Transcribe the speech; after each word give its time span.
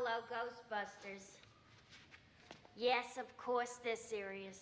Hello, 0.00 0.20
Ghostbusters. 0.30 1.24
Yes, 2.76 3.18
of 3.18 3.36
course 3.36 3.80
they're 3.82 3.96
serious. 3.96 4.60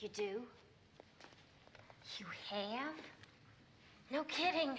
You 0.00 0.08
do? 0.08 0.40
You 2.18 2.26
have? 2.48 2.94
No 4.10 4.24
kidding. 4.24 4.78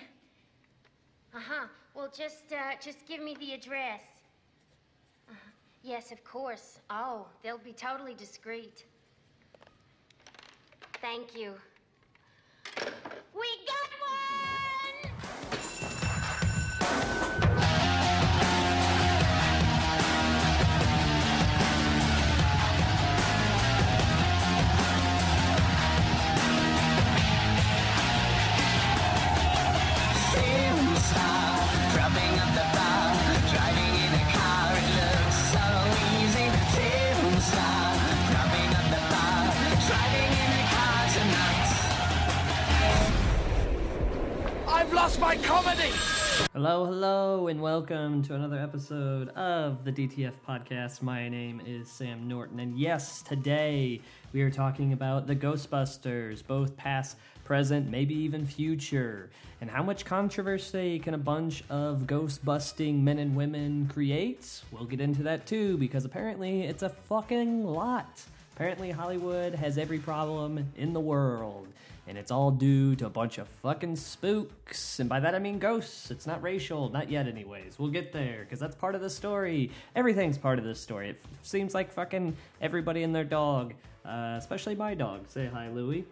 Uh-huh. 1.36 1.68
Well, 1.94 2.12
just, 2.18 2.52
uh, 2.52 2.74
just 2.84 3.05
give 3.05 3.21
me 3.21 3.36
the 3.39 3.54
address. 3.54 4.02
Uh, 5.30 5.36
yes, 5.84 6.12
of 6.12 6.24
course. 6.24 6.80
Oh, 6.90 7.28
they'll 7.44 7.60
be 7.60 7.74
totally 7.74 8.16
discreet. 8.16 8.84
Thank 11.04 11.38
you. 11.38 11.54
We 13.36 13.48
got 13.68 13.82
my 45.23 45.38
comedy! 45.38 45.89
Hello, 46.52 46.83
hello, 46.83 47.47
and 47.47 47.61
welcome 47.61 48.22
to 48.23 48.36
another 48.36 48.59
episode 48.59 49.30
of 49.30 49.86
the 49.86 49.91
DTF 49.93 50.33
podcast. 50.45 51.02
My 51.02 51.30
name 51.30 51.61
is 51.65 51.89
Sam 51.89 52.27
Norton, 52.27 52.59
and 52.59 52.77
yes, 52.77 53.21
today 53.21 54.02
we 54.33 54.41
are 54.41 54.52
talking 54.52 54.91
about 54.91 55.25
the 55.25 55.33
Ghostbusters, 55.33 56.45
both 56.45 56.75
past, 56.75 57.15
present, 57.45 57.89
maybe 57.89 58.13
even 58.13 58.45
future. 58.45 59.30
And 59.61 59.69
how 59.69 59.81
much 59.81 60.03
controversy 60.03 60.99
can 60.99 61.13
a 61.13 61.17
bunch 61.17 61.63
of 61.69 62.05
ghost 62.05 62.43
busting 62.43 63.02
men 63.02 63.17
and 63.17 63.33
women 63.33 63.87
create? 63.93 64.61
We'll 64.73 64.83
get 64.83 64.99
into 64.99 65.23
that 65.23 65.45
too, 65.45 65.77
because 65.77 66.03
apparently 66.03 66.63
it's 66.63 66.83
a 66.83 66.89
fucking 66.89 67.63
lot. 67.63 68.21
Apparently, 68.58 68.91
Hollywood 68.91 69.55
has 69.55 69.77
every 69.77 69.99
problem 69.99 70.67
in 70.75 70.91
the 70.91 70.99
world, 70.99 71.69
and 72.07 72.17
it's 72.17 72.31
all 72.31 72.51
due 72.51 72.95
to 72.97 73.05
a 73.05 73.09
bunch 73.09 73.37
of 73.37 73.47
fucking 73.47 73.95
spooks. 73.95 74.99
And 74.99 75.09
by 75.09 75.19
that 75.19 75.35
I 75.35 75.39
mean 75.39 75.59
ghosts. 75.59 76.11
It's 76.11 76.27
not 76.27 76.41
racial, 76.41 76.89
not 76.89 77.09
yet, 77.09 77.27
anyways. 77.27 77.79
We'll 77.79 77.91
get 77.91 78.11
there, 78.11 78.39
because 78.41 78.59
that's 78.59 78.75
part 78.75 78.95
of 78.95 79.01
the 79.01 79.09
story. 79.09 79.71
Everything's 79.95 80.37
part 80.37 80.59
of 80.59 80.65
the 80.65 80.75
story. 80.75 81.09
It 81.09 81.21
f- 81.23 81.29
seems 81.41 81.73
like 81.73 81.91
fucking 81.91 82.35
everybody 82.61 83.03
and 83.03 83.15
their 83.15 83.23
dog, 83.23 83.73
uh, 84.05 84.35
especially 84.37 84.75
my 84.75 84.93
dog. 84.93 85.29
Say 85.29 85.47
hi, 85.47 85.69
Louie. 85.69 86.05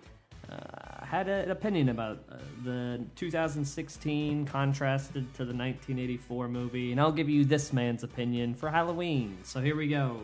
Uh, 0.50 1.06
had 1.06 1.30
a, 1.30 1.44
an 1.44 1.52
opinion 1.52 1.90
about 1.90 2.20
uh, 2.32 2.36
the 2.64 3.02
2016 3.16 4.46
contrasted 4.46 5.24
to 5.34 5.46
the 5.46 5.54
1984 5.54 6.48
movie, 6.48 6.92
and 6.92 7.00
I'll 7.00 7.12
give 7.12 7.30
you 7.30 7.46
this 7.46 7.72
man's 7.72 8.04
opinion 8.04 8.54
for 8.56 8.70
Halloween. 8.70 9.38
So 9.44 9.62
here 9.62 9.76
we 9.76 9.88
go. 9.88 10.22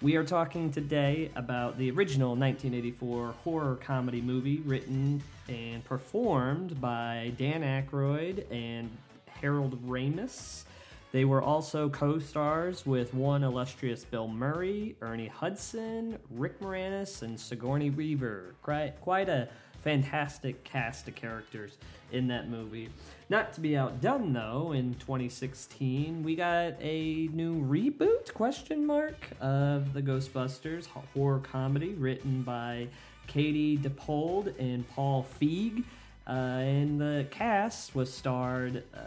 We 0.00 0.14
are 0.14 0.22
talking 0.22 0.70
today 0.70 1.32
about 1.34 1.76
the 1.76 1.90
original 1.90 2.36
1984 2.36 3.34
horror 3.42 3.74
comedy 3.82 4.20
movie 4.20 4.58
written 4.58 5.20
and 5.48 5.84
performed 5.84 6.80
by 6.80 7.32
Dan 7.36 7.62
Aykroyd 7.62 8.44
and 8.52 8.96
Harold 9.26 9.84
Ramis. 9.88 10.62
They 11.10 11.24
were 11.24 11.42
also 11.42 11.88
co 11.88 12.20
stars 12.20 12.86
with 12.86 13.12
one 13.12 13.42
illustrious 13.42 14.04
Bill 14.04 14.28
Murray, 14.28 14.94
Ernie 15.02 15.26
Hudson, 15.26 16.16
Rick 16.30 16.60
Moranis, 16.60 17.22
and 17.22 17.38
Sigourney 17.38 17.90
Weaver. 17.90 18.54
Quite, 18.62 19.00
quite 19.00 19.28
a 19.28 19.48
fantastic 19.82 20.64
cast 20.64 21.08
of 21.08 21.14
characters 21.14 21.78
in 22.12 22.28
that 22.28 22.48
movie. 22.48 22.88
Not 23.28 23.52
to 23.54 23.60
be 23.60 23.76
outdone 23.76 24.32
though, 24.32 24.72
in 24.72 24.94
2016 24.94 26.22
we 26.22 26.34
got 26.34 26.74
a 26.80 27.28
new 27.32 27.62
reboot 27.62 28.32
question 28.34 28.86
mark 28.86 29.28
of 29.40 29.92
the 29.92 30.02
Ghostbusters 30.02 30.86
horror 31.14 31.40
comedy 31.40 31.94
written 31.94 32.42
by 32.42 32.88
Katie 33.26 33.76
Dippold 33.76 34.58
and 34.58 34.88
Paul 34.88 35.26
Feig. 35.40 35.84
Uh, 36.26 36.32
and 36.32 37.00
the 37.00 37.26
cast 37.30 37.94
was 37.94 38.12
starred 38.12 38.82
uh, 38.94 38.98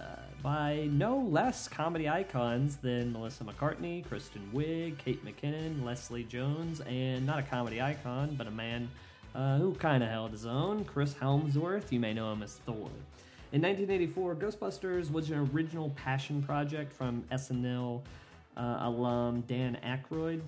by 0.41 0.87
no 0.91 1.17
less 1.17 1.67
comedy 1.67 2.09
icons 2.09 2.77
than 2.77 3.13
Melissa 3.13 3.43
McCarthy, 3.43 4.03
Kristen 4.07 4.49
Wiig, 4.51 4.97
Kate 4.97 5.23
McKinnon, 5.23 5.83
Leslie 5.83 6.23
Jones, 6.23 6.81
and 6.81 7.23
not 7.25 7.37
a 7.37 7.43
comedy 7.43 7.79
icon, 7.79 8.33
but 8.35 8.47
a 8.47 8.51
man 8.51 8.89
uh, 9.35 9.57
who 9.57 9.73
kind 9.75 10.03
of 10.03 10.09
held 10.09 10.31
his 10.31 10.45
own, 10.45 10.83
Chris 10.85 11.13
Hemsworth. 11.13 11.91
You 11.91 11.99
may 11.99 12.13
know 12.13 12.31
him 12.31 12.43
as 12.43 12.55
Thor. 12.65 12.89
In 13.53 13.61
1984, 13.61 14.35
Ghostbusters 14.35 15.11
was 15.11 15.29
an 15.29 15.49
original 15.53 15.89
passion 15.91 16.41
project 16.41 16.93
from 16.93 17.23
SNL 17.31 18.01
uh, 18.55 18.77
alum 18.81 19.41
Dan 19.41 19.77
Aykroyd. 19.83 20.41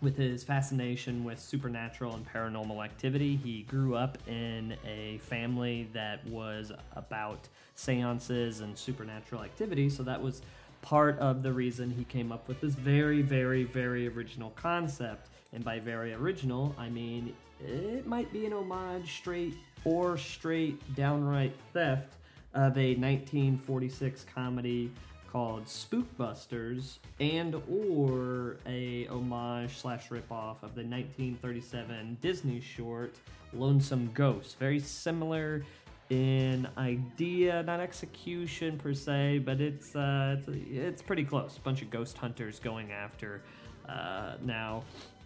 With 0.00 0.16
his 0.16 0.44
fascination 0.44 1.24
with 1.24 1.40
supernatural 1.40 2.14
and 2.14 2.24
paranormal 2.24 2.84
activity, 2.84 3.34
he 3.34 3.62
grew 3.62 3.96
up 3.96 4.16
in 4.28 4.76
a 4.86 5.18
family 5.18 5.88
that 5.92 6.24
was 6.28 6.70
about 6.94 7.48
seances 7.74 8.60
and 8.60 8.78
supernatural 8.78 9.42
activity, 9.42 9.90
so 9.90 10.04
that 10.04 10.22
was 10.22 10.42
part 10.82 11.18
of 11.18 11.42
the 11.42 11.52
reason 11.52 11.90
he 11.90 12.04
came 12.04 12.30
up 12.30 12.46
with 12.46 12.60
this 12.60 12.74
very, 12.74 13.22
very, 13.22 13.64
very 13.64 14.06
original 14.06 14.50
concept. 14.50 15.30
And 15.52 15.64
by 15.64 15.78
very 15.78 16.12
original, 16.12 16.74
I 16.78 16.88
mean 16.88 17.34
it 17.60 18.06
might 18.06 18.32
be 18.32 18.46
an 18.46 18.52
homage, 18.52 19.16
straight 19.16 19.54
or 19.84 20.16
straight 20.16 20.94
downright 20.94 21.54
theft 21.72 22.14
of 22.54 22.76
a 22.76 22.94
1946 22.94 24.26
comedy 24.34 24.90
called 25.30 25.66
Spookbusters 25.66 26.98
and 27.20 27.54
or 27.70 28.56
a 28.66 29.06
homage 29.08 29.76
slash 29.76 30.08
ripoff 30.08 30.62
of 30.62 30.74
the 30.74 30.84
1937 30.84 32.18
Disney 32.20 32.60
short 32.60 33.14
Lonesome 33.52 34.10
Ghost. 34.14 34.58
Very 34.58 34.80
similar 34.80 35.62
in 36.10 36.66
idea, 36.78 37.62
not 37.64 37.80
execution 37.80 38.78
per 38.78 38.94
se, 38.94 39.40
but 39.40 39.60
it's 39.60 39.94
uh, 39.94 40.36
it's, 40.38 40.48
it's 40.70 41.02
pretty 41.02 41.24
close. 41.24 41.56
A 41.56 41.60
bunch 41.60 41.82
of 41.82 41.90
ghost 41.90 42.16
hunters 42.16 42.58
going 42.58 42.92
after. 42.92 43.42
Uh, 43.86 44.34
now, 44.42 44.84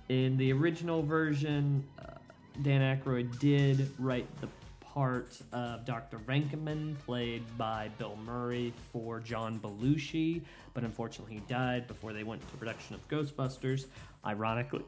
in 0.09 0.37
the 0.37 0.53
original 0.53 1.03
version, 1.03 1.85
uh, 1.99 2.15
Dan 2.63 2.81
Aykroyd 2.81 3.39
did 3.39 3.91
write 3.99 4.27
the 4.41 4.49
part 4.81 5.39
of 5.53 5.87
Dr. 5.87 6.19
Venkman, 6.19 6.99
played 7.07 7.43
by 7.57 7.89
Bill 7.99 8.17
Murray, 8.27 8.75
for 8.93 9.21
John 9.21 9.59
Belushi, 9.59 10.43
but 10.75 10.85
unfortunately 10.85 11.35
he 11.35 11.41
died 11.49 11.87
before 11.87 12.13
they 12.13 12.25
went 12.25 12.43
to 12.43 12.57
production 12.57 12.95
of 12.95 13.09
Ghostbusters, 13.09 13.87
ironically. 14.27 14.85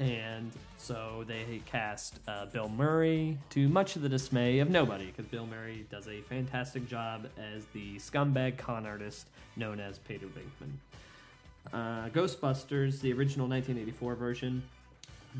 And 0.00 0.50
so 0.78 1.24
they 1.28 1.60
cast 1.66 2.18
uh, 2.26 2.46
Bill 2.46 2.68
Murray 2.68 3.38
to 3.50 3.68
much 3.68 3.96
of 3.96 4.02
the 4.02 4.08
dismay 4.08 4.58
of 4.58 4.70
nobody, 4.70 5.06
because 5.06 5.26
Bill 5.26 5.46
Murray 5.46 5.86
does 5.90 6.08
a 6.08 6.20
fantastic 6.22 6.88
job 6.88 7.28
as 7.38 7.66
the 7.66 7.96
scumbag 7.96 8.56
con 8.56 8.86
artist 8.86 9.28
known 9.56 9.78
as 9.78 9.98
Peter 9.98 10.26
Venkman. 10.26 10.72
Uh, 11.72 12.08
Ghostbusters, 12.10 13.00
the 13.00 13.12
original 13.12 13.48
1984 13.48 14.14
version, 14.14 14.62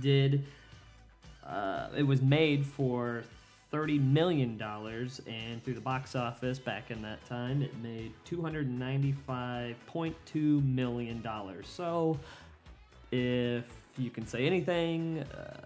did 0.01 0.45
uh, 1.47 1.89
it 1.97 2.03
was 2.03 2.23
made 2.23 2.65
for 2.65 3.23
thirty 3.71 3.99
million 3.99 4.57
dollars, 4.57 5.21
and 5.27 5.63
through 5.63 5.75
the 5.75 5.81
box 5.81 6.15
office 6.15 6.59
back 6.59 6.91
in 6.91 7.03
that 7.03 7.25
time, 7.27 7.61
it 7.63 7.77
made 7.83 8.13
two 8.25 8.41
hundred 8.41 8.71
ninety-five 8.71 9.77
point 9.87 10.17
two 10.27 10.61
million 10.63 11.21
dollars. 11.23 11.67
So, 11.69 12.19
if 13.13 13.65
you 13.99 14.11
can 14.11 14.27
say 14.27 14.47
anything, 14.47 15.21
uh, 15.37 15.61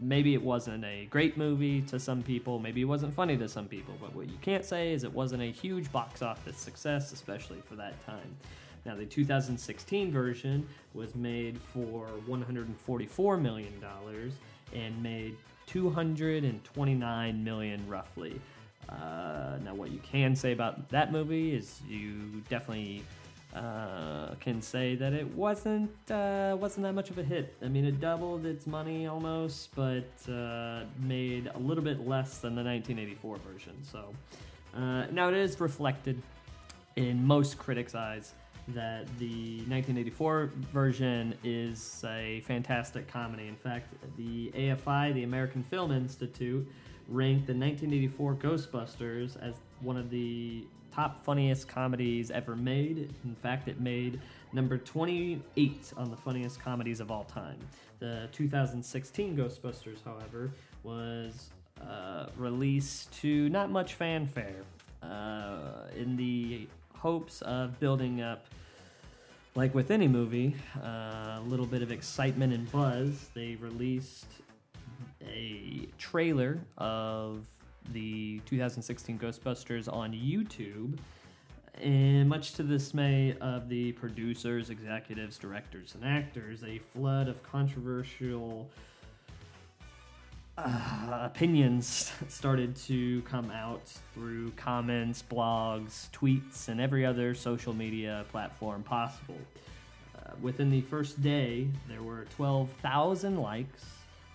maybe 0.00 0.34
it 0.34 0.42
wasn't 0.42 0.84
a 0.84 1.06
great 1.10 1.36
movie 1.36 1.82
to 1.82 1.98
some 1.98 2.22
people, 2.22 2.58
maybe 2.58 2.80
it 2.80 2.86
wasn't 2.86 3.12
funny 3.14 3.36
to 3.36 3.48
some 3.48 3.66
people, 3.66 3.94
but 4.00 4.14
what 4.14 4.28
you 4.28 4.38
can't 4.40 4.64
say 4.64 4.92
is 4.92 5.04
it 5.04 5.12
wasn't 5.12 5.42
a 5.42 5.50
huge 5.50 5.90
box 5.92 6.22
office 6.22 6.56
success, 6.56 7.12
especially 7.12 7.60
for 7.68 7.76
that 7.76 7.94
time. 8.06 8.36
Now, 8.84 8.94
the 8.94 9.06
2016 9.06 10.10
version 10.10 10.66
was 10.94 11.14
made 11.14 11.58
for 11.72 12.08
$144 12.28 13.40
million 13.40 13.72
and 14.74 15.02
made 15.02 15.36
229 15.66 17.44
million 17.44 17.88
roughly. 17.88 18.40
Uh, 18.88 19.58
now, 19.64 19.74
what 19.74 19.90
you 19.90 19.98
can 19.98 20.34
say 20.34 20.52
about 20.52 20.88
that 20.88 21.12
movie 21.12 21.54
is 21.54 21.80
you 21.88 22.42
definitely 22.48 23.04
uh, 23.54 24.34
can 24.40 24.62
say 24.62 24.94
that 24.94 25.12
it 25.12 25.26
wasn't 25.34 25.90
uh, 26.10 26.56
wasn't 26.58 26.82
that 26.84 26.94
much 26.94 27.10
of 27.10 27.18
a 27.18 27.22
hit. 27.22 27.54
I 27.62 27.68
mean, 27.68 27.84
it 27.84 28.00
doubled 28.00 28.46
its 28.46 28.66
money 28.66 29.06
almost, 29.06 29.74
but 29.74 30.08
uh, 30.30 30.84
made 31.00 31.50
a 31.54 31.58
little 31.58 31.84
bit 31.84 32.06
less 32.06 32.38
than 32.38 32.54
the 32.54 32.62
1984 32.62 33.38
version. 33.52 33.72
So 33.82 34.14
uh, 34.74 35.06
now 35.06 35.28
it 35.28 35.34
is 35.34 35.58
reflected 35.60 36.22
in 36.96 37.26
most 37.26 37.58
critics' 37.58 37.94
eyes 37.94 38.34
that 38.74 39.06
the 39.18 39.58
1984 39.66 40.52
version 40.72 41.34
is 41.42 42.04
a 42.06 42.40
fantastic 42.46 43.08
comedy. 43.08 43.48
In 43.48 43.56
fact, 43.56 43.94
the 44.16 44.50
AFI, 44.54 45.14
the 45.14 45.24
American 45.24 45.62
Film 45.62 45.90
Institute, 45.90 46.66
ranked 47.08 47.46
the 47.46 47.54
1984 47.54 48.34
Ghostbusters 48.34 49.42
as 49.42 49.54
one 49.80 49.96
of 49.96 50.10
the 50.10 50.66
top 50.92 51.24
funniest 51.24 51.68
comedies 51.68 52.30
ever 52.30 52.56
made. 52.56 53.14
In 53.24 53.34
fact, 53.36 53.68
it 53.68 53.80
made 53.80 54.20
number 54.52 54.76
28 54.78 55.92
on 55.96 56.10
the 56.10 56.16
funniest 56.16 56.60
comedies 56.60 57.00
of 57.00 57.10
all 57.10 57.24
time. 57.24 57.58
The 57.98 58.28
2016 58.32 59.36
Ghostbusters, 59.36 59.98
however, 60.04 60.50
was 60.82 61.50
uh, 61.80 62.26
released 62.36 63.12
to 63.20 63.48
not 63.48 63.70
much 63.70 63.94
fanfare 63.94 64.64
uh, 65.02 65.86
in 65.96 66.16
the 66.16 66.68
hopes 66.98 67.42
of 67.42 67.78
building 67.80 68.20
up 68.20 68.46
like 69.54 69.74
with 69.74 69.90
any 69.90 70.06
movie, 70.06 70.54
uh, 70.84 71.38
a 71.38 71.42
little 71.46 71.66
bit 71.66 71.82
of 71.82 71.90
excitement 71.90 72.52
and 72.52 72.70
buzz. 72.70 73.28
They 73.34 73.56
released 73.56 74.26
a 75.26 75.88
trailer 75.98 76.60
of 76.76 77.46
the 77.92 78.40
2016 78.46 79.18
Ghostbusters 79.18 79.92
on 79.92 80.12
YouTube. 80.12 80.98
And 81.74 82.28
much 82.28 82.54
to 82.54 82.62
the 82.62 82.74
dismay 82.74 83.36
of 83.40 83.68
the 83.68 83.92
producers, 83.92 84.70
executives, 84.70 85.38
directors, 85.38 85.94
and 85.94 86.04
actors, 86.04 86.64
a 86.64 86.78
flood 86.78 87.28
of 87.28 87.42
controversial 87.42 88.68
uh, 90.64 91.20
opinions 91.22 92.12
started 92.28 92.74
to 92.74 93.22
come 93.22 93.50
out 93.50 93.82
through 94.14 94.50
comments, 94.52 95.22
blogs, 95.30 96.10
tweets, 96.10 96.68
and 96.68 96.80
every 96.80 97.06
other 97.06 97.34
social 97.34 97.72
media 97.72 98.24
platform 98.30 98.82
possible. 98.82 99.38
Uh, 100.16 100.32
within 100.42 100.70
the 100.70 100.80
first 100.82 101.22
day, 101.22 101.68
there 101.88 102.02
were 102.02 102.26
12,000 102.36 103.38
likes. 103.38 103.84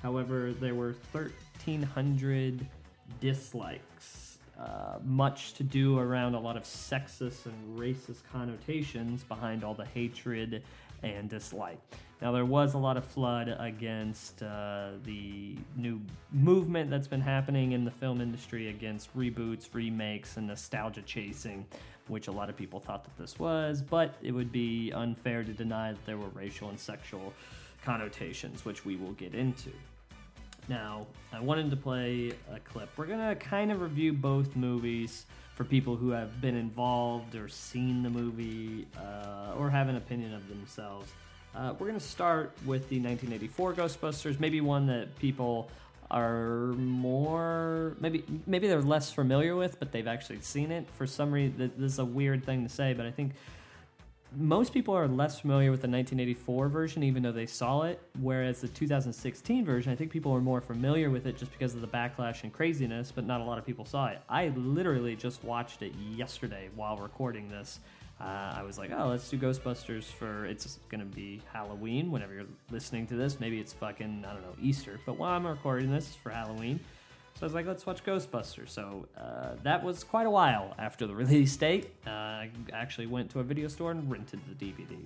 However, 0.01 0.53
there 0.53 0.75
were 0.75 0.95
1,300 1.11 2.65
dislikes. 3.19 4.37
Uh, 4.57 4.99
much 5.03 5.53
to 5.55 5.63
do 5.63 5.97
around 5.97 6.35
a 6.35 6.39
lot 6.39 6.55
of 6.55 6.63
sexist 6.63 7.47
and 7.47 7.79
racist 7.79 8.19
connotations 8.31 9.23
behind 9.23 9.63
all 9.63 9.73
the 9.73 9.85
hatred 9.85 10.63
and 11.01 11.29
dislike. 11.29 11.79
Now, 12.23 12.31
there 12.31 12.45
was 12.45 12.73
a 12.73 12.77
lot 12.77 12.95
of 12.95 13.03
flood 13.03 13.53
against 13.59 14.41
uh, 14.41 14.91
the 15.03 15.57
new 15.75 15.99
movement 16.31 16.89
that's 16.89 17.05
been 17.05 17.19
happening 17.19 17.73
in 17.73 17.83
the 17.83 17.91
film 17.91 18.21
industry 18.21 18.69
against 18.69 19.13
reboots, 19.13 19.67
remakes, 19.73 20.37
and 20.37 20.47
nostalgia 20.47 21.01
chasing, 21.01 21.65
which 22.07 22.29
a 22.29 22.31
lot 22.31 22.49
of 22.49 22.55
people 22.55 22.79
thought 22.79 23.03
that 23.03 23.17
this 23.17 23.37
was, 23.39 23.81
but 23.81 24.15
it 24.21 24.31
would 24.31 24.53
be 24.53 24.93
unfair 24.93 25.43
to 25.43 25.51
deny 25.51 25.91
that 25.91 26.05
there 26.05 26.17
were 26.17 26.29
racial 26.29 26.69
and 26.69 26.79
sexual 26.79 27.33
connotations, 27.83 28.63
which 28.63 28.85
we 28.85 28.95
will 28.95 29.11
get 29.11 29.35
into. 29.35 29.71
Now, 30.69 31.05
I 31.33 31.41
wanted 31.41 31.69
to 31.71 31.75
play 31.75 32.31
a 32.49 32.59
clip. 32.61 32.87
We're 32.95 33.07
going 33.07 33.19
to 33.19 33.35
kind 33.35 33.69
of 33.69 33.81
review 33.81 34.13
both 34.13 34.55
movies 34.55 35.25
for 35.55 35.65
people 35.65 35.97
who 35.97 36.11
have 36.11 36.39
been 36.39 36.55
involved 36.55 37.35
or 37.35 37.49
seen 37.49 38.01
the 38.01 38.09
movie 38.09 38.87
uh, 38.97 39.55
or 39.57 39.69
have 39.69 39.89
an 39.89 39.97
opinion 39.97 40.33
of 40.33 40.47
themselves. 40.47 41.11
Uh, 41.55 41.73
we're 41.77 41.87
going 41.87 41.99
to 41.99 42.05
start 42.05 42.51
with 42.65 42.89
the 42.89 42.99
1984 42.99 43.73
Ghostbusters, 43.73 44.39
maybe 44.39 44.59
one 44.59 44.87
that 44.87 45.17
people 45.19 45.69
are 46.09 46.73
more 46.73 47.95
maybe 47.99 48.23
maybe 48.45 48.67
they're 48.67 48.81
less 48.81 49.11
familiar 49.11 49.55
with, 49.55 49.79
but 49.79 49.91
they've 49.91 50.07
actually 50.07 50.41
seen 50.41 50.71
it. 50.71 50.87
For 50.97 51.07
some 51.07 51.31
reason, 51.31 51.71
this 51.77 51.93
is 51.93 51.99
a 51.99 52.05
weird 52.05 52.45
thing 52.45 52.63
to 52.63 52.69
say, 52.69 52.93
but 52.93 53.05
I 53.05 53.11
think 53.11 53.33
most 54.35 54.73
people 54.73 54.95
are 54.95 55.07
less 55.07 55.39
familiar 55.39 55.69
with 55.69 55.81
the 55.81 55.87
1984 55.87 56.67
version, 56.69 57.03
even 57.03 57.21
though 57.21 57.31
they 57.31 57.45
saw 57.45 57.83
it. 57.83 58.01
Whereas 58.19 58.61
the 58.61 58.67
2016 58.67 59.63
version, 59.63 59.91
I 59.91 59.95
think 59.95 60.11
people 60.11 60.33
are 60.33 60.41
more 60.41 60.61
familiar 60.61 61.11
with 61.11 61.27
it 61.27 61.37
just 61.37 61.51
because 61.51 61.75
of 61.75 61.81
the 61.81 61.87
backlash 61.87 62.43
and 62.43 62.51
craziness, 62.51 63.11
but 63.11 63.25
not 63.25 63.41
a 63.41 63.43
lot 63.43 63.59
of 63.59 63.65
people 63.65 63.85
saw 63.85 64.07
it. 64.07 64.21
I 64.27 64.47
literally 64.49 65.15
just 65.15 65.43
watched 65.43 65.83
it 65.83 65.93
yesterday 65.95 66.69
while 66.75 66.97
recording 66.97 67.47
this. 67.47 67.79
Uh, 68.23 68.53
I 68.55 68.63
was 68.63 68.77
like, 68.77 68.91
oh, 68.95 69.07
let's 69.07 69.29
do 69.29 69.37
Ghostbusters 69.37 70.05
for 70.05 70.45
it's 70.45 70.79
to 70.91 70.97
be 71.05 71.41
Halloween. 71.51 72.09
Whenever 72.09 72.33
you're 72.33 72.45
listening 72.71 73.05
to 73.07 73.15
this, 73.15 73.39
maybe 73.39 73.59
it's 73.59 73.73
fucking, 73.73 74.23
I 74.25 74.31
don't 74.31 74.41
know, 74.43 74.55
Easter. 74.61 74.97
But 75.05 75.17
while 75.17 75.33
I'm 75.33 75.45
recording 75.45 75.91
this, 75.91 76.07
it's 76.07 76.15
for 76.15 76.29
Halloween. 76.29 76.79
So 77.35 77.39
I 77.41 77.45
was 77.45 77.53
like, 77.53 77.65
let's 77.65 77.85
watch 77.85 78.01
Ghostbusters. 78.05 78.69
So 78.69 79.07
uh, 79.17 79.55
that 79.63 79.83
was 79.83 80.05
quite 80.05 80.25
a 80.25 80.29
while 80.29 80.73
after 80.79 81.05
the 81.05 81.15
release 81.23 81.55
date. 81.57 81.89
Uh, 82.07 82.09
I 82.09 82.51
actually 82.71 83.07
went 83.07 83.29
to 83.31 83.41
a 83.41 83.43
video 83.43 83.67
store 83.67 83.91
and 83.91 84.09
rented 84.09 84.39
the 84.47 84.65
DVD. 84.65 84.97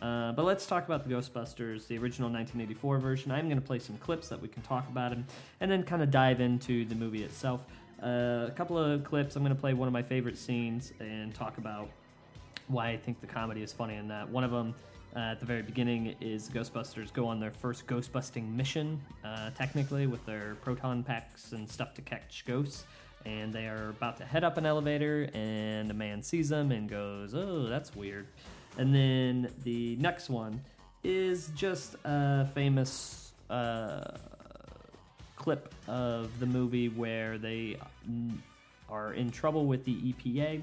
Uh, 0.00 0.30
but 0.32 0.44
let's 0.44 0.66
talk 0.66 0.84
about 0.84 1.08
the 1.08 1.14
Ghostbusters, 1.14 1.88
the 1.88 1.98
original 1.98 2.30
1984 2.30 2.98
version. 2.98 3.32
I'm 3.32 3.46
going 3.46 3.60
to 3.60 3.66
play 3.66 3.80
some 3.80 3.96
clips 3.96 4.28
that 4.28 4.40
we 4.40 4.46
can 4.46 4.62
talk 4.62 4.88
about 4.88 5.10
and, 5.10 5.24
and 5.60 5.68
then 5.68 5.82
kind 5.82 6.02
of 6.02 6.12
dive 6.12 6.40
into 6.40 6.84
the 6.84 6.94
movie 6.94 7.24
itself. 7.24 7.62
Uh, 8.00 8.44
a 8.46 8.52
couple 8.54 8.78
of 8.78 9.02
clips. 9.02 9.34
I'm 9.34 9.42
going 9.42 9.54
to 9.54 9.60
play 9.60 9.74
one 9.74 9.88
of 9.88 9.92
my 9.92 10.02
favorite 10.02 10.38
scenes 10.38 10.92
and 11.00 11.34
talk 11.34 11.58
about 11.58 11.88
why 12.68 12.90
I 12.90 12.96
think 12.96 13.20
the 13.20 13.26
comedy 13.26 13.62
is 13.62 13.72
funny 13.72 13.96
in 13.96 14.08
that. 14.08 14.28
One 14.28 14.44
of 14.44 14.50
them 14.50 14.74
uh, 15.14 15.20
at 15.20 15.40
the 15.40 15.46
very 15.46 15.62
beginning 15.62 16.14
is 16.20 16.50
Ghostbusters 16.50 17.12
go 17.12 17.26
on 17.26 17.40
their 17.40 17.50
first 17.50 17.86
ghost 17.86 18.12
busting 18.12 18.54
mission, 18.54 19.00
uh, 19.24 19.50
technically, 19.50 20.06
with 20.06 20.24
their 20.26 20.56
proton 20.62 21.02
packs 21.02 21.52
and 21.52 21.68
stuff 21.68 21.94
to 21.94 22.02
catch 22.02 22.44
ghosts. 22.46 22.84
And 23.24 23.52
they 23.52 23.66
are 23.66 23.88
about 23.90 24.16
to 24.18 24.24
head 24.24 24.44
up 24.44 24.56
an 24.56 24.66
elevator, 24.66 25.28
and 25.34 25.90
a 25.90 25.94
man 25.94 26.22
sees 26.22 26.48
them 26.48 26.70
and 26.70 26.88
goes, 26.88 27.34
Oh, 27.34 27.64
that's 27.64 27.94
weird. 27.96 28.26
And 28.78 28.94
then 28.94 29.50
the 29.64 29.96
next 29.96 30.28
one 30.28 30.60
is 31.02 31.50
just 31.54 31.96
a 32.04 32.46
famous 32.54 33.32
uh, 33.48 34.16
clip 35.36 35.74
of 35.88 36.38
the 36.40 36.46
movie 36.46 36.88
where 36.88 37.38
they 37.38 37.78
mm, 38.08 38.36
are 38.88 39.14
in 39.14 39.30
trouble 39.30 39.66
with 39.66 39.84
the 39.84 39.94
EPA 40.12 40.62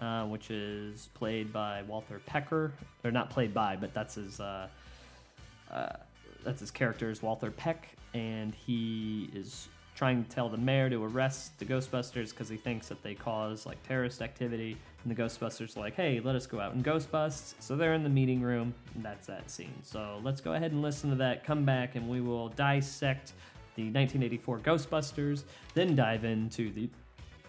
uh, 0.00 0.24
which 0.24 0.50
is 0.50 1.08
played 1.14 1.52
by 1.52 1.82
Walter 1.82 2.20
Pecker. 2.26 2.72
Or 3.04 3.10
not 3.10 3.30
played 3.30 3.54
by, 3.54 3.76
but 3.76 3.94
that's 3.94 4.14
his 4.14 4.40
uh, 4.40 4.68
uh, 5.70 5.96
that's 6.44 6.60
his 6.60 6.70
character 6.70 7.10
is 7.10 7.22
Walter 7.22 7.50
Peck, 7.50 7.88
and 8.12 8.54
he 8.54 9.30
is 9.34 9.68
trying 9.94 10.24
to 10.24 10.28
tell 10.28 10.48
the 10.48 10.56
mayor 10.56 10.90
to 10.90 11.04
arrest 11.04 11.56
the 11.58 11.64
Ghostbusters 11.64 12.30
because 12.30 12.48
he 12.48 12.56
thinks 12.56 12.88
that 12.88 13.00
they 13.02 13.14
cause 13.14 13.64
like 13.64 13.80
terrorist 13.86 14.22
activity. 14.22 14.76
And 15.04 15.16
the 15.16 15.22
Ghostbusters 15.22 15.76
are 15.76 15.80
like, 15.80 15.94
"Hey, 15.94 16.20
let 16.20 16.34
us 16.34 16.46
go 16.46 16.60
out 16.60 16.74
and 16.74 16.84
Ghostbust." 16.84 17.54
So 17.60 17.76
they're 17.76 17.94
in 17.94 18.02
the 18.02 18.08
meeting 18.08 18.40
room, 18.40 18.74
and 18.94 19.04
that's 19.04 19.26
that 19.26 19.50
scene. 19.50 19.74
So 19.82 20.20
let's 20.22 20.40
go 20.40 20.54
ahead 20.54 20.72
and 20.72 20.82
listen 20.82 21.10
to 21.10 21.16
that. 21.16 21.44
Come 21.44 21.64
back, 21.64 21.94
and 21.94 22.08
we 22.08 22.20
will 22.20 22.48
dissect 22.48 23.32
the 23.76 23.82
1984 23.82 24.60
Ghostbusters, 24.60 25.44
then 25.74 25.96
dive 25.96 26.24
into 26.24 26.70
the 26.70 26.88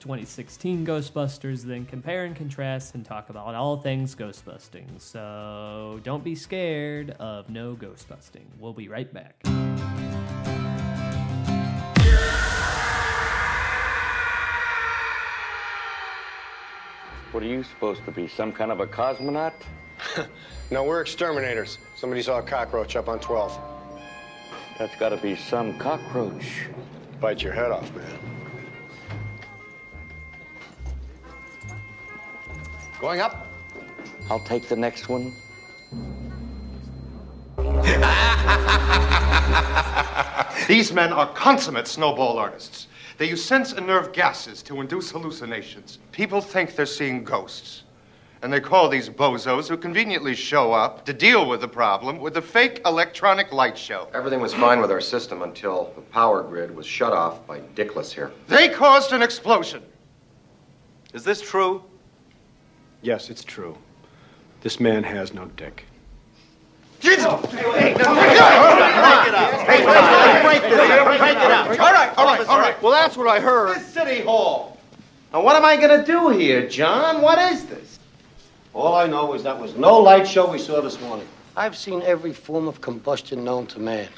2016 0.06 0.86
Ghostbusters, 0.86 1.64
then 1.64 1.84
compare 1.84 2.26
and 2.26 2.36
contrast 2.36 2.94
and 2.94 3.04
talk 3.04 3.32
about 3.32 3.56
all 3.56 3.78
things 3.78 4.14
ghostbusting. 4.14 5.02
So 5.02 6.00
don't 6.04 6.24
be 6.24 6.36
scared 6.36 7.10
of 7.18 7.50
no 7.50 7.76
ghostbusting. 7.76 8.44
We'll 8.60 8.74
be 8.74 8.88
right 8.88 9.12
back. 9.12 9.42
What 17.32 17.42
are 17.42 17.48
you 17.48 17.64
supposed 17.64 18.06
to 18.06 18.12
be? 18.12 18.28
Some 18.28 18.52
kind 18.52 18.72
of 18.72 18.82
a 18.82 18.86
cosmonaut? 18.86 19.54
No, 20.72 20.84
we're 20.84 21.02
exterminators. 21.02 21.78
Somebody 21.96 22.24
saw 22.24 22.40
a 22.40 22.42
cockroach 22.42 22.96
up 22.96 23.08
on 23.08 23.20
12. 23.20 23.56
That's 24.80 24.96
got 24.96 25.10
to 25.10 25.18
be 25.18 25.36
some 25.36 25.78
cockroach. 25.78 26.66
Bite 27.22 27.44
your 27.44 27.54
head 27.54 27.70
off, 27.70 27.96
man. 27.96 28.35
Going 33.06 33.22
up. 33.22 33.46
I'll 34.32 34.40
take 34.40 34.68
the 34.68 34.76
next 34.76 35.10
one. 35.10 35.32
These 40.68 40.92
men 40.92 41.14
are 41.14 41.32
consummate 41.34 41.88
snowball 41.88 42.40
artists. 42.40 42.88
They 43.20 43.30
use 43.30 43.46
sense 43.46 43.74
and 43.74 43.86
nerve 43.86 44.12
gases 44.12 44.64
to 44.64 44.82
induce 44.82 45.12
hallucinations. 45.12 46.00
People 46.14 46.42
think 46.42 46.76
they're 46.76 46.88
seeing 46.88 47.24
ghosts. 47.24 47.84
And 48.42 48.52
they 48.52 48.60
call 48.60 48.90
these 48.90 49.08
bozos 49.08 49.70
who 49.70 49.78
conveniently 49.78 50.34
show 50.34 50.74
up 50.74 51.06
to 51.06 51.14
deal 51.14 51.48
with 51.48 51.62
the 51.62 51.68
problem 51.68 52.18
with 52.18 52.38
a 52.38 52.42
fake 52.42 52.82
electronic 52.88 53.52
light 53.52 53.78
show. 53.78 54.08
Everything 54.16 54.40
was 54.40 54.56
fine 54.56 54.82
with 54.82 54.90
our 54.90 55.00
system 55.00 55.44
until 55.44 55.92
the 55.94 56.02
power 56.02 56.42
grid 56.42 56.76
was 56.76 56.88
shut 56.88 57.14
off 57.14 57.46
by 57.46 57.60
Dickless 57.76 58.12
here. 58.12 58.32
They 58.48 58.68
caused 58.68 59.14
an 59.14 59.22
explosion. 59.22 59.84
Is 61.14 61.24
this 61.24 61.40
true? 61.40 61.84
Yes, 63.06 63.30
it's 63.30 63.44
true. 63.44 63.78
This 64.62 64.80
man 64.80 65.04
has 65.04 65.32
no 65.32 65.46
dick. 65.58 65.86
Jesus! 67.00 67.24
Hey, 67.24 67.72
break 67.72 67.98
it 67.98 68.02
up. 68.02 68.18
Hey, 69.68 69.84
break 69.84 70.64
it 70.64 70.80
up. 70.82 71.18
Break 71.20 71.32
it 71.32 71.52
up. 71.52 71.68
All 71.70 71.94
right, 71.94 72.18
all 72.18 72.26
right, 72.26 72.48
all 72.48 72.60
right. 72.60 72.82
Well, 72.82 72.92
that's 72.92 73.16
what 73.16 73.28
I 73.28 73.40
heard. 73.40 73.78
This 73.78 73.86
City 73.86 74.22
Hall. 74.22 74.80
Now, 75.32 75.44
what 75.44 75.56
am 75.56 75.64
I 75.64 75.78
going 75.78 76.00
to 76.00 76.04
do 76.04 76.30
here, 76.30 76.68
John? 76.68 77.22
What 77.22 77.38
is 77.54 77.68
this? 77.68 78.00
All 78.74 78.96
I 78.96 79.06
know 79.06 79.36
is 79.36 79.44
that 79.44 79.60
was 79.62 79.76
no 79.76 80.00
light 80.00 80.28
show 80.28 80.52
we 80.52 80.58
saw 80.58 80.82
this 80.82 81.00
morning. 81.00 81.28
I've 81.56 81.78
seen 81.78 82.02
every 82.02 82.34
form 82.34 82.68
of 82.68 82.82
combustion 82.82 83.44
known 83.44 83.68
to 83.68 83.80
man. 83.80 84.10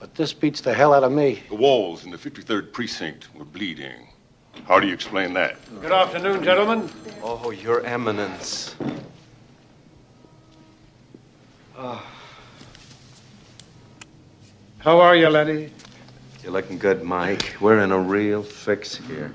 But 0.00 0.14
this 0.14 0.32
beats 0.32 0.62
the 0.62 0.72
hell 0.72 0.94
out 0.94 1.04
of 1.04 1.12
me. 1.12 1.42
The 1.50 1.56
walls 1.56 2.06
in 2.06 2.10
the 2.10 2.16
53rd 2.16 2.72
precinct 2.72 3.28
were 3.34 3.44
bleeding. 3.44 4.07
How 4.66 4.80
do 4.80 4.86
you 4.86 4.94
explain 4.94 5.32
that? 5.34 5.56
Good 5.80 5.92
afternoon, 5.92 6.44
gentlemen. 6.44 6.90
Oh, 7.22 7.50
Your 7.50 7.84
Eminence. 7.84 8.74
How 14.78 15.00
are 15.00 15.16
you, 15.16 15.28
Lenny? 15.28 15.70
You're 16.42 16.52
looking 16.52 16.78
good, 16.78 17.02
Mike. 17.02 17.56
We're 17.60 17.80
in 17.80 17.92
a 17.92 17.98
real 17.98 18.42
fix 18.42 18.96
here. 18.96 19.30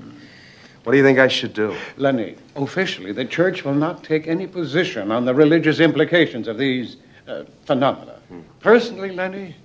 What 0.82 0.92
do 0.92 0.98
you 0.98 1.04
think 1.04 1.18
I 1.18 1.28
should 1.28 1.54
do? 1.54 1.74
Lenny, 1.96 2.36
officially, 2.56 3.12
the 3.12 3.24
church 3.24 3.64
will 3.64 3.74
not 3.74 4.04
take 4.04 4.28
any 4.28 4.46
position 4.46 5.10
on 5.10 5.24
the 5.24 5.34
religious 5.34 5.80
implications 5.80 6.48
of 6.48 6.58
these 6.58 6.96
uh, 7.26 7.44
phenomena. 7.64 8.18
Personally, 8.60 9.10
Lenny, 9.12 9.56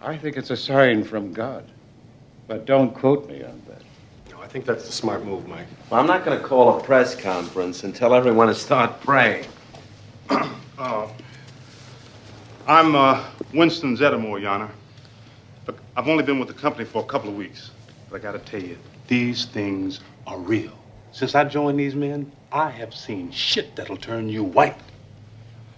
I 0.00 0.16
think 0.16 0.36
it's 0.36 0.50
a 0.50 0.56
sign 0.56 1.04
from 1.04 1.32
God. 1.32 1.64
But 2.46 2.66
don't 2.66 2.94
quote 2.94 3.28
me 3.28 3.42
on 3.42 3.62
that. 3.68 3.73
Think 4.54 4.66
that's 4.66 4.86
the 4.86 4.92
smart 4.92 5.24
move, 5.24 5.48
Mike. 5.48 5.66
Well, 5.90 5.98
I'm 5.98 6.06
not 6.06 6.24
going 6.24 6.40
to 6.40 6.46
call 6.46 6.78
a 6.78 6.80
press 6.80 7.16
conference 7.16 7.82
and 7.82 7.92
tell 7.92 8.14
everyone 8.14 8.46
to 8.46 8.54
start 8.54 9.00
praying. 9.00 9.46
Uh, 10.78 11.08
I'm 12.66 12.96
uh, 12.96 13.24
Winston 13.52 13.96
Zeddemore, 13.96 14.40
Your 14.40 14.50
Honor. 14.50 14.70
Look, 15.66 15.80
I've 15.96 16.08
only 16.08 16.24
been 16.24 16.40
with 16.40 16.48
the 16.48 16.54
company 16.54 16.84
for 16.84 17.00
a 17.00 17.06
couple 17.06 17.30
of 17.30 17.36
weeks, 17.36 17.70
but 18.10 18.20
I 18.20 18.22
gotta 18.22 18.40
tell 18.40 18.60
you, 18.60 18.76
these 19.06 19.44
things 19.44 20.00
are 20.26 20.36
real. 20.36 20.72
Since 21.12 21.36
I 21.36 21.44
joined 21.44 21.78
these 21.78 21.94
men, 21.94 22.30
I 22.50 22.70
have 22.70 22.92
seen 22.92 23.30
shit 23.30 23.76
that'll 23.76 23.96
turn 23.96 24.28
you 24.28 24.42
white. 24.42 24.76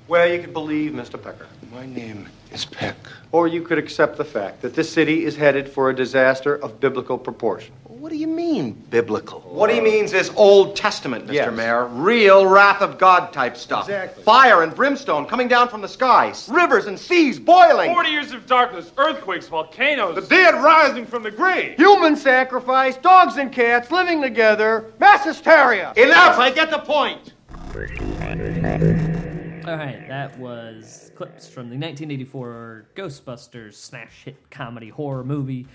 Well, 0.09 0.26
you 0.26 0.40
could 0.40 0.54
believe 0.54 0.92
Mr. 0.92 1.23
Pecker. 1.23 1.47
My 1.73 1.85
name 1.85 2.26
is 2.50 2.64
Peck. 2.64 2.97
Or 3.33 3.49
you 3.49 3.61
could 3.61 3.76
accept 3.76 4.16
the 4.16 4.25
fact 4.25 4.62
that 4.62 4.75
this 4.75 4.90
city 4.90 5.25
is 5.25 5.37
headed 5.37 5.68
for 5.68 5.90
a 5.90 5.95
disaster 5.95 6.56
of 6.56 6.80
biblical 6.80 7.18
proportion. 7.18 7.75
What 7.99 8.12
do 8.12 8.19
you 8.19 8.26
mean, 8.26 8.73
biblical? 8.91 9.41
What 9.41 9.71
he 9.71 9.81
means 9.81 10.12
is 10.12 10.31
Old 10.37 10.76
Testament, 10.76 11.26
Mr. 11.26 11.33
Yes. 11.33 11.57
Mayor. 11.57 11.87
Real 11.87 12.47
wrath 12.47 12.83
of 12.83 12.99
God 12.99 13.33
type 13.33 13.57
stuff. 13.57 13.85
Exactly. 13.85 14.23
Fire 14.23 14.62
and 14.62 14.75
brimstone 14.75 15.25
coming 15.25 15.49
down 15.49 15.71
from 15.71 15.81
the 15.81 15.88
skies. 15.88 16.47
Rivers 16.53 16.87
and 16.87 16.99
seas 16.99 17.38
boiling. 17.38 17.95
40 17.95 18.11
years 18.11 18.33
of 18.33 18.45
darkness, 18.45 18.93
earthquakes, 18.99 19.49
volcanoes. 19.49 20.15
The 20.15 20.21
dead 20.21 20.62
rising 20.62 21.07
from 21.07 21.23
the 21.23 21.31
grave. 21.31 21.79
Human 21.79 22.17
sacrifice, 22.17 22.99
dogs 22.99 23.38
and 23.38 23.50
cats 23.50 23.91
living 23.91 24.21
together, 24.21 24.93
mass 25.00 25.25
hysteria. 25.25 25.95
Enough! 25.97 26.38
I 26.38 26.50
get 26.50 26.71
the 26.71 26.81
point. 26.81 27.33
All 29.67 29.76
right, 29.76 30.07
that 30.07 30.38
was 30.38 31.12
clips 31.17 31.49
from 31.49 31.71
the 31.71 31.76
1984 31.76 32.88
Ghostbusters 32.95 33.75
smash 33.75 34.25
hit 34.25 34.37
comedy 34.50 34.91
horror 34.91 35.25
movie. 35.25 35.67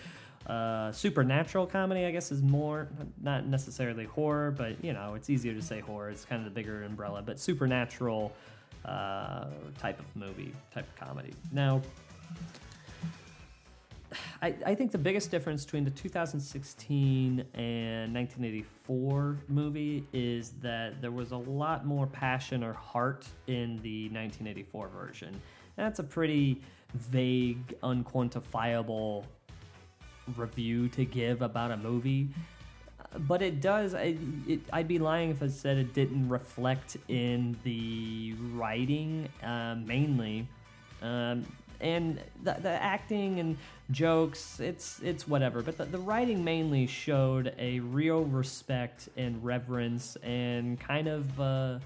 Uh, 0.47 0.91
supernatural 0.91 1.67
comedy, 1.67 2.05
I 2.05 2.11
guess, 2.11 2.31
is 2.31 2.41
more 2.41 2.89
not 3.21 3.45
necessarily 3.45 4.05
horror, 4.05 4.51
but 4.51 4.83
you 4.83 4.93
know, 4.93 5.13
it's 5.15 5.29
easier 5.29 5.53
to 5.53 5.61
say 5.61 5.79
horror. 5.79 6.09
It's 6.09 6.25
kind 6.25 6.39
of 6.39 6.45
the 6.45 6.51
bigger 6.51 6.83
umbrella, 6.83 7.21
but 7.21 7.39
supernatural 7.39 8.33
uh, 8.85 9.45
type 9.79 9.99
of 9.99 10.05
movie, 10.15 10.53
type 10.73 10.87
of 10.87 10.95
comedy. 10.95 11.33
Now, 11.51 11.81
I, 14.41 14.55
I 14.65 14.75
think 14.75 14.91
the 14.91 14.97
biggest 14.97 15.31
difference 15.31 15.63
between 15.63 15.83
the 15.83 15.91
2016 15.91 17.45
and 17.53 18.13
1984 18.13 19.37
movie 19.47 20.05
is 20.11 20.51
that 20.61 21.01
there 21.01 21.11
was 21.11 21.31
a 21.31 21.37
lot 21.37 21.85
more 21.85 22.07
passion 22.07 22.63
or 22.63 22.73
heart 22.73 23.27
in 23.47 23.77
the 23.83 24.09
1984 24.09 24.89
version. 24.89 25.29
And 25.29 25.85
that's 25.85 25.99
a 25.99 26.03
pretty 26.03 26.61
vague, 26.93 27.79
unquantifiable 27.83 29.25
review 30.37 30.87
to 30.89 31.05
give 31.05 31.41
about 31.41 31.71
a 31.71 31.77
movie. 31.77 32.29
But 33.27 33.41
it 33.41 33.59
does. 33.59 33.93
I, 33.93 34.17
I'd 34.71 34.87
be 34.87 34.97
lying 34.97 35.31
if 35.31 35.43
I 35.43 35.47
said 35.47 35.77
it 35.77 35.93
didn't 35.93 36.29
reflect 36.29 36.97
in 37.09 37.57
the 37.63 38.33
writing 38.53 39.27
uh, 39.43 39.75
mainly. 39.75 40.47
Um, 41.01 41.45
and 41.81 42.21
the, 42.43 42.55
the 42.61 42.69
acting 42.69 43.39
and 43.39 43.57
jokes 43.89 44.59
it's 44.59 44.99
it's 45.01 45.27
whatever 45.27 45.61
but 45.61 45.77
the, 45.77 45.85
the 45.85 45.97
writing 45.97 46.43
mainly 46.43 46.87
showed 46.87 47.53
a 47.57 47.79
real 47.79 48.23
respect 48.25 49.09
and 49.17 49.43
reverence 49.43 50.15
and 50.23 50.79
kind 50.79 51.07
of 51.07 51.39
uh, 51.41 51.79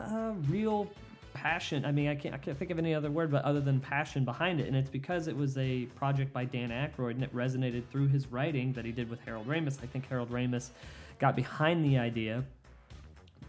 uh, 0.00 0.32
real 0.48 0.90
passion 1.38 1.84
i 1.84 1.92
mean 1.92 2.08
I 2.08 2.16
can't, 2.16 2.34
I 2.34 2.38
can't 2.38 2.58
think 2.58 2.72
of 2.72 2.78
any 2.78 2.94
other 2.94 3.10
word 3.10 3.30
but 3.30 3.44
other 3.44 3.60
than 3.60 3.78
passion 3.78 4.24
behind 4.24 4.60
it. 4.60 4.66
And 4.66 4.76
it's 4.76 4.90
because 4.90 5.28
it 5.28 5.36
was 5.36 5.56
a 5.56 5.86
project 5.96 6.32
by 6.32 6.44
dan 6.44 6.70
Aykroyd 6.70 7.12
and 7.12 7.22
it 7.22 7.34
resonated 7.34 7.84
through 7.90 8.08
his 8.08 8.26
writing 8.26 8.72
that 8.72 8.84
he 8.84 8.92
did 8.92 9.08
with 9.08 9.20
harold 9.20 9.46
ramis. 9.46 9.82
I 9.82 9.86
think 9.86 10.08
harold 10.08 10.30
ramis 10.30 10.70
got 11.18 11.36
behind 11.36 11.84
the 11.84 11.96
idea 11.98 12.44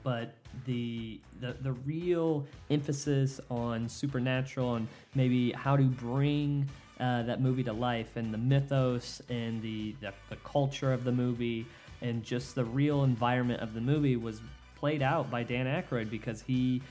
but 0.04 0.36
the, 0.66 1.20
the 1.42 1.56
the 1.62 1.74
real 1.86 2.46
emphasis 2.70 3.40
on 3.50 3.90
supernatural 3.90 4.76
and 4.76 4.88
maybe 5.16 5.52
how 5.52 5.76
to 5.76 5.84
bring 5.84 6.70
uh, 7.00 7.24
that 7.24 7.42
movie 7.42 7.64
to 7.64 7.74
life 7.74 8.16
and 8.16 8.34
the 8.34 8.38
mythos 8.38 9.22
and 9.30 9.62
the, 9.62 9.96
the 10.00 10.14
the 10.30 10.36
culture 10.38 10.94
of 10.94 11.04
the 11.04 11.12
movie 11.12 11.66
and 12.02 12.24
just 12.24 12.56
the 12.56 12.64
real 12.64 13.04
environment 13.04 13.62
of 13.62 13.74
the 13.74 13.82
movie 13.82 14.16
was 14.16 14.42
played 14.80 15.02
out 15.02 15.30
by 15.30 15.44
Dan 15.44 15.66
Aykroyd 15.66 16.10
because 16.10 16.42
he 16.42 16.82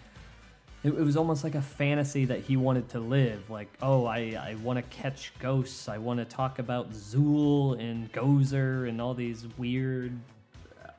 it, 0.84 0.90
it 0.90 1.00
was 1.00 1.16
almost 1.16 1.44
like 1.44 1.54
a 1.54 1.62
fantasy 1.62 2.24
that 2.26 2.40
he 2.40 2.56
wanted 2.56 2.88
to 2.90 3.00
live. 3.00 3.50
Like, 3.50 3.68
oh, 3.82 4.06
I, 4.06 4.38
I 4.40 4.56
want 4.62 4.78
to 4.78 4.96
catch 4.96 5.32
ghosts. 5.38 5.88
I 5.88 5.98
want 5.98 6.18
to 6.18 6.24
talk 6.24 6.58
about 6.58 6.92
Zuul 6.92 7.78
and 7.80 8.12
Gozer 8.12 8.88
and 8.88 9.00
all 9.00 9.14
these 9.14 9.46
weird 9.56 10.16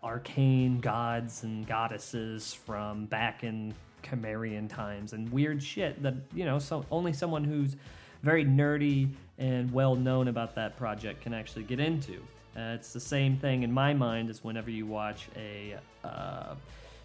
arcane 0.03 0.79
gods 0.79 1.43
and 1.43 1.67
goddesses 1.67 2.53
from 2.53 3.05
back 3.05 3.43
in 3.43 3.73
Camarian 4.03 4.69
times 4.69 5.13
and 5.13 5.29
weird 5.29 5.61
shit 5.61 6.01
that 6.01 6.13
you 6.33 6.45
know 6.45 6.57
so 6.57 6.85
only 6.89 7.11
someone 7.11 7.43
who's 7.43 7.75
very 8.23 8.45
nerdy 8.45 9.09
and 9.37 9.71
well 9.71 9.95
known 9.95 10.27
about 10.29 10.55
that 10.55 10.77
project 10.77 11.21
can 11.21 11.33
actually 11.33 11.63
get 11.63 11.79
into. 11.79 12.21
Uh, 12.55 12.75
it's 12.75 12.91
the 12.91 12.99
same 12.99 13.37
thing 13.37 13.63
in 13.63 13.71
my 13.71 13.93
mind 13.93 14.29
as 14.29 14.43
whenever 14.43 14.69
you 14.69 14.85
watch 14.85 15.27
a 15.37 15.77
uh, 16.03 16.55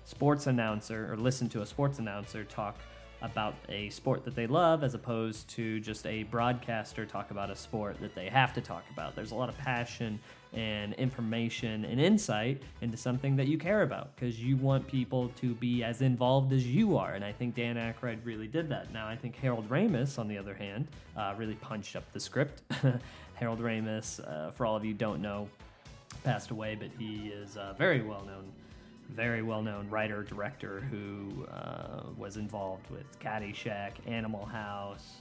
sports 0.05 0.47
announcer 0.47 1.13
or 1.13 1.17
listen 1.17 1.49
to 1.51 1.63
a 1.63 1.67
sports 1.67 1.99
announcer 1.99 2.45
talk 2.45 2.77
about 3.25 3.55
a 3.71 3.89
sport 3.89 4.23
that 4.23 4.35
they 4.35 4.47
love 4.47 4.85
as 4.85 4.93
opposed 4.93 5.49
to 5.49 5.81
just 5.81 6.07
a 6.07 6.25
broadcaster 6.25 7.07
talk 7.07 7.31
about 7.31 7.51
a 7.51 7.57
sport 7.57 7.99
that 8.01 8.15
they 8.15 8.29
have 8.29 8.53
to 8.53 8.61
talk 8.61 8.85
about. 8.93 9.17
There's 9.17 9.31
a 9.31 9.35
lot 9.35 9.49
of 9.49 9.57
passion 9.57 10.21
and 10.53 10.93
information 10.95 11.87
and 11.87 11.99
insight 11.99 12.63
into 12.83 12.99
something 12.99 13.35
that 13.37 13.49
you 13.49 13.57
care 13.57 13.83
about 13.83 14.15
because 14.15 14.41
you 14.41 14.57
want 14.59 14.87
people 14.87 15.31
to 15.41 15.55
be 15.55 15.83
as 15.83 16.03
involved 16.03 16.53
as 16.53 16.67
you 16.67 16.99
are. 16.99 17.15
And 17.15 17.25
I 17.25 17.33
think 17.33 17.55
Dan 17.55 17.77
Aykroyd 17.77 18.19
really 18.25 18.47
did 18.47 18.69
that. 18.69 18.93
Now, 18.93 19.09
I 19.09 19.17
think 19.17 19.37
Harold 19.37 19.69
Ramis, 19.71 20.19
on 20.19 20.29
the 20.29 20.37
other 20.37 20.55
hand, 20.55 20.87
uh, 21.17 21.35
really 21.37 21.57
punched 21.57 21.97
up 21.97 22.05
the 22.13 22.21
script. 22.21 22.63
Harold 23.35 23.61
Ramis, 23.61 24.21
uh, 24.29 24.51
for 24.51 24.67
all 24.67 24.77
of 24.77 24.85
you 24.85 24.93
don't 24.93 25.23
know, 25.23 25.49
passed 26.25 26.51
away, 26.51 26.77
but 26.79 26.91
he 26.99 27.29
is 27.29 27.57
uh, 27.57 27.75
very 27.79 28.03
well 28.03 28.25
known 28.27 28.53
very 29.11 29.43
well 29.43 29.63
known 29.63 29.89
writer 29.91 30.23
director 30.23 30.81
who 30.91 31.47
uh, 31.47 32.03
was 32.17 32.37
involved 32.37 32.91
with 32.91 33.19
Caddyshack, 33.21 33.93
Animal 34.07 34.45
House, 34.45 35.21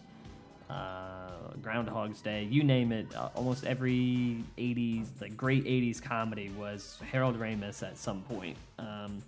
uh, 0.70 1.30
Groundhog's 1.62 2.22
Day, 2.22 2.48
you 2.50 2.64
name 2.64 2.92
it. 2.92 3.14
Uh, 3.16 3.30
almost 3.36 3.66
every 3.66 4.44
80s, 4.58 5.08
the 5.20 5.30
great 5.30 5.66
80s 5.66 6.02
comedy 6.02 6.50
was 6.58 7.00
Harold 7.12 7.40
Ramis 7.40 7.84
at 7.84 7.98
some 7.98 8.22
point. 8.24 8.58
Um, 8.80 9.22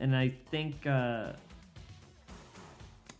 and 0.00 0.16
I 0.16 0.32
think. 0.50 0.86
Uh, 0.86 1.32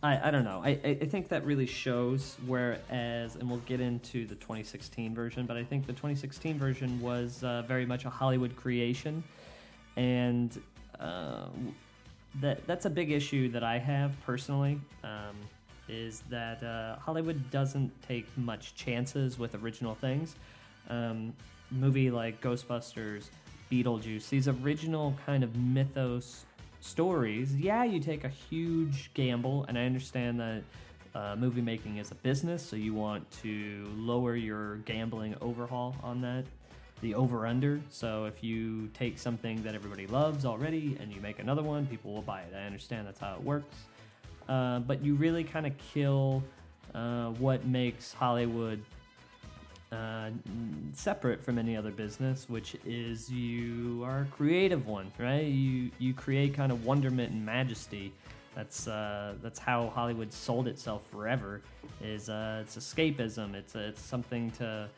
I, 0.01 0.27
I 0.27 0.31
don't 0.31 0.43
know. 0.43 0.61
I, 0.61 0.71
I 0.83 1.05
think 1.05 1.29
that 1.29 1.45
really 1.45 1.65
shows. 1.65 2.35
Whereas, 2.45 3.37
and 3.37 3.49
we'll 3.49 3.59
get 3.59 3.79
into 3.79 4.25
the 4.25 4.35
2016 4.35 5.15
version, 5.15 5.45
but 5.45 5.55
I 5.55 5.63
think 5.63 5.85
the 5.85 5.93
2016 5.93 6.59
version 6.59 6.99
was 6.99 7.41
uh, 7.41 7.61
very 7.61 7.85
much 7.85 8.03
a 8.03 8.09
Hollywood 8.09 8.53
creation 8.57 9.23
and 9.95 10.59
uh, 10.99 11.45
that 12.41 12.65
that's 12.67 12.85
a 12.85 12.89
big 12.89 13.11
issue 13.11 13.49
that 13.49 13.63
I 13.63 13.77
have 13.77 14.11
personally. 14.25 14.79
Um, 15.03 15.35
is 15.89 16.23
that 16.29 16.63
uh, 16.63 16.95
Hollywood 16.97 17.51
doesn't 17.51 17.91
take 18.07 18.25
much 18.37 18.73
chances 18.73 19.37
with 19.37 19.53
original 19.55 19.95
things. 19.95 20.35
Um, 20.89 21.33
movie 21.71 22.09
like 22.09 22.39
Ghostbusters, 22.39 23.25
Beetlejuice, 23.69 24.29
these 24.29 24.47
original 24.47 25.13
kind 25.25 25.43
of 25.43 25.55
mythos 25.57 26.45
stories. 26.79 27.53
Yeah, 27.55 27.83
you 27.83 27.99
take 27.99 28.23
a 28.23 28.29
huge 28.29 29.11
gamble, 29.13 29.65
and 29.67 29.77
I 29.77 29.85
understand 29.85 30.39
that. 30.39 30.63
Uh, 31.15 31.35
movie 31.37 31.61
making 31.61 31.97
is 31.97 32.09
a 32.09 32.15
business, 32.15 32.65
so 32.65 32.75
you 32.75 32.91
want 32.91 33.29
to 33.29 33.87
lower 33.95 34.35
your 34.35 34.77
gambling 34.77 35.35
overhaul 35.41 35.95
on 36.01 36.21
that 36.21 36.43
the 37.03 37.13
over 37.13 37.45
under. 37.45 37.79
So 37.89 38.25
if 38.25 38.43
you 38.43 38.87
take 38.93 39.19
something 39.19 39.61
that 39.61 39.75
everybody 39.75 40.07
loves 40.07 40.45
already 40.45 40.97
and 40.99 41.13
you 41.13 41.21
make 41.21 41.37
another 41.37 41.61
one, 41.61 41.85
people 41.85 42.13
will 42.13 42.23
buy 42.23 42.41
it. 42.41 42.53
I 42.55 42.65
understand 42.65 43.05
that's 43.05 43.19
how 43.19 43.35
it 43.35 43.43
works. 43.43 43.75
Uh, 44.49 44.79
but 44.79 45.03
you 45.03 45.13
really 45.13 45.43
kind 45.43 45.67
of 45.67 45.73
kill 45.93 46.43
uh, 46.95 47.29
what 47.31 47.65
makes 47.65 48.13
Hollywood 48.13 48.81
uh, 49.91 50.29
separate 50.93 51.43
from 51.43 51.59
any 51.59 51.77
other 51.77 51.91
business, 51.91 52.49
which 52.49 52.75
is 52.85 53.29
you 53.29 54.01
are 54.03 54.21
a 54.21 54.25
creative 54.25 54.87
one, 54.87 55.11
right? 55.19 55.45
You 55.45 55.91
you 55.99 56.13
create 56.13 56.53
kind 56.55 56.71
of 56.71 56.85
wonderment 56.85 57.31
and 57.31 57.45
majesty. 57.45 58.11
That's 58.55 58.87
uh, 58.87 59.35
that's 59.43 59.59
how 59.59 59.89
Hollywood 59.89 60.33
sold 60.33 60.67
itself 60.67 61.05
forever. 61.11 61.61
Is 62.01 62.29
uh, 62.29 62.63
it's 62.63 62.75
escapism. 62.75 63.53
It's 63.53 63.75
it's 63.75 64.01
something 64.01 64.51
to 64.51 64.89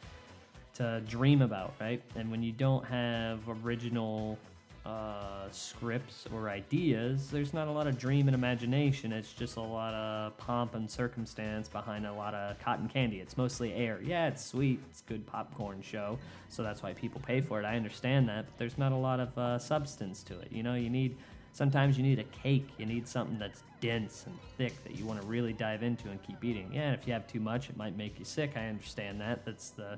to 0.76 1.02
dream 1.08 1.42
about, 1.42 1.74
right? 1.80 2.02
And 2.16 2.30
when 2.32 2.44
you 2.44 2.52
don't 2.52 2.86
have 2.86 3.40
original 3.64 4.38
uh, 4.86 5.50
scripts 5.52 6.26
or 6.34 6.50
ideas, 6.50 7.32
there's 7.32 7.54
not 7.54 7.68
a 7.68 7.72
lot 7.72 7.88
of 7.88 7.98
dream 7.98 8.28
and 8.28 8.36
imagination. 8.36 9.12
It's 9.12 9.34
just 9.34 9.58
a 9.58 9.62
lot 9.62 9.94
of 9.94 10.38
pomp 10.38 10.76
and 10.76 10.90
circumstance 10.90 11.68
behind 11.68 12.06
a 12.06 12.14
lot 12.14 12.36
of 12.36 12.60
cotton 12.60 12.88
candy. 12.88 13.20
It's 13.20 13.36
mostly 13.36 13.74
air. 13.74 14.00
Yeah, 14.04 14.28
it's 14.28 14.46
sweet. 14.46 14.80
It's 14.92 15.02
good 15.02 15.26
popcorn 15.26 15.82
show, 15.82 16.20
so 16.50 16.62
that's 16.62 16.84
why 16.84 16.94
people 16.94 17.20
pay 17.26 17.42
for 17.42 17.60
it. 17.60 17.66
I 17.66 17.76
understand 17.76 18.30
that, 18.30 18.46
but 18.46 18.58
there's 18.58 18.78
not 18.78 18.92
a 18.92 18.98
lot 18.98 19.20
of 19.20 19.38
uh, 19.38 19.58
substance 19.58 20.22
to 20.24 20.40
it. 20.40 20.50
You 20.52 20.62
know, 20.62 20.76
you 20.76 20.90
need 20.90 21.16
sometimes 21.54 21.98
you 21.98 22.04
need 22.04 22.20
a 22.20 22.24
cake. 22.26 22.68
You 22.78 22.86
need 22.86 23.08
something 23.08 23.40
that's 23.40 23.64
dense 23.80 24.26
and 24.28 24.38
thick 24.58 24.84
that 24.84 24.98
you 24.98 25.06
want 25.06 25.22
to 25.22 25.26
really 25.26 25.54
dive 25.54 25.84
into 25.84 26.10
and 26.10 26.22
keep 26.22 26.44
eating. 26.44 26.70
Yeah, 26.74 26.92
if 26.92 27.08
you 27.08 27.14
have 27.14 27.26
too 27.28 27.40
much, 27.40 27.70
it 27.70 27.78
might 27.78 27.98
make 27.98 28.20
you 28.20 28.26
sick. 28.26 28.52
I 28.56 28.68
understand 28.68 29.22
that. 29.22 29.46
That's 29.46 29.70
the 29.72 29.98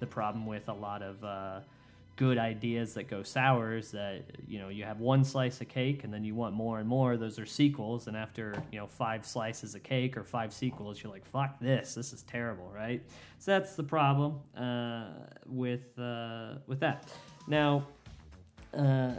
the 0.00 0.06
problem 0.06 0.46
with 0.46 0.68
a 0.68 0.72
lot 0.72 1.02
of 1.02 1.22
uh, 1.24 1.60
good 2.16 2.38
ideas 2.38 2.94
that 2.94 3.04
go 3.04 3.22
sour 3.22 3.76
is 3.76 3.92
that 3.92 4.22
you 4.46 4.58
know 4.58 4.68
you 4.68 4.84
have 4.84 4.98
one 4.98 5.24
slice 5.24 5.60
of 5.60 5.68
cake 5.68 6.02
and 6.04 6.12
then 6.12 6.24
you 6.24 6.34
want 6.34 6.54
more 6.54 6.80
and 6.80 6.88
more. 6.88 7.16
Those 7.16 7.38
are 7.38 7.46
sequels, 7.46 8.06
and 8.06 8.16
after 8.16 8.62
you 8.72 8.78
know 8.78 8.86
five 8.86 9.24
slices 9.24 9.74
of 9.74 9.82
cake 9.82 10.16
or 10.16 10.24
five 10.24 10.52
sequels, 10.52 11.02
you're 11.02 11.12
like, 11.12 11.26
"Fuck 11.26 11.58
this! 11.60 11.94
This 11.94 12.12
is 12.12 12.22
terrible!" 12.22 12.70
Right? 12.74 13.02
So 13.38 13.52
that's 13.52 13.76
the 13.76 13.84
problem 13.84 14.40
uh, 14.56 15.10
with 15.46 15.98
uh, 15.98 16.54
with 16.66 16.80
that. 16.80 17.10
Now. 17.46 17.86
Uh, 18.74 19.14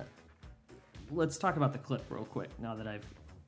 let's 1.12 1.40
talk 1.40 1.58
about 1.58 1.74
the 1.74 1.80
clip 1.80 2.06
real 2.10 2.26
quick 2.26 2.50
now 2.60 2.76
that 2.76 2.88
I've 2.88 3.06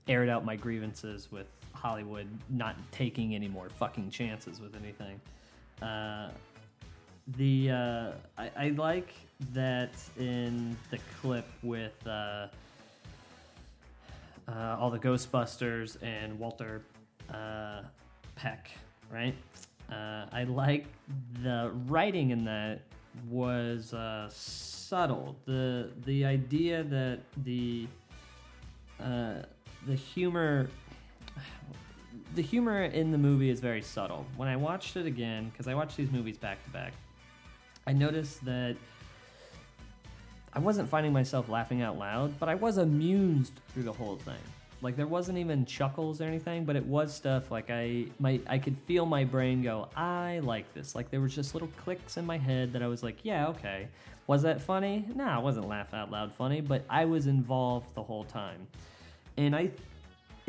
aired 0.08 0.30
out 0.30 0.44
my 0.46 0.56
grievances 0.56 1.32
with 1.32 1.48
Hollywood 1.74 2.28
not 2.50 2.76
taking 2.92 3.36
any 3.36 3.48
more 3.48 3.70
fucking 3.70 4.10
chances 4.10 4.60
with 4.60 4.76
anything. 4.76 5.20
Uh, 5.82 6.30
the 7.28 7.72
uh, 7.72 8.12
I, 8.38 8.52
I 8.58 8.70
like 8.70 9.14
that 9.54 9.92
in 10.20 10.78
the 10.90 11.00
clip 11.20 11.48
with 11.64 11.96
uh, 12.06 12.48
uh, 14.48 14.78
all 14.80 14.90
the 14.90 15.00
Ghostbusters 15.00 15.98
and 16.02 16.38
Walter 16.38 16.82
uh, 17.34 17.82
Peck, 18.36 18.72
right? 19.12 19.36
Uh, 19.92 20.26
I 20.32 20.46
like 20.46 20.86
the 21.44 21.72
writing 21.88 22.32
in 22.32 22.46
that 22.46 22.82
was 23.30 23.94
uh, 23.94 24.30
subtle. 24.32 25.36
The 25.46 25.90
the 26.06 26.26
idea 26.26 26.84
that 26.84 27.20
the 27.44 27.88
the 29.00 29.96
humor 29.96 30.70
the 32.36 32.42
humor 32.42 32.84
in 32.84 33.12
the 33.12 33.18
movie 33.18 33.50
is 33.50 33.60
very 33.60 33.82
subtle. 33.82 34.26
When 34.38 34.48
I 34.48 34.56
watched 34.56 34.96
it 34.96 35.06
again, 35.06 35.50
because 35.50 35.68
I 35.68 35.74
watched 35.74 35.98
these 35.98 36.12
movies 36.12 36.38
back 36.38 36.64
to 36.64 36.70
back, 36.70 36.94
I 37.88 37.94
noticed 37.94 38.44
that 38.46 38.76
I 40.54 40.60
wasn't 40.60 40.90
finding 40.90 41.14
myself 41.14 41.50
laughing 41.50 41.82
out 41.82 41.98
loud, 41.98 42.38
but 42.40 42.50
I 42.50 42.56
was 42.56 42.78
amused 42.78 43.54
through 43.70 43.84
the 43.84 43.94
whole 43.94 44.18
thing. 44.18 44.36
Like 44.82 44.96
there 44.96 45.08
wasn't 45.08 45.38
even 45.38 45.66
chuckles 45.66 46.22
or 46.22 46.26
anything, 46.26 46.66
but 46.66 46.76
it 46.76 46.86
was 46.86 47.14
stuff 47.14 47.52
like 47.52 47.70
I 47.70 48.06
my 48.20 48.40
I 48.48 48.58
could 48.58 48.76
feel 48.88 49.06
my 49.06 49.24
brain 49.24 49.62
go, 49.62 49.88
I 49.96 50.40
like 50.44 50.74
this. 50.74 50.96
Like 50.96 51.12
there 51.12 51.22
was 51.22 51.36
just 51.36 51.54
little 51.54 51.70
clicks 51.78 52.18
in 52.18 52.26
my 52.26 52.38
head 52.38 52.74
that 52.74 52.82
I 52.82 52.88
was 52.88 53.04
like, 53.04 53.24
yeah, 53.24 53.48
okay. 53.50 53.88
Was 54.28 54.42
that 54.44 54.62
funny? 54.62 55.08
No, 55.16 55.38
it 55.38 55.44
wasn't 55.44 55.68
laugh 55.68 55.94
out 55.94 56.10
loud 56.10 56.34
funny, 56.34 56.62
but 56.62 56.84
I 56.90 57.06
was 57.06 57.28
involved 57.28 57.94
the 57.96 58.04
whole 58.04 58.24
time. 58.24 58.68
And 59.38 59.56
I 59.56 59.72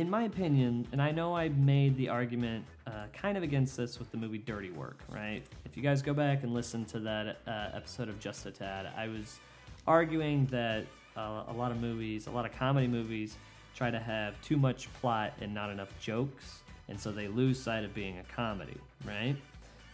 in 0.02 0.10
my 0.10 0.24
opinion, 0.24 0.84
and 0.90 1.00
I 1.00 1.12
know 1.12 1.36
I 1.36 1.48
made 1.50 1.96
the 1.96 2.08
argument 2.08 2.64
uh, 2.88 3.04
kind 3.12 3.36
of 3.36 3.44
against 3.44 3.76
this 3.76 4.00
with 4.00 4.10
the 4.10 4.16
movie 4.16 4.36
Dirty 4.36 4.72
Work, 4.72 4.98
right? 5.08 5.44
If 5.64 5.76
you 5.76 5.82
guys 5.82 6.02
go 6.02 6.12
back 6.12 6.42
and 6.42 6.52
listen 6.52 6.84
to 6.86 6.98
that 6.98 7.38
uh, 7.46 7.68
episode 7.72 8.08
of 8.08 8.18
Just 8.18 8.44
a 8.44 8.50
Tad, 8.50 8.88
I 8.96 9.06
was 9.06 9.38
arguing 9.86 10.46
that 10.46 10.86
uh, 11.16 11.44
a 11.46 11.52
lot 11.52 11.70
of 11.70 11.80
movies, 11.80 12.26
a 12.26 12.32
lot 12.32 12.44
of 12.44 12.52
comedy 12.58 12.88
movies, 12.88 13.36
try 13.76 13.92
to 13.92 14.00
have 14.00 14.34
too 14.42 14.56
much 14.56 14.92
plot 14.94 15.34
and 15.40 15.54
not 15.54 15.70
enough 15.70 15.90
jokes, 16.00 16.62
and 16.88 16.98
so 16.98 17.12
they 17.12 17.28
lose 17.28 17.62
sight 17.62 17.84
of 17.84 17.94
being 17.94 18.18
a 18.18 18.24
comedy, 18.24 18.78
right? 19.06 19.36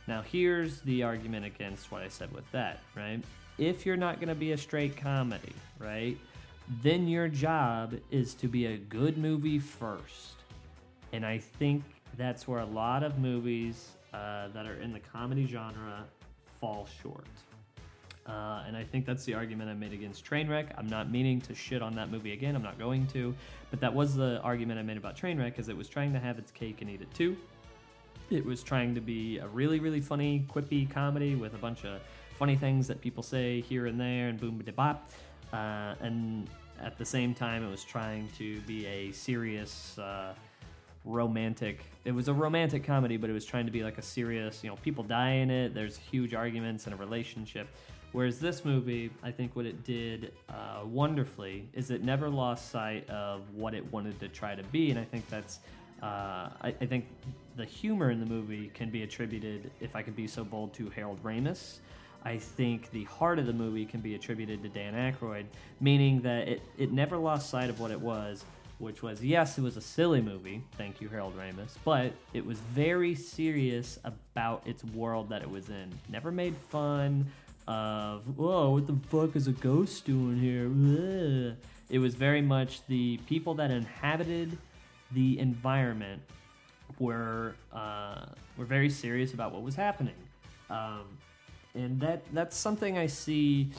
Now, 0.07 0.23
here's 0.23 0.81
the 0.81 1.03
argument 1.03 1.44
against 1.44 1.92
what 1.92 2.01
I 2.01 2.09
said 2.09 2.33
with 2.33 2.51
that, 2.53 2.81
right? 2.97 3.23
If 3.59 3.85
you're 3.85 3.99
not 3.99 4.21
going 4.21 4.31
to 4.31 4.35
be 4.35 4.53
a 4.53 4.57
straight 4.57 4.97
comedy, 4.97 5.53
right, 5.79 6.16
then 6.83 7.09
your 7.09 7.29
job 7.29 7.95
is 8.11 8.35
to 8.35 8.49
be 8.49 8.67
a 8.67 8.77
good 8.77 9.17
movie 9.19 9.59
first. 9.59 10.35
And 11.13 11.25
I 11.25 11.39
think 11.39 11.83
that's 12.17 12.47
where 12.47 12.61
a 12.61 12.67
lot 12.67 13.03
of 13.03 13.19
movies 13.19 13.91
uh, 14.13 14.49
that 14.49 14.67
are 14.67 14.75
in 14.75 14.93
the 14.93 15.01
comedy 15.01 15.47
genre 15.47 16.05
fall 16.61 16.87
short. 17.03 17.25
Uh, 18.27 18.63
and 18.67 18.77
I 18.77 18.85
think 18.85 19.07
that's 19.07 19.25
the 19.25 19.33
argument 19.33 19.71
I 19.71 19.75
made 19.75 19.95
against 19.95 20.23
Trainwreck. 20.23 20.67
I'm 20.77 20.87
not 20.87 21.11
meaning 21.11 21.41
to 21.43 21.55
shit 21.55 21.81
on 21.81 21.95
that 21.95 22.11
movie 22.11 22.35
again. 22.35 22.55
I'm 22.55 22.63
not 22.63 22.79
going 22.79 23.07
to. 23.09 23.35
But 23.71 23.81
that 23.81 23.95
was 23.95 24.15
the 24.15 24.39
argument 24.43 24.79
I 24.79 24.83
made 24.83 24.99
about 24.99 25.17
Trainwreck, 25.17 25.53
because 25.53 25.71
it 25.71 25.77
was 25.77 25.89
trying 25.89 26.13
to 26.13 26.19
have 26.19 26.39
its 26.39 26.51
cake 26.51 26.83
and 26.83 26.91
eat 26.91 27.01
it 27.01 27.13
too. 27.15 27.37
It 28.31 28.45
was 28.45 28.63
trying 28.63 28.95
to 28.95 29.01
be 29.01 29.39
a 29.39 29.47
really, 29.49 29.81
really 29.81 30.03
funny, 30.03 30.45
quippy 30.53 30.91
comedy 30.91 31.37
with 31.37 31.55
a 31.55 31.59
bunch 31.59 31.87
of 31.87 32.03
funny 32.39 32.55
things 32.55 32.87
that 32.89 33.01
people 33.01 33.23
say 33.23 33.63
here 33.63 33.87
and 33.87 33.99
there 33.99 34.29
and 34.29 34.39
boom, 34.39 34.63
ba 34.63 34.73
bop. 34.73 35.11
Uh, 35.53 35.95
and 36.01 36.49
at 36.81 36.99
the 36.99 37.05
same 37.05 37.35
time, 37.35 37.65
it 37.65 37.71
was 37.71 37.85
trying 37.85 38.29
to 38.39 38.61
be 38.63 38.87
a 38.87 39.13
serious, 39.13 39.99
uh, 39.99 40.35
romantic. 41.05 41.85
It 42.05 42.13
was 42.13 42.29
a 42.29 42.35
romantic 42.35 42.85
comedy, 42.85 43.17
but 43.17 43.31
it 43.31 43.33
was 43.33 43.45
trying 43.45 43.67
to 43.67 43.73
be 43.73 43.83
like 43.83 43.99
a 43.99 44.03
serious. 44.03 44.63
You 44.63 44.71
know, 44.71 44.77
people 44.77 45.03
die 45.05 45.33
in 45.33 45.51
it. 45.51 45.75
There's 45.75 45.97
huge 45.97 46.35
arguments 46.35 46.87
in 46.87 46.93
a 46.93 46.97
relationship. 46.97 47.69
Whereas 48.13 48.39
this 48.39 48.65
movie, 48.65 49.11
I 49.23 49.31
think 49.31 49.55
what 49.55 49.67
it 49.67 49.85
did 49.85 50.33
uh, 50.49 50.85
wonderfully 50.85 51.69
is 51.75 51.91
it 51.91 52.03
never 52.03 52.29
lost 52.29 52.71
sight 52.71 53.09
of 53.11 53.43
what 53.55 53.75
it 53.75 53.93
wanted 53.93 54.19
to 54.21 54.29
try 54.29 54.55
to 54.55 54.63
be, 54.65 54.91
and 54.91 54.99
I 54.99 55.05
think 55.05 55.29
that's. 55.29 55.61
Uh, 56.03 56.49
I, 56.63 56.75
I 56.81 56.87
think 56.87 57.07
the 57.57 57.65
humor 57.65 58.13
in 58.13 58.21
the 58.21 58.27
movie 58.27 58.71
can 58.73 58.89
be 58.89 59.03
attributed, 59.03 59.73
if 59.81 59.97
I 59.97 60.03
could 60.03 60.15
be 60.15 60.29
so 60.29 60.45
bold, 60.45 60.73
to 60.75 60.89
Harold 60.91 61.21
Ramis. 61.25 61.79
I 62.25 62.37
think 62.39 62.91
the 62.91 63.05
heart 63.05 63.39
of 63.39 63.47
the 63.47 63.53
movie 63.53 63.85
can 63.85 64.01
be 64.01 64.15
attributed 64.15 64.63
to 64.63 64.69
Dan 64.69 64.95
Aykroyd, 64.95 65.47
meaning 65.81 66.21
that 66.23 66.49
it, 66.49 66.63
it 66.77 66.93
never 66.93 67.17
lost 67.17 67.49
sight 67.49 67.71
of 67.71 67.81
what 67.81 67.91
it 67.91 68.01
was, 68.01 68.45
which 68.79 69.03
was 69.03 69.25
yes, 69.25 69.59
it 69.59 69.63
was 69.63 69.77
a 69.77 69.81
silly 69.81 70.21
movie. 70.21 70.63
Thank 70.77 71.01
you, 71.01 71.09
Harold 71.09 71.35
Ramis, 71.37 71.77
but 71.85 72.13
it 72.33 72.45
was 72.45 72.59
very 72.59 73.15
serious 73.15 73.99
about 74.05 74.67
its 74.67 74.85
world 74.85 75.29
that 75.31 75.43
it 75.43 75.51
was 75.51 75.69
in. 75.69 75.93
Never 76.09 76.31
made 76.31 76.57
fun 76.57 77.27
of 77.67 78.23
whoa, 78.37 78.71
what 78.71 78.87
the 78.87 78.97
fuck 79.09 79.37
is 79.37 79.47
a 79.47 79.53
ghost 79.53 80.05
doing 80.05 80.39
here? 80.39 81.57
It 81.91 81.99
was 81.99 82.15
very 82.15 82.43
much 82.43 82.87
the 82.87 83.19
people 83.29 83.55
that 83.55 83.71
inhabited 83.71 84.59
the 85.13 85.39
environment 85.39 86.21
were 86.99 87.55
uh, 87.73 88.27
were 88.57 88.65
very 88.65 88.91
serious 88.91 89.33
about 89.35 89.53
what 89.53 89.63
was 89.63 89.75
happening. 89.75 90.15
Um, 90.71 91.05
and 91.79 92.01
that 92.01 92.23
that's 92.33 92.57
something 92.57 92.99
I 92.99 93.07
see 93.07 93.71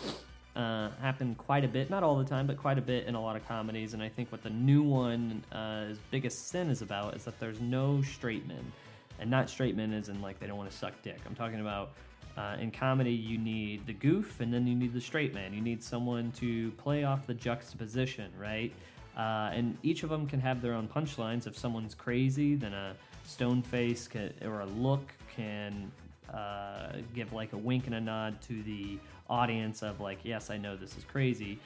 uh, 0.55 0.89
happen 1.01 1.35
quite 1.35 1.63
a 1.63 1.67
bit, 1.67 1.89
not 1.89 2.01
all 2.03 2.17
the 2.17 2.25
time, 2.25 2.47
but 2.47 2.57
quite 2.57 2.77
a 2.77 2.81
bit 2.81 3.05
in 3.05 3.15
a 3.15 3.21
lot 3.21 3.35
of 3.35 3.47
comedies. 3.47 3.93
And 3.93 4.01
I 4.01 4.09
think 4.09 4.31
what 4.31 4.41
the 4.41 4.49
new 4.49 4.81
one, 4.81 5.43
uh, 5.51 5.93
biggest 6.12 6.49
sin 6.49 6.69
is 6.69 6.81
about, 6.81 7.15
is 7.15 7.25
that 7.25 7.39
there's 7.39 7.62
no 7.62 8.01
straight 8.01 8.47
men, 8.47 8.71
and 9.19 9.29
not 9.29 9.49
straight 9.49 9.75
men 9.75 9.93
is 9.93 10.09
in 10.09 10.21
like 10.21 10.39
they 10.39 10.47
don't 10.47 10.57
want 10.57 10.71
to 10.71 10.77
suck 10.77 10.93
dick. 11.03 11.19
I'm 11.25 11.35
talking 11.35 11.62
about. 11.62 11.91
Uh, 12.38 12.55
in 12.62 12.71
comedy, 12.71 13.12
you 13.12 13.38
need 13.38 13.85
the 13.85 13.91
goof 13.91 14.39
and 14.39 14.53
then 14.53 14.65
you 14.65 14.73
need 14.73 14.93
the 14.93 15.01
straight 15.01 15.33
man. 15.33 15.51
You 15.53 15.59
need 15.59 15.83
someone 15.83 16.31
to 16.33 16.71
play 16.77 17.03
off 17.03 17.27
the 17.27 17.33
juxtaposition, 17.33 18.31
right? 18.39 18.71
Uh, 19.17 19.49
and 19.51 19.77
each 19.83 20.03
of 20.03 20.09
them 20.09 20.25
can 20.25 20.39
have 20.39 20.62
their 20.62 20.73
own 20.73 20.88
punchlines. 20.88 21.47
If 21.47 21.57
someone's 21.57 21.93
crazy, 21.93 22.55
then 22.55 22.73
a 22.73 22.95
stone 23.25 23.62
face 23.62 24.07
can, 24.07 24.31
or 24.45 24.62
a 24.62 24.65
look 24.65 25.12
can 25.35 25.91
uh, 26.33 26.97
give 27.13 27.33
like 27.33 27.53
a 27.53 27.57
wink 27.57 27.85
and 27.85 27.95
a 27.95 28.01
nod 28.01 28.41
to 28.43 28.63
the 28.63 28.97
audience 29.29 29.83
of 29.83 29.99
like, 29.99 30.19
yes, 30.23 30.49
I 30.49 30.57
know 30.57 30.75
this 30.75 30.97
is 30.97 31.03
crazy. 31.03 31.59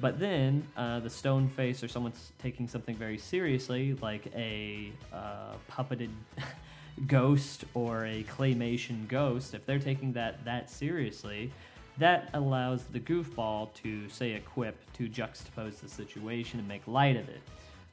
But 0.00 0.18
then 0.18 0.66
uh, 0.76 1.00
the 1.00 1.10
stone 1.10 1.48
face 1.48 1.82
or 1.82 1.88
someone's 1.88 2.32
taking 2.38 2.68
something 2.68 2.94
very 2.94 3.18
seriously, 3.18 3.96
like 4.00 4.26
a 4.34 4.92
uh, 5.12 5.54
puppeted 5.70 6.10
ghost 7.06 7.64
or 7.74 8.06
a 8.06 8.24
claymation 8.24 9.06
ghost, 9.08 9.54
if 9.54 9.66
they're 9.66 9.78
taking 9.78 10.12
that 10.12 10.44
that 10.44 10.70
seriously, 10.70 11.52
that 11.98 12.28
allows 12.34 12.84
the 12.84 13.00
goofball 13.00 13.72
to 13.74 14.08
say 14.08 14.34
a 14.34 14.40
quip 14.40 14.76
to 14.94 15.08
juxtapose 15.08 15.80
the 15.80 15.88
situation 15.88 16.58
and 16.58 16.68
make 16.68 16.86
light 16.86 17.16
of 17.16 17.28
it. 17.28 17.40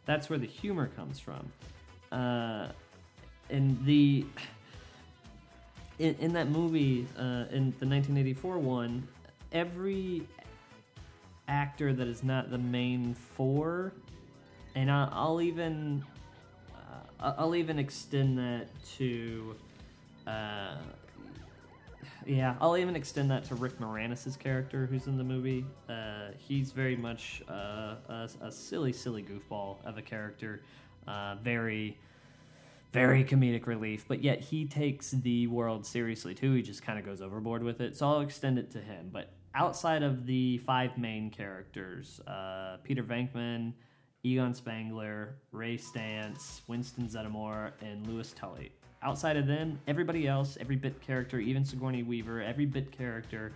That's 0.05 0.29
where 0.29 0.39
the 0.39 0.47
humor 0.47 0.89
comes 0.95 1.19
from. 1.19 1.51
Uh, 2.12 2.67
and 3.49 3.83
the 3.86 4.25
in, 5.99 6.15
in 6.19 6.34
that 6.34 6.49
movie, 6.49 7.08
uh, 7.17 7.45
in 7.51 7.73
the 7.79 7.86
1984 7.86 8.58
one, 8.58 9.08
every 9.51 10.27
actor 11.47 11.93
that 11.93 12.08
is 12.08 12.23
not 12.23 12.49
the 12.49 12.58
main 12.58 13.13
four, 13.13 13.93
and 14.75 14.89
I, 14.89 15.10
I'll 15.12 15.41
even 15.41 16.03
uh, 17.19 17.34
I'll 17.38 17.56
even 17.56 17.79
extend 17.79 18.38
that 18.38 18.67
to. 18.97 19.56
Uh, 20.25 20.75
yeah, 22.25 22.56
I'll 22.62 22.77
even 22.77 22.95
extend 22.95 23.29
that 23.32 23.43
to 23.45 23.56
Rick 23.56 23.79
Moranis' 23.79 24.38
character, 24.39 24.86
who's 24.86 25.08
in 25.08 25.17
the 25.17 25.23
movie. 25.23 25.65
Uh, 25.89 26.27
he's 26.38 26.71
very 26.71 26.95
much 26.95 27.43
uh, 27.49 27.95
a, 28.08 28.29
a 28.41 28.51
silly, 28.51 28.93
silly 28.93 29.23
goofball 29.23 29.77
of 29.86 29.97
a 29.97 30.01
character. 30.01 30.62
Uh, 31.06 31.36
very, 31.43 31.97
very 32.93 33.23
comedic 33.23 33.65
relief, 33.65 34.06
but 34.08 34.23
yet 34.23 34.39
he 34.39 34.65
takes 34.65 35.12
the 35.12 35.47
world 35.47 35.86
seriously 35.86 36.36
too. 36.36 36.53
He 36.53 36.62
just 36.62 36.84
kind 36.84 36.99
of 36.99 37.03
goes 37.03 37.21
overboard 37.21 37.63
with 37.63 37.82
it. 37.82 37.97
So 37.97 38.08
I'll 38.08 38.21
extend 38.21 38.60
it 38.60 38.69
to 38.71 38.79
him. 38.79 39.10
But 39.12 39.34
outside 39.56 40.03
of 40.03 40.27
the 40.27 40.60
five 40.60 40.95
main 40.97 41.32
characters, 41.32 42.21
uh, 42.27 42.77
Peter 42.84 43.03
Venkman, 43.03 43.73
Egon 44.21 44.53
Spengler, 44.53 45.36
Ray 45.51 45.75
Stantz, 45.75 46.62
Winston 46.67 47.10
Zeddemore, 47.10 47.71
and 47.82 48.06
Louis 48.08 48.32
Tully. 48.32 48.71
Outside 49.01 49.36
of 49.38 49.47
them, 49.47 49.79
everybody 49.88 50.27
else, 50.27 50.58
every 50.62 50.77
bit 50.77 51.01
character, 51.01 51.39
even 51.39 51.65
Sigourney 51.65 52.03
Weaver, 52.03 52.41
every 52.41 52.65
bit 52.65 52.91
character 52.91 53.51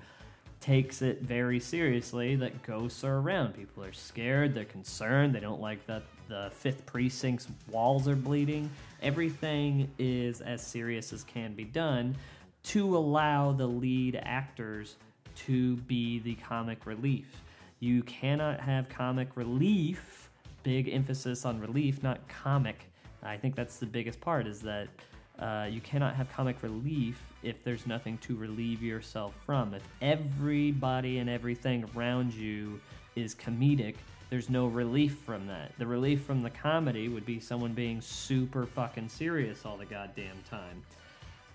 takes 0.59 1.03
it 1.03 1.21
very 1.21 1.59
seriously 1.59 2.35
that 2.35 2.63
ghosts 2.63 3.03
are 3.03 3.19
around. 3.19 3.53
People 3.53 3.83
are 3.83 3.93
scared, 3.93 4.55
they're 4.55 4.65
concerned, 4.65 5.33
they 5.33 5.39
don't 5.39 5.61
like 5.61 5.85
that 5.85 6.03
the 6.27 6.51
fifth 6.53 6.85
precinct's 6.85 7.47
walls 7.69 8.07
are 8.07 8.15
bleeding. 8.15 8.69
Everything 9.01 9.89
is 9.97 10.41
as 10.41 10.65
serious 10.65 11.13
as 11.13 11.23
can 11.23 11.53
be 11.53 11.63
done 11.63 12.15
to 12.63 12.97
allow 12.97 13.51
the 13.51 13.67
lead 13.67 14.19
actors 14.23 14.95
to 15.35 15.77
be 15.77 16.19
the 16.19 16.35
comic 16.35 16.85
relief. 16.85 17.41
You 17.79 18.03
cannot 18.03 18.59
have 18.59 18.89
comic 18.89 19.29
relief, 19.35 20.29
big 20.63 20.89
emphasis 20.89 21.45
on 21.45 21.59
relief, 21.59 22.01
not 22.01 22.27
comic. 22.27 22.89
I 23.23 23.37
think 23.37 23.55
that's 23.55 23.77
the 23.77 23.85
biggest 23.85 24.19
part 24.19 24.47
is 24.47 24.61
that 24.61 24.87
uh, 25.39 25.67
you 25.69 25.81
cannot 25.81 26.15
have 26.15 26.31
comic 26.31 26.61
relief 26.63 27.21
if 27.43 27.63
there's 27.63 27.85
nothing 27.85 28.17
to 28.19 28.35
relieve 28.35 28.81
yourself 28.81 29.33
from. 29.45 29.73
If 29.73 29.83
everybody 30.01 31.19
and 31.19 31.29
everything 31.29 31.85
around 31.95 32.33
you 32.33 32.79
is 33.15 33.35
comedic, 33.35 33.95
there's 34.29 34.49
no 34.49 34.67
relief 34.67 35.17
from 35.25 35.47
that. 35.47 35.71
The 35.77 35.87
relief 35.87 36.23
from 36.23 36.43
the 36.43 36.49
comedy 36.49 37.07
would 37.07 37.25
be 37.25 37.39
someone 37.39 37.73
being 37.73 38.01
super 38.01 38.65
fucking 38.65 39.09
serious 39.09 39.65
all 39.65 39.77
the 39.77 39.85
goddamn 39.85 40.37
time. 40.49 40.83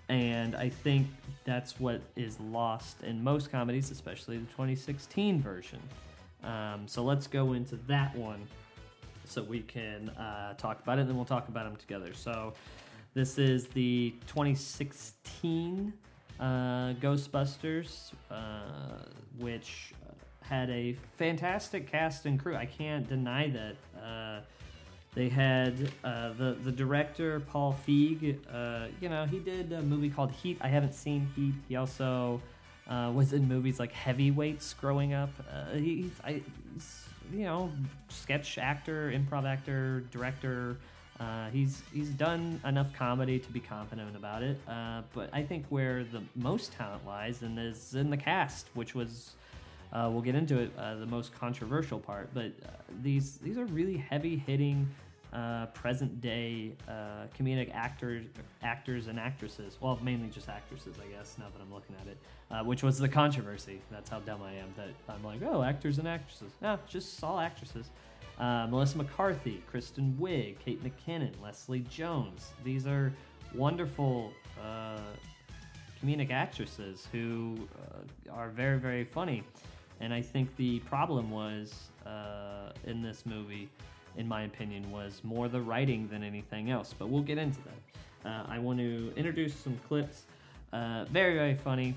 And 0.09 0.55
I 0.55 0.69
think 0.69 1.07
that's 1.45 1.79
what 1.79 2.01
is 2.15 2.39
lost 2.39 3.03
in 3.03 3.23
most 3.23 3.51
comedies, 3.51 3.91
especially 3.91 4.37
the 4.37 4.45
2016 4.47 5.41
version. 5.41 5.79
Um, 6.43 6.87
so 6.87 7.03
let's 7.03 7.27
go 7.27 7.53
into 7.53 7.77
that 7.87 8.15
one 8.15 8.45
so 9.25 9.43
we 9.43 9.61
can 9.61 10.09
uh, 10.09 10.53
talk 10.55 10.81
about 10.81 10.97
it, 10.97 11.01
and 11.01 11.09
then 11.09 11.15
we'll 11.15 11.25
talk 11.25 11.47
about 11.47 11.65
them 11.65 11.75
together. 11.77 12.13
So 12.13 12.53
this 13.13 13.37
is 13.37 13.67
the 13.67 14.13
2016 14.27 15.93
uh, 16.39 16.43
Ghostbusters, 16.99 18.11
uh, 18.29 19.05
which 19.39 19.93
had 20.49 20.69
a 20.69 20.95
fantastic 21.17 21.91
cast 21.91 22.25
and 22.25 22.39
crew. 22.39 22.55
I 22.55 22.65
can't 22.65 23.07
deny 23.07 23.49
that. 23.49 23.75
Uh, 24.01 24.41
they 25.15 25.29
had 25.29 25.91
uh, 26.03 26.33
the 26.33 26.57
the 26.63 26.71
director 26.71 27.39
Paul 27.39 27.77
Feig. 27.87 28.37
Uh, 28.51 28.87
you 28.99 29.09
know, 29.09 29.25
he 29.25 29.39
did 29.39 29.71
a 29.71 29.81
movie 29.81 30.09
called 30.09 30.31
Heat. 30.31 30.57
I 30.61 30.67
haven't 30.67 30.93
seen 30.93 31.29
Heat. 31.35 31.53
He 31.69 31.75
also 31.75 32.41
uh, 32.87 33.11
was 33.13 33.33
in 33.33 33.47
movies 33.47 33.79
like 33.79 33.91
Heavyweights 33.91 34.73
growing 34.73 35.13
up. 35.13 35.29
Uh, 35.51 35.75
he, 35.75 36.11
I, 36.23 36.41
he's, 36.73 37.05
you 37.31 37.43
know, 37.43 37.71
sketch 38.09 38.57
actor, 38.57 39.11
improv 39.11 39.45
actor, 39.45 40.03
director. 40.11 40.77
Uh, 41.19 41.49
he's 41.51 41.83
he's 41.93 42.09
done 42.09 42.59
enough 42.65 42.91
comedy 42.93 43.37
to 43.37 43.51
be 43.51 43.59
confident 43.59 44.15
about 44.15 44.41
it. 44.41 44.59
Uh, 44.67 45.03
but 45.13 45.29
I 45.31 45.43
think 45.43 45.65
where 45.69 46.03
the 46.03 46.23
most 46.35 46.73
talent 46.73 47.05
lies 47.05 47.43
and 47.43 47.59
is 47.59 47.93
in 47.93 48.09
the 48.09 48.17
cast, 48.17 48.67
which 48.73 48.95
was 48.95 49.35
uh, 49.93 50.09
we'll 50.11 50.21
get 50.21 50.35
into 50.35 50.57
it, 50.59 50.71
uh, 50.77 50.95
the 50.95 51.05
most 51.05 51.33
controversial 51.33 51.99
part. 51.99 52.29
But 52.33 52.51
uh, 52.65 52.69
these 53.01 53.37
these 53.37 53.57
are 53.57 53.65
really 53.65 53.97
heavy 53.97 54.35
hitting, 54.35 54.89
uh, 55.31 55.67
present 55.67 56.19
day 56.19 56.71
uh, 56.87 57.27
comedic 57.37 57.71
actors, 57.73 58.25
actors 58.63 59.07
and 59.07 59.19
actresses. 59.19 59.77
Well, 59.79 59.99
mainly 60.01 60.29
just 60.29 60.49
actresses, 60.49 60.95
I 60.99 61.15
guess. 61.15 61.37
Now 61.37 61.45
that 61.53 61.61
I'm 61.61 61.71
looking 61.71 61.95
at 62.01 62.07
it, 62.07 62.17
uh, 62.49 62.63
which 62.63 62.81
was 62.81 62.97
the 62.97 63.07
controversy. 63.07 63.81
That's 63.91 64.09
how 64.09 64.19
dumb 64.19 64.41
I 64.41 64.53
am. 64.53 64.73
That 64.75 64.89
I'm 65.07 65.23
like, 65.23 65.41
oh, 65.43 65.61
actors 65.61 65.99
and 65.99 66.07
actresses. 66.07 66.51
No, 66.61 66.79
just 66.87 67.23
all 67.23 67.39
actresses. 67.39 67.91
Melissa 68.39 68.97
McCarthy, 68.97 69.63
Kristen 69.69 70.17
Wiig, 70.19 70.57
Kate 70.59 70.83
McKinnon, 70.83 71.31
Leslie 71.41 71.85
Jones. 71.89 72.53
These 72.63 72.87
are 72.87 73.13
wonderful 73.53 74.33
comedic 76.03 76.31
actresses 76.31 77.07
who 77.11 77.55
are 78.31 78.49
very, 78.49 78.79
very 78.79 79.03
funny. 79.03 79.43
And 80.03 80.13
I 80.13 80.21
think 80.21 80.53
the 80.57 80.79
problem 80.79 81.31
was 81.31 81.73
uh, 82.05 82.73
in 82.85 83.01
this 83.01 83.25
movie, 83.25 83.69
in 84.17 84.27
my 84.27 84.43
opinion, 84.43 84.91
was 84.91 85.21
more 85.23 85.47
the 85.47 85.61
writing 85.61 86.09
than 86.09 86.23
anything 86.23 86.69
else. 86.71 86.93
But 86.97 87.07
we'll 87.07 87.21
get 87.21 87.37
into 87.37 87.59
that. 87.61 88.29
Uh, 88.29 88.43
I 88.49 88.59
want 88.59 88.79
to 88.79 89.13
introduce 89.15 89.55
some 89.55 89.79
clips. 89.87 90.23
Uh, 90.73 91.05
very, 91.05 91.35
very 91.35 91.55
funny. 91.55 91.95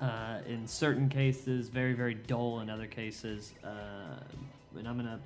Uh, 0.00 0.40
in 0.48 0.66
certain 0.66 1.08
cases, 1.08 1.68
very, 1.68 1.92
very 1.92 2.14
dull 2.14 2.58
in 2.58 2.68
other 2.68 2.88
cases. 2.88 3.52
Uh, 3.62 4.18
and 4.76 4.88
I'm 4.88 4.96
gonna, 4.96 5.20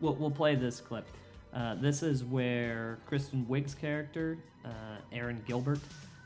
we'll, 0.00 0.14
we'll 0.14 0.28
play 0.28 0.56
this 0.56 0.80
clip. 0.80 1.06
Uh, 1.54 1.76
this 1.76 2.02
is 2.02 2.24
where 2.24 2.98
Kristen 3.06 3.46
Wiig's 3.48 3.76
character, 3.76 4.38
Erin 5.12 5.40
Gilbert, 5.46 5.78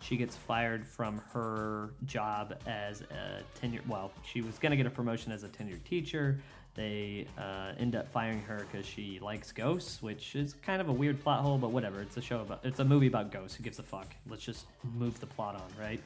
she 0.06 0.16
gets 0.16 0.36
fired 0.36 0.86
from 0.86 1.20
her 1.32 1.90
job 2.04 2.54
as 2.66 3.00
a 3.02 3.42
tenured. 3.60 3.86
Well, 3.88 4.12
she 4.24 4.40
was 4.40 4.58
going 4.58 4.70
to 4.70 4.76
get 4.76 4.86
a 4.86 4.90
promotion 4.90 5.32
as 5.32 5.42
a 5.42 5.48
tenured 5.48 5.82
teacher. 5.84 6.38
They 6.74 7.26
uh, 7.38 7.72
end 7.78 7.96
up 7.96 8.12
firing 8.12 8.42
her 8.42 8.66
because 8.70 8.86
she 8.86 9.18
likes 9.20 9.50
ghosts, 9.50 10.02
which 10.02 10.36
is 10.36 10.54
kind 10.62 10.80
of 10.80 10.88
a 10.88 10.92
weird 10.92 11.20
plot 11.22 11.40
hole, 11.40 11.58
but 11.58 11.72
whatever. 11.72 12.02
It's 12.02 12.16
a 12.16 12.20
show 12.20 12.40
about. 12.40 12.60
It's 12.64 12.78
a 12.78 12.84
movie 12.84 13.06
about 13.06 13.32
ghosts. 13.32 13.56
Who 13.56 13.64
gives 13.64 13.78
a 13.78 13.82
fuck? 13.82 14.14
Let's 14.28 14.44
just 14.44 14.66
move 14.96 15.18
the 15.18 15.26
plot 15.26 15.56
on, 15.56 15.82
right? 15.82 16.00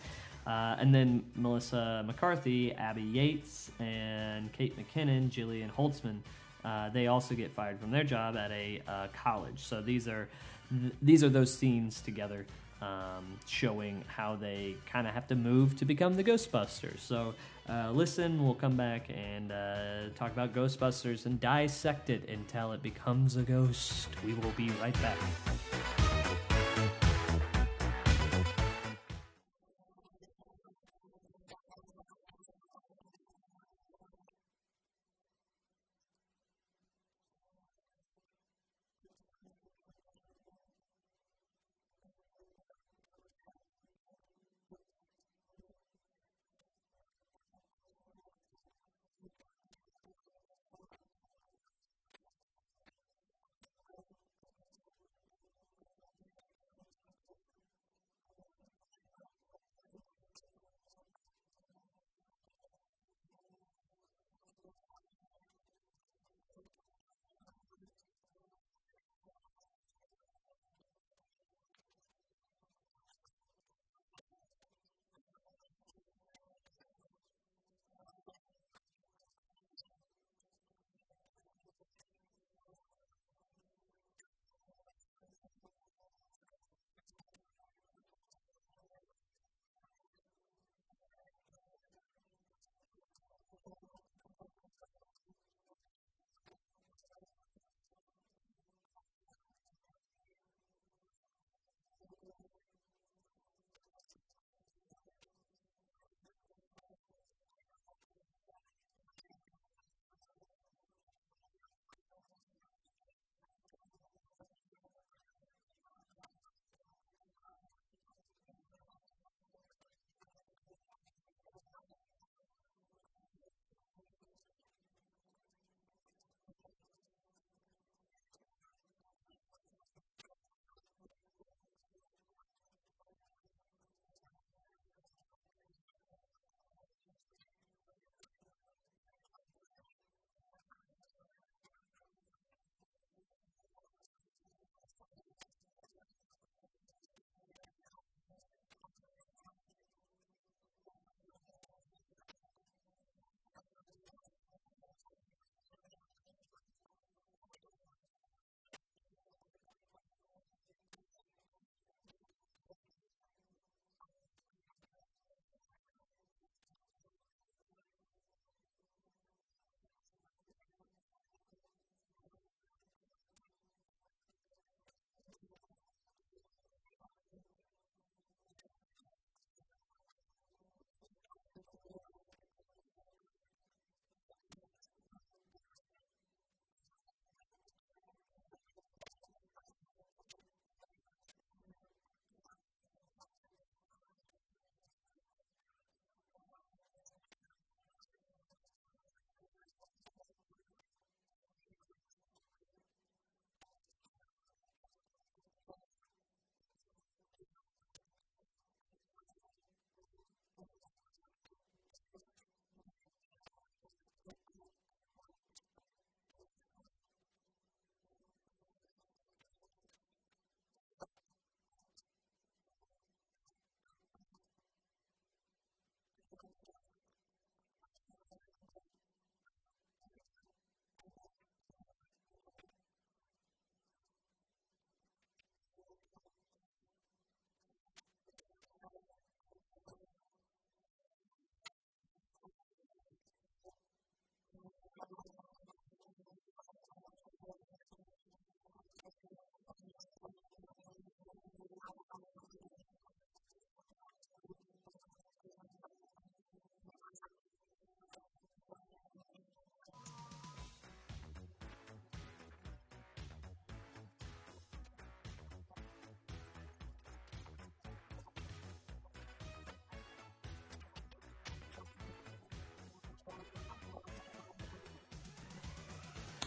Uh, 0.47 0.81
and 0.81 0.95
then 0.95 1.25
Melissa 1.35 2.03
McCarthy, 2.07 2.73
Abby 2.73 3.03
Yates, 3.03 3.71
and 3.81 4.51
Kate 4.53 4.75
McKinnon, 4.79 5.29
Jillian 5.29 5.71
Holtzman. 5.73 6.21
Uh, 6.65 6.89
they 6.91 7.09
also 7.09 7.35
get 7.35 7.51
fired 7.53 7.79
from 7.79 7.91
their 7.91 8.05
job 8.05 8.37
at 8.37 8.51
a 8.51 8.81
uh, 8.87 9.09
college. 9.13 9.59
So 9.65 9.83
these 9.83 10.09
are 10.09 10.29
th- 10.71 10.93
these 11.03 11.25
are 11.25 11.29
those 11.29 11.53
scenes 11.53 12.01
together 12.01 12.47
um, 12.81 13.39
showing 13.47 14.05
how 14.07 14.37
they 14.37 14.77
kind 14.87 15.07
of 15.07 15.15
have 15.15 15.27
to 15.29 15.35
move 15.35 15.77
to 15.77 15.85
become 15.85 16.15
the 16.15 16.25
Ghostbusters. 16.25 17.01
So 17.01 17.35
uh, 17.69 17.91
listen, 17.93 18.43
we'll 18.45 18.55
come 18.55 18.77
back 18.77 19.09
and 19.11 19.53
uh, 19.53 20.09
talk 20.17 20.33
about 20.33 20.55
Ghostbusters 20.55 21.27
and 21.27 21.39
dissect 21.39 22.11
it 22.11 22.29
until 22.29 22.73
it 22.73 22.83
becomes 22.83 23.37
a 23.37 23.43
ghost. 23.43 24.09
We 24.25 24.35
will 24.35 24.53
be 24.57 24.71
right 24.81 24.95
back. 25.03 26.10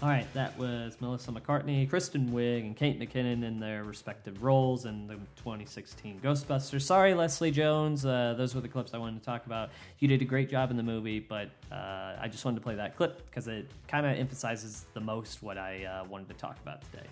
All 0.04 0.10
right, 0.10 0.28
that 0.34 0.60
was 0.60 0.98
Melissa 1.00 1.32
McCarthy, 1.32 1.86
Kristen 1.86 2.28
Wiig, 2.32 2.66
and 2.66 2.76
Kate 2.76 3.00
McKinnon 3.00 3.42
in 3.42 3.58
their 3.58 3.86
respective 3.86 4.44
roles 4.44 4.84
in 4.84 5.08
the 5.08 5.14
2016 5.38 6.20
Ghostbusters. 6.22 6.82
Sorry, 6.82 7.14
Leslie 7.14 7.52
Jones. 7.52 8.06
Uh, 8.06 8.36
those 8.38 8.54
were 8.54 8.60
the 8.60 8.68
clips 8.68 8.94
I 8.94 8.98
wanted 8.98 9.22
to 9.22 9.26
talk 9.26 9.46
about. 9.46 9.70
You 10.00 10.10
did 10.10 10.22
a 10.22 10.26
great 10.26 10.50
job 10.50 10.72
in 10.72 10.76
the 10.76 10.84
movie, 10.84 11.22
but 11.22 11.52
uh, 11.72 12.18
I 12.20 12.28
just 12.30 12.44
wanted 12.44 12.58
to 12.58 12.64
play 12.66 12.76
that 12.76 12.98
clip 12.98 13.26
because 13.28 13.48
it 13.48 13.72
kind 13.88 14.06
of 14.06 14.18
emphasizes 14.18 14.88
the 14.94 15.00
most 15.00 15.42
what 15.42 15.58
I 15.58 15.86
uh, 15.86 16.04
wanted 16.10 16.28
to 16.28 16.34
talk 16.34 16.58
about 16.62 16.82
today. 16.92 17.08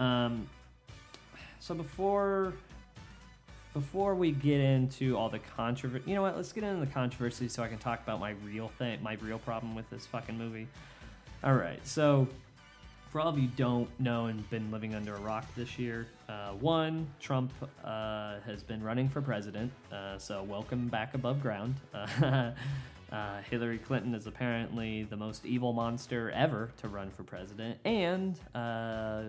Um, 0.00 0.48
so 1.60 1.72
before 1.72 2.52
before 3.74 4.16
we 4.16 4.32
get 4.32 4.58
into 4.58 5.16
all 5.16 5.28
the 5.28 5.38
controversy, 5.38 6.02
you 6.08 6.16
know 6.16 6.22
what? 6.22 6.34
Let's 6.34 6.52
get 6.52 6.64
into 6.64 6.84
the 6.84 6.92
controversy 6.92 7.46
so 7.46 7.62
I 7.62 7.68
can 7.68 7.78
talk 7.78 8.02
about 8.02 8.18
my 8.18 8.30
real 8.44 8.72
thing, 8.76 9.00
my 9.04 9.16
real 9.20 9.38
problem 9.38 9.76
with 9.76 9.88
this 9.88 10.04
fucking 10.04 10.36
movie. 10.36 10.66
All 11.44 11.54
right, 11.54 11.84
so 11.84 12.28
for 13.10 13.20
all 13.20 13.26
of 13.26 13.36
you 13.36 13.48
don't 13.56 13.88
know 13.98 14.26
and 14.26 14.48
been 14.48 14.70
living 14.70 14.94
under 14.94 15.16
a 15.16 15.20
rock 15.20 15.44
this 15.56 15.76
year, 15.76 16.06
uh, 16.28 16.52
one, 16.52 17.08
Trump 17.18 17.52
uh, 17.84 18.36
has 18.46 18.62
been 18.62 18.80
running 18.80 19.08
for 19.08 19.20
president, 19.20 19.72
uh, 19.90 20.16
so 20.18 20.44
welcome 20.44 20.86
back 20.86 21.14
above 21.14 21.42
ground. 21.42 21.74
Uh, 23.12 23.42
Hillary 23.42 23.76
Clinton 23.76 24.14
is 24.14 24.26
apparently 24.26 25.02
the 25.02 25.16
most 25.18 25.44
evil 25.44 25.74
monster 25.74 26.30
ever 26.30 26.70
to 26.78 26.88
run 26.88 27.10
for 27.10 27.22
president, 27.22 27.78
and 27.84 28.40
uh, 28.54 29.24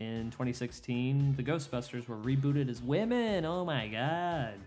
in 0.00 0.30
2016, 0.32 1.34
the 1.36 1.42
Ghostbusters 1.42 2.08
were 2.08 2.18
rebooted 2.18 2.68
as 2.68 2.82
women. 2.82 3.46
Oh 3.46 3.64
my 3.64 3.88
god. 3.88 4.58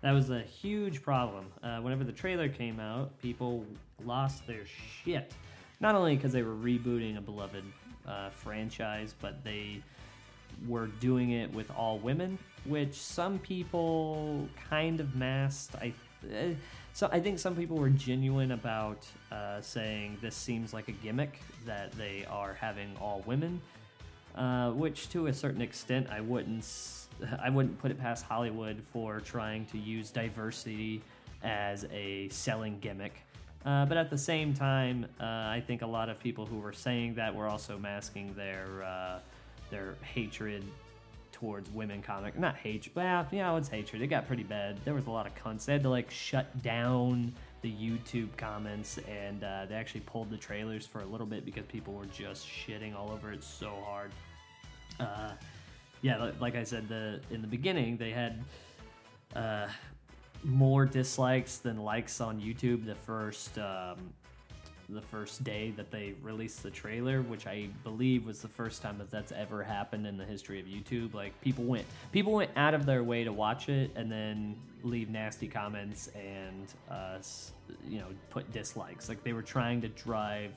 That 0.00 0.12
was 0.12 0.30
a 0.30 0.40
huge 0.40 1.02
problem. 1.02 1.46
Uh, 1.62 1.80
whenever 1.80 2.02
the 2.02 2.12
trailer 2.12 2.48
came 2.48 2.80
out, 2.80 3.10
people 3.20 3.66
lost 4.06 4.46
their 4.46 4.64
shit. 5.04 5.34
Not 5.80 5.94
only 5.94 6.16
because 6.16 6.32
they 6.32 6.42
were 6.42 6.54
rebooting 6.54 7.18
a 7.18 7.20
beloved 7.20 7.64
uh, 8.06 8.30
franchise, 8.30 9.14
but 9.20 9.44
they 9.44 9.82
were 10.66 10.86
doing 10.86 11.30
it 11.30 11.52
with 11.52 11.70
all 11.70 11.98
women, 11.98 12.38
which 12.64 12.94
some 12.94 13.38
people 13.38 14.48
kind 14.68 15.00
of 15.00 15.14
masked. 15.14 15.76
I 15.76 15.92
uh, 16.24 16.48
so 16.92 17.08
I 17.12 17.20
think 17.20 17.38
some 17.38 17.54
people 17.54 17.76
were 17.76 17.90
genuine 17.90 18.52
about 18.52 19.06
uh, 19.30 19.60
saying 19.60 20.18
this 20.20 20.34
seems 20.34 20.72
like 20.74 20.88
a 20.88 20.92
gimmick 20.92 21.38
that 21.64 21.92
they 21.92 22.26
are 22.28 22.54
having 22.54 22.96
all 23.00 23.22
women, 23.24 23.60
uh, 24.34 24.72
which 24.72 25.08
to 25.10 25.28
a 25.28 25.32
certain 25.32 25.62
extent 25.62 26.08
I 26.10 26.20
wouldn't 26.20 26.66
I 27.40 27.50
wouldn't 27.50 27.78
put 27.78 27.90
it 27.90 28.00
past 28.00 28.24
Hollywood 28.24 28.82
for 28.92 29.20
trying 29.20 29.64
to 29.66 29.78
use 29.78 30.10
diversity 30.10 31.02
as 31.42 31.86
a 31.92 32.28
selling 32.30 32.78
gimmick. 32.80 33.22
Uh, 33.68 33.84
but 33.84 33.98
at 33.98 34.08
the 34.08 34.16
same 34.16 34.54
time, 34.54 35.04
uh, 35.20 35.24
I 35.24 35.62
think 35.66 35.82
a 35.82 35.86
lot 35.86 36.08
of 36.08 36.18
people 36.18 36.46
who 36.46 36.58
were 36.58 36.72
saying 36.72 37.16
that 37.16 37.34
were 37.34 37.46
also 37.46 37.76
masking 37.76 38.32
their 38.32 38.82
uh, 38.82 39.18
their 39.68 39.96
hatred 40.00 40.64
towards 41.32 41.68
women 41.72 42.00
comic. 42.00 42.38
Not 42.38 42.56
hatred. 42.56 42.96
Well, 42.96 43.26
yeah, 43.30 43.54
it's 43.58 43.68
hatred. 43.68 44.00
It 44.00 44.06
got 44.06 44.26
pretty 44.26 44.42
bad. 44.42 44.78
There 44.86 44.94
was 44.94 45.06
a 45.06 45.10
lot 45.10 45.26
of 45.26 45.34
cunts. 45.34 45.66
They 45.66 45.74
had 45.74 45.82
to 45.82 45.90
like 45.90 46.10
shut 46.10 46.62
down 46.62 47.30
the 47.60 47.70
YouTube 47.70 48.34
comments, 48.38 48.98
and 49.06 49.44
uh, 49.44 49.66
they 49.68 49.74
actually 49.74 50.00
pulled 50.00 50.30
the 50.30 50.38
trailers 50.38 50.86
for 50.86 51.02
a 51.02 51.06
little 51.06 51.26
bit 51.26 51.44
because 51.44 51.66
people 51.66 51.92
were 51.92 52.06
just 52.06 52.46
shitting 52.46 52.96
all 52.96 53.10
over 53.10 53.34
it 53.34 53.44
so 53.44 53.74
hard. 53.84 54.12
Uh, 54.98 55.32
yeah, 56.00 56.30
like 56.40 56.56
I 56.56 56.64
said, 56.64 56.88
the 56.88 57.20
in 57.30 57.42
the 57.42 57.48
beginning 57.48 57.98
they 57.98 58.12
had 58.12 58.42
uh, 59.36 59.68
more 60.44 60.86
dislikes 60.86 61.58
than 61.58 61.78
likes 61.78 62.20
on 62.20 62.40
YouTube 62.40 62.86
the 62.86 62.94
first 62.94 63.58
um, 63.58 63.96
the 64.90 65.02
first 65.02 65.44
day 65.44 65.70
that 65.76 65.90
they 65.90 66.14
released 66.22 66.62
the 66.62 66.70
trailer, 66.70 67.20
which 67.22 67.46
I 67.46 67.68
believe 67.84 68.24
was 68.24 68.40
the 68.40 68.48
first 68.48 68.80
time 68.80 68.96
that 68.98 69.10
that's 69.10 69.32
ever 69.32 69.62
happened 69.62 70.06
in 70.06 70.16
the 70.16 70.24
history 70.24 70.58
of 70.60 70.66
YouTube. 70.66 71.12
Like 71.12 71.38
people 71.42 71.64
went 71.64 71.84
people 72.10 72.32
went 72.32 72.50
out 72.56 72.74
of 72.74 72.86
their 72.86 73.04
way 73.04 73.24
to 73.24 73.32
watch 73.32 73.68
it 73.68 73.90
and 73.96 74.10
then 74.10 74.56
leave 74.82 75.10
nasty 75.10 75.46
comments 75.46 76.08
and 76.14 76.72
uh, 76.90 77.18
you 77.86 77.98
know 77.98 78.06
put 78.30 78.50
dislikes. 78.52 79.08
Like 79.08 79.22
they 79.22 79.34
were 79.34 79.42
trying 79.42 79.82
to 79.82 79.88
drive 79.88 80.52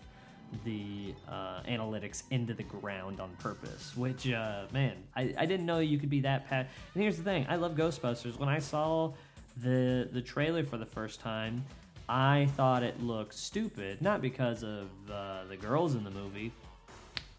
the 0.66 1.14
uh, 1.30 1.62
analytics 1.64 2.24
into 2.32 2.54
the 2.54 2.64
ground 2.64 3.20
on 3.20 3.32
purpose. 3.40 3.96
Which 3.98 4.32
uh, 4.32 4.64
man, 4.72 4.96
I, 5.16 5.34
I 5.38 5.46
didn't 5.46 5.66
know 5.66 5.80
you 5.80 5.98
could 5.98 6.10
be 6.10 6.22
that 6.22 6.48
pat. 6.48 6.70
And 6.94 7.04
here's 7.04 7.18
the 7.18 7.24
thing: 7.24 7.46
I 7.50 7.58
love 7.58 7.74
Ghostbusters. 7.74 8.40
When 8.40 8.50
I 8.50 8.60
saw 8.60 9.12
the 9.58 10.10
the 10.12 10.22
trailer 10.22 10.64
for 10.64 10.78
the 10.78 10.86
first 10.86 11.20
time, 11.20 11.66
I 12.08 12.48
thought 12.58 12.84
it 12.84 13.02
looked 13.02 13.34
stupid. 13.34 14.02
Not 14.02 14.22
because 14.22 14.64
of 14.64 14.90
uh, 15.12 15.46
the 15.50 15.58
girls 15.58 15.96
in 15.96 16.04
the 16.04 16.12
movie. 16.12 16.52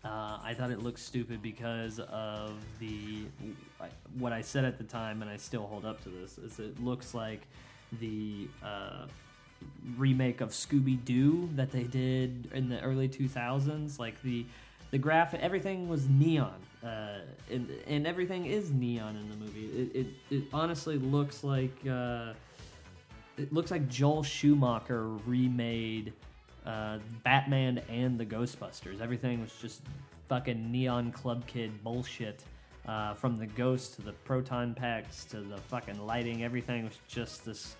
Uh, 0.05 0.39
I 0.43 0.55
thought 0.59 0.71
it 0.73 0.83
looked 0.83 0.99
stupid 0.99 1.43
because 1.43 2.01
of 2.01 2.55
the 2.81 3.25
what 4.19 4.33
I 4.33 4.43
said 4.43 4.65
at 4.65 4.79
the 4.79 4.85
time, 4.85 5.23
and 5.23 5.31
I 5.31 5.37
still 5.37 5.67
hold 5.67 5.85
up 5.85 6.03
to 6.05 6.09
this. 6.09 6.39
Is 6.39 6.59
it 6.59 6.83
looks 6.83 7.15
like 7.15 7.43
the 8.01 8.49
uh, 8.65 9.07
remake 9.97 10.41
of 10.41 10.51
Scooby 10.51 11.03
Doo 11.05 11.49
that 11.55 11.71
they 11.71 11.85
did 11.85 12.51
in 12.53 12.69
the 12.69 12.81
early 12.81 13.09
2000s. 13.09 13.99
Like 13.99 14.21
the 14.23 14.45
the 14.93 14.99
graphic, 14.99 15.41
everything 15.41 15.89
was 15.89 16.09
neon, 16.09 16.55
uh, 16.85 17.21
and 17.51 17.69
and 17.87 18.07
everything 18.07 18.45
is 18.45 18.71
neon 18.71 19.17
in 19.17 19.29
the 19.31 19.37
movie. 19.37 19.65
It 19.67 19.97
it, 19.97 20.07
it 20.31 20.45
honestly 20.53 20.99
looks 20.99 21.43
like 21.43 21.75
uh, 21.91 22.35
it 23.39 23.53
looks 23.53 23.71
like 23.71 23.89
Joel 23.89 24.23
Schumacher 24.23 25.09
remade 25.27 26.13
uh, 26.67 26.99
Batman 27.25 27.81
and 27.89 28.21
the 28.21 28.27
Ghostbusters. 28.27 29.01
Everything 29.01 29.41
was 29.41 29.53
just 29.61 29.81
fucking 30.29 30.71
neon 30.71 31.11
club 31.11 31.47
kid 31.47 31.83
bullshit. 31.83 32.45
Uh, 32.87 33.15
from 33.15 33.39
the 33.39 33.47
ghost 33.47 33.95
to 33.95 34.03
the 34.03 34.11
proton 34.11 34.75
packs 34.75 35.25
to 35.25 35.41
the 35.41 35.57
fucking 35.57 36.05
lighting, 36.05 36.43
everything 36.43 36.83
was 36.83 36.99
just 37.07 37.45
this 37.45 37.77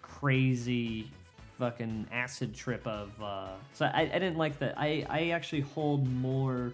crazy 0.00 1.10
fucking 1.58 2.06
acid 2.12 2.54
trip 2.54 2.86
of. 2.86 3.10
Uh, 3.22 3.48
so 3.72 3.86
I, 3.86 4.02
I 4.02 4.18
didn't 4.18 4.36
like 4.36 4.58
that. 4.60 4.74
I, 4.78 5.04
I 5.08 5.28
actually 5.30 5.62
hold 5.62 6.06
more 6.08 6.72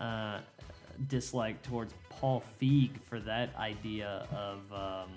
uh, 0.00 0.38
dislike 1.08 1.62
towards 1.62 1.94
Paul 2.08 2.42
Feig 2.60 2.90
for 3.08 3.20
that 3.20 3.54
idea 3.56 4.26
of. 4.32 4.72
Um, 4.72 5.10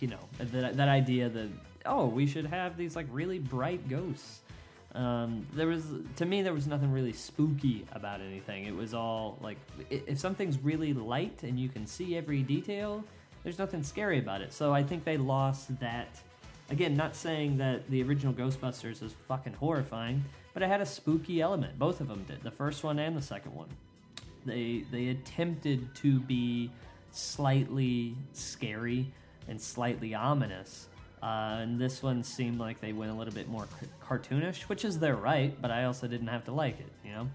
you 0.00 0.08
know 0.08 0.18
that, 0.38 0.76
that 0.76 0.88
idea 0.88 1.28
that 1.28 1.48
oh 1.86 2.06
we 2.06 2.26
should 2.26 2.46
have 2.46 2.76
these 2.76 2.96
like 2.96 3.06
really 3.10 3.38
bright 3.38 3.88
ghosts 3.88 4.40
um, 4.94 5.46
there 5.52 5.66
was 5.66 5.84
to 6.16 6.24
me 6.24 6.42
there 6.42 6.54
was 6.54 6.66
nothing 6.66 6.90
really 6.90 7.12
spooky 7.12 7.84
about 7.92 8.20
anything 8.20 8.64
it 8.64 8.74
was 8.74 8.94
all 8.94 9.38
like 9.40 9.58
if 9.90 10.18
something's 10.18 10.58
really 10.58 10.92
light 10.92 11.42
and 11.42 11.58
you 11.58 11.68
can 11.68 11.86
see 11.86 12.16
every 12.16 12.42
detail 12.42 13.04
there's 13.42 13.58
nothing 13.58 13.82
scary 13.82 14.18
about 14.18 14.40
it 14.40 14.52
so 14.52 14.72
i 14.72 14.82
think 14.82 15.04
they 15.04 15.16
lost 15.16 15.78
that 15.80 16.20
again 16.70 16.96
not 16.96 17.14
saying 17.14 17.56
that 17.58 17.88
the 17.90 18.02
original 18.02 18.32
ghostbusters 18.32 19.02
is 19.02 19.14
fucking 19.28 19.52
horrifying 19.54 20.24
but 20.54 20.62
it 20.62 20.68
had 20.68 20.80
a 20.80 20.86
spooky 20.86 21.40
element 21.40 21.78
both 21.78 22.00
of 22.00 22.08
them 22.08 22.24
did 22.28 22.42
the 22.42 22.50
first 22.50 22.82
one 22.84 22.98
and 22.98 23.16
the 23.16 23.22
second 23.22 23.54
one 23.54 23.68
they 24.44 24.84
they 24.90 25.08
attempted 25.08 25.94
to 25.96 26.20
be 26.20 26.70
slightly 27.16 28.14
scary 28.32 29.10
and 29.48 29.60
slightly 29.60 30.14
ominous. 30.14 30.88
Uh, 31.22 31.58
and 31.60 31.80
this 31.80 32.02
one 32.02 32.22
seemed 32.22 32.58
like 32.58 32.80
they 32.80 32.92
went 32.92 33.10
a 33.10 33.14
little 33.14 33.32
bit 33.32 33.48
more 33.48 33.66
c- 33.80 33.86
cartoonish, 34.06 34.62
which 34.62 34.84
is 34.84 34.98
their 34.98 35.16
right, 35.16 35.60
but 35.60 35.70
I 35.70 35.84
also 35.84 36.06
didn't 36.06 36.26
have 36.28 36.44
to 36.44 36.52
like 36.52 36.78
it, 36.78 36.92
you 37.04 37.12
know. 37.12 37.28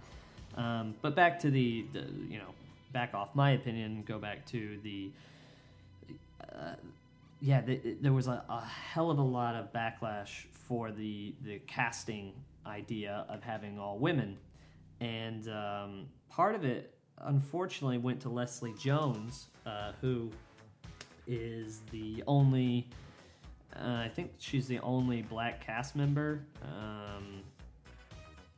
Um, 0.56 0.96
but 1.02 1.16
back 1.16 1.40
to 1.40 1.50
the, 1.50 1.86
the, 1.92 2.06
you 2.30 2.38
know, 2.38 2.54
back 2.94 3.14
off 3.14 3.34
my 3.34 3.52
opinion, 3.52 4.04
go 4.06 4.20
back 4.20 4.46
to 4.48 4.78
the, 4.84 5.10
uh, 6.54 6.76
yeah, 7.42 7.62
the, 7.62 7.98
there 8.00 8.14
was 8.14 8.28
a, 8.28 8.44
a 8.48 8.62
hell 8.64 9.10
of 9.10 9.18
a 9.18 9.24
lot 9.24 9.56
of 9.56 9.74
backlash 9.74 10.46
for 10.52 10.92
the 10.92 11.34
the 11.42 11.60
casting 11.68 12.34
idea 12.66 13.26
of 13.28 13.42
having 13.42 13.80
all 13.80 13.98
women, 13.98 14.38
and 15.00 15.50
um, 15.50 16.06
part 16.30 16.54
of 16.54 16.64
it, 16.64 16.94
unfortunately, 17.18 17.98
went 17.98 18.22
to 18.22 18.30
Leslie 18.30 18.76
Jones, 18.80 19.48
uh, 19.66 19.92
who 20.00 20.30
is 21.28 21.82
the 21.92 22.24
only. 22.28 22.88
Uh, 23.76 24.04
I 24.06 24.12
think 24.14 24.34
she's 24.38 24.68
the 24.68 24.80
only 24.80 25.24
black 25.24 25.66
cast 25.66 25.96
member. 25.96 26.46
Um, 26.64 27.42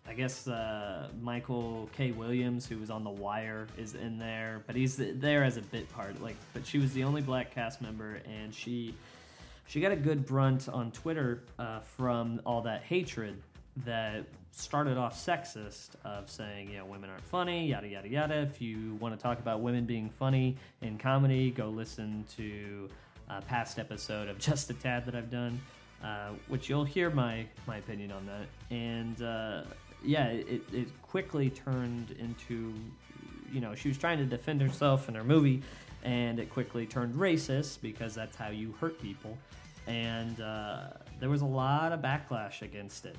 I 0.07 0.13
guess 0.13 0.47
uh, 0.47 1.07
Michael 1.21 1.89
K. 1.95 2.11
Williams, 2.11 2.67
who 2.67 2.77
was 2.77 2.89
on 2.89 3.03
The 3.03 3.09
Wire, 3.09 3.67
is 3.77 3.95
in 3.95 4.19
there, 4.19 4.61
but 4.67 4.75
he's 4.75 4.97
there 4.97 5.43
as 5.43 5.55
a 5.57 5.61
bit 5.61 5.91
part. 5.93 6.21
Like, 6.21 6.35
but 6.53 6.65
she 6.65 6.77
was 6.77 6.93
the 6.93 7.03
only 7.05 7.21
black 7.21 7.53
cast 7.55 7.81
member, 7.81 8.19
and 8.25 8.53
she 8.53 8.93
she 9.65 9.79
got 9.79 9.91
a 9.93 9.95
good 9.95 10.25
brunt 10.25 10.67
on 10.67 10.91
Twitter 10.91 11.43
uh, 11.57 11.79
from 11.79 12.41
all 12.45 12.61
that 12.63 12.83
hatred 12.83 13.41
that 13.85 14.25
started 14.51 14.97
off 14.97 15.15
sexist 15.17 15.91
of 16.03 16.29
saying, 16.29 16.69
you 16.69 16.77
know, 16.77 16.85
women 16.85 17.09
aren't 17.09 17.23
funny, 17.23 17.69
yada 17.69 17.87
yada 17.87 18.07
yada. 18.09 18.41
If 18.41 18.61
you 18.61 18.95
want 18.99 19.17
to 19.17 19.23
talk 19.23 19.39
about 19.39 19.61
women 19.61 19.85
being 19.85 20.09
funny 20.09 20.57
in 20.81 20.97
comedy, 20.97 21.49
go 21.49 21.69
listen 21.69 22.25
to 22.35 22.89
a 23.29 23.41
past 23.41 23.79
episode 23.79 24.27
of 24.27 24.37
Just 24.49 24.69
a 24.69 24.73
Tad 24.73 25.05
that 25.05 25.15
I've 25.15 25.31
done. 25.31 25.59
uh, 26.03 26.31
which 26.49 26.67
you'll 26.69 26.83
hear 26.83 27.09
my 27.09 27.45
my 27.65 27.77
opinion 27.77 28.11
on 28.11 28.25
that. 28.27 28.45
And 28.69 29.21
uh, 29.23 29.63
yeah, 30.03 30.27
it, 30.27 30.61
it 30.71 31.01
quickly 31.01 31.49
turned 31.49 32.11
into, 32.19 32.73
you 33.51 33.61
know, 33.61 33.75
she 33.75 33.87
was 33.87 33.97
trying 33.97 34.17
to 34.17 34.25
defend 34.25 34.61
herself 34.61 35.09
in 35.09 35.15
her 35.15 35.23
movie, 35.23 35.61
and 36.03 36.39
it 36.39 36.49
quickly 36.49 36.85
turned 36.85 37.15
racist 37.15 37.81
because 37.81 38.13
that's 38.13 38.35
how 38.35 38.49
you 38.49 38.73
hurt 38.79 39.01
people. 39.01 39.37
And 39.87 40.39
uh, 40.41 40.87
there 41.19 41.29
was 41.29 41.41
a 41.41 41.45
lot 41.45 41.91
of 41.91 42.01
backlash 42.01 42.61
against 42.61 43.05
it, 43.05 43.15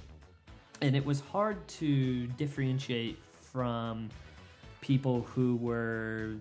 and 0.83 0.95
it 0.97 1.05
was 1.05 1.21
hard 1.21 1.67
to 1.69 2.27
differentiate 2.27 3.19
from 3.33 4.09
people 4.81 5.23
who 5.23 5.57
were 5.57 6.35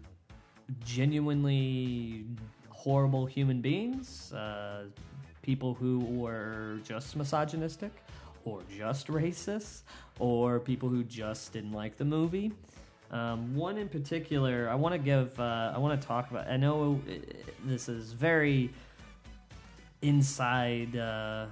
genuinely 0.86 2.26
horrible 2.70 3.26
human 3.26 3.62
beings, 3.62 4.34
uh, 4.34 4.86
people 5.42 5.74
who 5.74 6.00
were 6.00 6.80
just 6.86 7.16
misogynistic 7.16 7.92
or 8.46 8.62
just 8.76 9.08
racist 9.08 9.82
or 10.20 10.60
people 10.60 10.90
who 10.90 11.04
just 11.04 11.54
didn't 11.54 11.72
like 11.72 11.98
the 11.98 12.06
movie. 12.06 12.52
Um, 13.12 13.56
one 13.56 13.78
in 13.78 13.90
particular, 13.90 14.68
I 14.70 14.76
want 14.76 14.94
to 14.94 15.00
give, 15.00 15.40
uh, 15.40 15.72
I 15.76 15.78
want 15.78 16.00
to 16.00 16.08
talk 16.08 16.32
about. 16.32 16.48
I 16.48 16.58
know 16.58 17.00
this 17.64 17.88
is 17.88 18.12
very 18.12 18.72
inside 20.02 20.98
uh, 20.98 21.46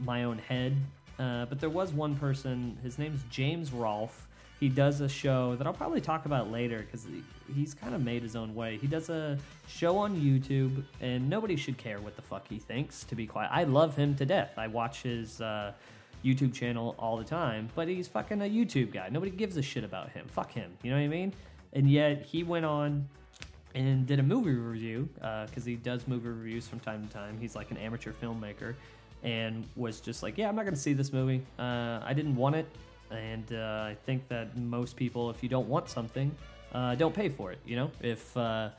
my 0.00 0.24
own 0.24 0.38
head, 0.38 0.76
uh, 1.18 1.46
but 1.46 1.60
there 1.60 1.70
was 1.70 1.92
one 1.92 2.16
person. 2.16 2.76
His 2.82 2.98
name's 2.98 3.20
James 3.30 3.72
Rolfe. 3.72 4.26
He 4.58 4.68
does 4.68 5.00
a 5.00 5.08
show 5.08 5.54
that 5.56 5.66
I'll 5.66 5.72
probably 5.72 6.00
talk 6.00 6.24
about 6.24 6.50
later 6.50 6.78
because 6.78 7.04
he, 7.04 7.22
he's 7.54 7.74
kind 7.74 7.94
of 7.94 8.02
made 8.02 8.22
his 8.22 8.34
own 8.34 8.54
way. 8.54 8.78
He 8.78 8.86
does 8.86 9.08
a 9.08 9.38
show 9.68 9.98
on 9.98 10.16
YouTube, 10.16 10.82
and 11.00 11.28
nobody 11.28 11.56
should 11.56 11.76
care 11.76 12.00
what 12.00 12.16
the 12.16 12.22
fuck 12.22 12.48
he 12.48 12.58
thinks. 12.58 13.04
To 13.04 13.14
be 13.14 13.26
quiet, 13.26 13.50
I 13.52 13.64
love 13.64 13.94
him 13.96 14.16
to 14.16 14.26
death. 14.26 14.54
I 14.56 14.66
watch 14.66 15.02
his 15.02 15.40
uh, 15.40 15.72
YouTube 16.24 16.52
channel 16.52 16.94
all 16.98 17.16
the 17.16 17.24
time, 17.24 17.68
but 17.74 17.88
he's 17.88 18.08
fucking 18.08 18.40
a 18.42 18.44
YouTube 18.44 18.92
guy. 18.92 19.08
Nobody 19.10 19.30
gives 19.30 19.56
a 19.56 19.62
shit 19.62 19.84
about 19.84 20.10
him. 20.10 20.26
Fuck 20.28 20.52
him. 20.52 20.72
You 20.82 20.90
know 20.90 20.96
what 20.96 21.04
I 21.04 21.08
mean? 21.08 21.32
And 21.72 21.90
yet 21.90 22.22
he 22.22 22.42
went 22.42 22.64
on 22.64 23.08
and 23.74 24.06
did 24.06 24.18
a 24.18 24.22
movie 24.22 24.52
review 24.52 25.08
because 25.46 25.64
he 25.64 25.76
does 25.76 26.08
movie 26.08 26.28
reviews 26.28 26.66
from 26.66 26.80
time 26.80 27.06
to 27.06 27.12
time. 27.12 27.38
He's 27.38 27.54
like 27.54 27.70
an 27.70 27.76
amateur 27.76 28.12
filmmaker, 28.12 28.74
and 29.22 29.64
was 29.76 30.00
just 30.00 30.22
like, 30.22 30.38
"Yeah, 30.38 30.48
I'm 30.48 30.56
not 30.56 30.62
going 30.62 30.74
to 30.74 30.80
see 30.80 30.94
this 30.94 31.12
movie. 31.12 31.42
Uh, 31.58 32.00
I 32.02 32.14
didn't 32.14 32.36
want 32.36 32.56
it, 32.56 32.66
and 33.10 33.52
uh, 33.52 33.84
I 33.86 33.96
think 34.06 34.26
that 34.28 34.56
most 34.56 34.96
people, 34.96 35.30
if 35.30 35.42
you 35.42 35.48
don't 35.48 35.68
want 35.68 35.90
something, 35.90 36.34
uh, 36.72 36.94
don't 36.94 37.14
pay 37.14 37.28
for 37.28 37.52
it. 37.52 37.58
You 37.66 37.76
know, 37.76 37.90
if 38.00 38.34
uh, 38.36 38.70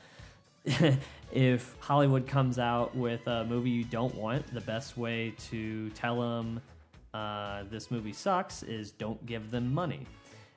if 1.32 1.76
Hollywood 1.80 2.28
comes 2.28 2.58
out 2.60 2.96
with 2.96 3.26
a 3.28 3.46
movie 3.46 3.70
you 3.70 3.84
don't 3.84 4.16
want, 4.16 4.52
the 4.54 4.62
best 4.62 4.98
way 4.98 5.34
to 5.50 5.90
tell 5.92 6.20
them 6.20 6.60
uh, 7.14 7.64
this 7.70 7.91
movie 7.91 8.14
sucks 8.14 8.64
is 8.64 8.91
don't 8.91 9.24
give 9.26 9.51
them 9.51 9.74
money." 9.74 10.05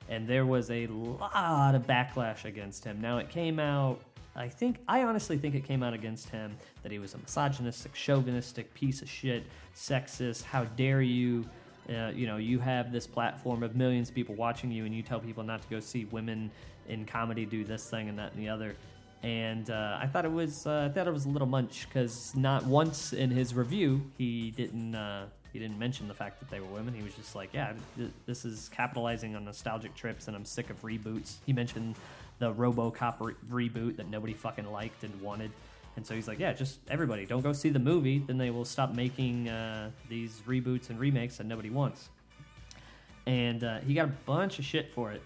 And 0.09 0.27
there 0.27 0.45
was 0.45 0.69
a 0.71 0.87
lot 0.87 1.75
of 1.75 1.87
backlash 1.87 2.45
against 2.45 2.83
him. 2.83 2.99
Now 2.99 3.19
it 3.19 3.29
came 3.29 3.59
out 3.59 4.01
I 4.35 4.47
think 4.47 4.77
I 4.87 5.03
honestly 5.03 5.37
think 5.37 5.55
it 5.55 5.65
came 5.65 5.83
out 5.83 5.93
against 5.93 6.29
him 6.29 6.55
that 6.83 6.91
he 6.91 6.99
was 6.99 7.13
a 7.13 7.17
misogynistic, 7.17 7.93
chauvinistic 7.93 8.73
piece 8.73 9.01
of 9.01 9.09
shit, 9.09 9.43
sexist. 9.75 10.43
How 10.43 10.63
dare 10.63 11.01
you? 11.01 11.45
Uh, 11.89 12.11
you 12.13 12.27
know, 12.27 12.37
you 12.37 12.59
have 12.59 12.91
this 12.91 13.07
platform 13.07 13.63
of 13.63 13.75
millions 13.75 14.09
of 14.09 14.15
people 14.15 14.35
watching 14.35 14.71
you, 14.71 14.85
and 14.85 14.95
you 14.95 15.01
tell 15.01 15.19
people 15.19 15.43
not 15.43 15.61
to 15.61 15.67
go 15.67 15.79
see 15.79 16.05
women 16.05 16.49
in 16.87 17.05
comedy 17.05 17.45
do 17.45 17.65
this 17.65 17.89
thing 17.89 18.07
and 18.07 18.17
that 18.17 18.31
and 18.33 18.41
the 18.41 18.47
other. 18.47 18.75
And 19.23 19.69
uh, 19.69 19.99
I 20.01 20.07
thought 20.07 20.23
it 20.23 20.31
was 20.31 20.65
uh, 20.65 20.87
I 20.89 20.93
thought 20.93 21.07
it 21.07 21.13
was 21.13 21.25
a 21.25 21.29
little 21.29 21.47
munch 21.47 21.87
because 21.89 22.33
not 22.35 22.65
once 22.65 23.13
in 23.13 23.29
his 23.29 23.53
review 23.53 24.01
he 24.17 24.51
didn't 24.51 24.95
uh, 24.95 25.25
he 25.53 25.59
didn't 25.59 25.77
mention 25.77 26.07
the 26.07 26.13
fact 26.13 26.39
that 26.39 26.49
they 26.49 26.59
were 26.59 26.67
women. 26.67 26.93
He 26.93 27.03
was 27.03 27.13
just 27.13 27.35
like, 27.35 27.49
yeah, 27.53 27.73
th- 27.97 28.11
this 28.25 28.45
is 28.45 28.69
capitalizing 28.73 29.35
on 29.35 29.45
nostalgic 29.45 29.95
trips, 29.95 30.27
and 30.27 30.35
I'm 30.35 30.45
sick 30.45 30.69
of 30.69 30.81
reboots. 30.81 31.35
He 31.45 31.53
mentioned 31.53 31.95
the 32.39 32.53
RoboCop 32.53 33.15
re- 33.49 33.69
reboot 33.69 33.97
that 33.97 34.09
nobody 34.09 34.33
fucking 34.33 34.71
liked 34.71 35.03
and 35.03 35.21
wanted. 35.21 35.51
And 35.97 36.05
so 36.05 36.15
he's 36.15 36.27
like, 36.27 36.39
yeah, 36.39 36.53
just 36.53 36.79
everybody, 36.89 37.25
don't 37.25 37.41
go 37.41 37.53
see 37.53 37.69
the 37.69 37.79
movie. 37.79 38.19
Then 38.19 38.37
they 38.37 38.49
will 38.49 38.65
stop 38.65 38.93
making 38.93 39.49
uh, 39.49 39.91
these 40.09 40.41
reboots 40.47 40.89
and 40.89 40.99
remakes 40.99 41.37
that 41.37 41.45
nobody 41.45 41.69
wants. 41.69 42.09
And 43.25 43.63
uh, 43.63 43.79
he 43.79 43.93
got 43.93 44.05
a 44.05 44.13
bunch 44.25 44.57
of 44.57 44.65
shit 44.65 44.93
for 44.93 45.11
it. 45.11 45.21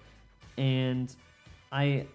And 0.57 1.13
I, 1.71 2.07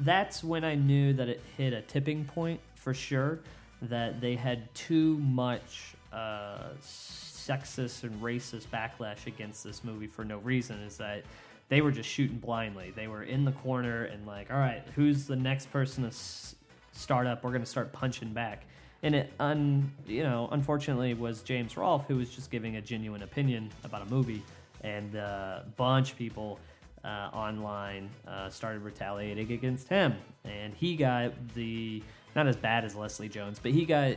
that's 0.00 0.42
when 0.42 0.64
I 0.64 0.74
knew 0.74 1.12
that 1.12 1.28
it 1.28 1.42
hit 1.56 1.72
a 1.72 1.82
tipping 1.82 2.24
point 2.24 2.60
for 2.74 2.92
sure. 2.92 3.40
That 3.82 4.22
they 4.22 4.36
had 4.36 4.74
too 4.74 5.18
much 5.18 5.95
uh, 6.16 6.70
sexist 6.82 8.02
and 8.02 8.20
racist 8.22 8.66
backlash 8.72 9.26
against 9.26 9.62
this 9.62 9.84
movie 9.84 10.06
for 10.06 10.24
no 10.24 10.38
reason. 10.38 10.80
Is 10.82 10.96
that 10.96 11.22
they 11.68 11.80
were 11.80 11.92
just 11.92 12.08
shooting 12.08 12.38
blindly. 12.38 12.92
They 12.94 13.08
were 13.08 13.22
in 13.24 13.44
the 13.44 13.52
corner 13.52 14.04
and 14.04 14.26
like, 14.26 14.50
all 14.50 14.58
right, 14.58 14.82
who's 14.94 15.26
the 15.26 15.36
next 15.36 15.70
person 15.72 16.02
to 16.04 16.08
s- 16.08 16.54
start 16.92 17.26
up? 17.26 17.44
We're 17.44 17.50
going 17.50 17.62
to 17.62 17.66
start 17.70 17.92
punching 17.92 18.32
back. 18.32 18.64
And 19.02 19.14
it, 19.14 19.32
un, 19.38 19.92
you 20.06 20.22
know, 20.22 20.48
unfortunately, 20.52 21.14
was 21.14 21.42
James 21.42 21.76
Rolfe 21.76 22.06
who 22.06 22.16
was 22.16 22.30
just 22.30 22.50
giving 22.50 22.76
a 22.76 22.80
genuine 22.80 23.22
opinion 23.22 23.70
about 23.84 24.02
a 24.02 24.10
movie, 24.10 24.42
and 24.82 25.16
uh, 25.16 25.60
a 25.62 25.68
bunch 25.76 26.12
of 26.12 26.18
people 26.18 26.58
uh, 27.04 27.30
online 27.32 28.10
uh, 28.26 28.48
started 28.48 28.82
retaliating 28.82 29.52
against 29.52 29.88
him, 29.88 30.14
and 30.44 30.74
he 30.74 30.96
got 30.96 31.32
the 31.54 32.02
not 32.36 32.46
as 32.46 32.54
bad 32.54 32.84
as 32.84 32.94
Leslie 32.94 33.28
Jones, 33.28 33.58
but 33.60 33.72
he 33.72 33.84
got 33.84 34.16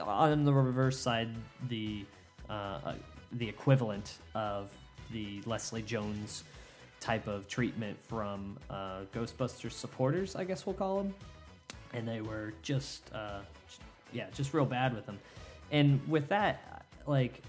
on 0.00 0.44
the 0.44 0.52
reverse 0.52 0.98
side 0.98 1.28
the 1.68 2.04
uh, 2.50 2.94
the 3.32 3.48
equivalent 3.48 4.18
of 4.34 4.70
the 5.12 5.40
Leslie 5.46 5.82
Jones 5.82 6.44
type 7.00 7.26
of 7.28 7.46
treatment 7.48 7.96
from 8.06 8.58
uh, 8.70 9.00
Ghostbusters 9.14 9.72
supporters, 9.72 10.36
I 10.36 10.44
guess 10.44 10.66
we'll 10.66 10.74
call 10.74 10.98
them. 10.98 11.14
And 11.92 12.08
they 12.08 12.20
were 12.20 12.54
just, 12.62 13.12
uh, 13.14 13.40
yeah, 14.12 14.26
just 14.34 14.52
real 14.54 14.64
bad 14.64 14.94
with 14.94 15.06
them. 15.06 15.18
And 15.70 16.00
with 16.08 16.28
that, 16.28 16.86
like, 17.06 17.42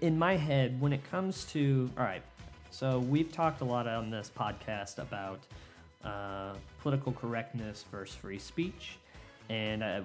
in 0.00 0.18
my 0.18 0.36
head, 0.36 0.80
when 0.80 0.92
it 0.92 1.08
comes 1.10 1.44
to, 1.46 1.90
all 1.98 2.04
right, 2.04 2.22
so 2.70 2.98
we've 3.00 3.30
talked 3.30 3.60
a 3.60 3.64
lot 3.64 3.86
on 3.86 4.10
this 4.10 4.30
podcast 4.36 4.98
about 4.98 5.40
uh, 6.04 6.54
political 6.80 7.12
correctness 7.12 7.84
versus 7.90 8.14
free 8.14 8.38
speech. 8.38 8.98
And 9.48 9.84
I, 9.84 10.02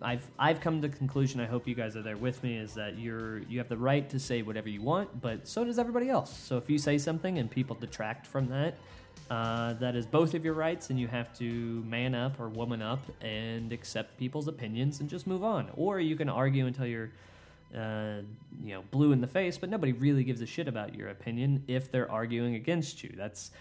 I've 0.00 0.30
I've 0.38 0.60
come 0.60 0.80
to 0.80 0.88
the 0.88 0.96
conclusion. 0.96 1.40
I 1.40 1.46
hope 1.46 1.68
you 1.68 1.74
guys 1.74 1.96
are 1.96 2.02
there 2.02 2.16
with 2.16 2.42
me. 2.42 2.56
Is 2.56 2.74
that 2.74 2.98
you're 2.98 3.38
you 3.40 3.58
have 3.58 3.68
the 3.68 3.76
right 3.76 4.08
to 4.10 4.18
say 4.18 4.42
whatever 4.42 4.68
you 4.68 4.82
want, 4.82 5.20
but 5.20 5.46
so 5.46 5.64
does 5.64 5.78
everybody 5.78 6.08
else. 6.08 6.36
So 6.36 6.56
if 6.56 6.68
you 6.68 6.78
say 6.78 6.98
something 6.98 7.38
and 7.38 7.50
people 7.50 7.76
detract 7.76 8.26
from 8.26 8.48
that, 8.48 8.74
uh, 9.30 9.74
that 9.74 9.94
is 9.94 10.06
both 10.06 10.34
of 10.34 10.44
your 10.44 10.54
rights, 10.54 10.90
and 10.90 10.98
you 10.98 11.06
have 11.06 11.36
to 11.38 11.44
man 11.86 12.14
up 12.14 12.40
or 12.40 12.48
woman 12.48 12.82
up 12.82 13.00
and 13.20 13.72
accept 13.72 14.18
people's 14.18 14.48
opinions 14.48 15.00
and 15.00 15.08
just 15.08 15.26
move 15.26 15.44
on. 15.44 15.70
Or 15.76 16.00
you 16.00 16.16
can 16.16 16.28
argue 16.28 16.66
until 16.66 16.86
you're 16.86 17.10
uh, 17.76 18.22
you 18.62 18.74
know 18.74 18.82
blue 18.90 19.12
in 19.12 19.20
the 19.20 19.26
face, 19.26 19.56
but 19.56 19.70
nobody 19.70 19.92
really 19.92 20.24
gives 20.24 20.40
a 20.42 20.46
shit 20.46 20.68
about 20.68 20.94
your 20.94 21.08
opinion 21.08 21.62
if 21.68 21.90
they're 21.90 22.10
arguing 22.10 22.56
against 22.56 23.02
you. 23.02 23.14
That's 23.16 23.52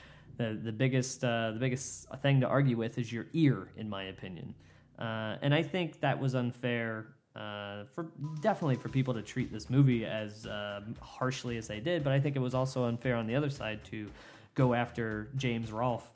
the 0.41 0.59
the 0.63 0.71
biggest 0.71 1.23
uh, 1.23 1.51
the 1.51 1.59
biggest 1.59 2.07
thing 2.21 2.41
to 2.41 2.47
argue 2.47 2.77
with 2.77 2.97
is 2.97 3.11
your 3.11 3.27
ear, 3.33 3.67
in 3.77 3.89
my 3.89 4.05
opinion. 4.05 4.53
Uh, 4.97 5.37
and 5.41 5.53
I 5.53 5.63
think 5.63 5.99
that 6.01 6.19
was 6.19 6.35
unfair 6.35 7.07
uh, 7.35 7.85
for 7.93 8.07
definitely 8.41 8.75
for 8.75 8.89
people 8.89 9.13
to 9.13 9.21
treat 9.21 9.51
this 9.51 9.69
movie 9.69 10.05
as 10.05 10.45
uh, 10.45 10.81
harshly 10.99 11.57
as 11.57 11.67
they 11.67 11.79
did. 11.79 12.03
But 12.03 12.13
I 12.13 12.19
think 12.19 12.35
it 12.35 12.39
was 12.39 12.53
also 12.53 12.85
unfair 12.85 13.15
on 13.15 13.25
the 13.25 13.35
other 13.35 13.49
side 13.49 13.83
to 13.85 14.09
go 14.53 14.73
after 14.73 15.29
James 15.37 15.71
Rolfe 15.71 16.09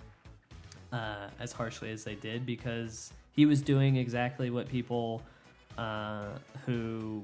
uh, 0.91 1.29
as 1.39 1.51
harshly 1.51 1.91
as 1.91 2.03
they 2.03 2.15
did 2.15 2.45
because 2.45 3.11
he 3.31 3.45
was 3.45 3.61
doing 3.61 3.95
exactly 3.95 4.49
what 4.49 4.67
people 4.67 5.21
uh, 5.77 6.25
who 6.65 7.23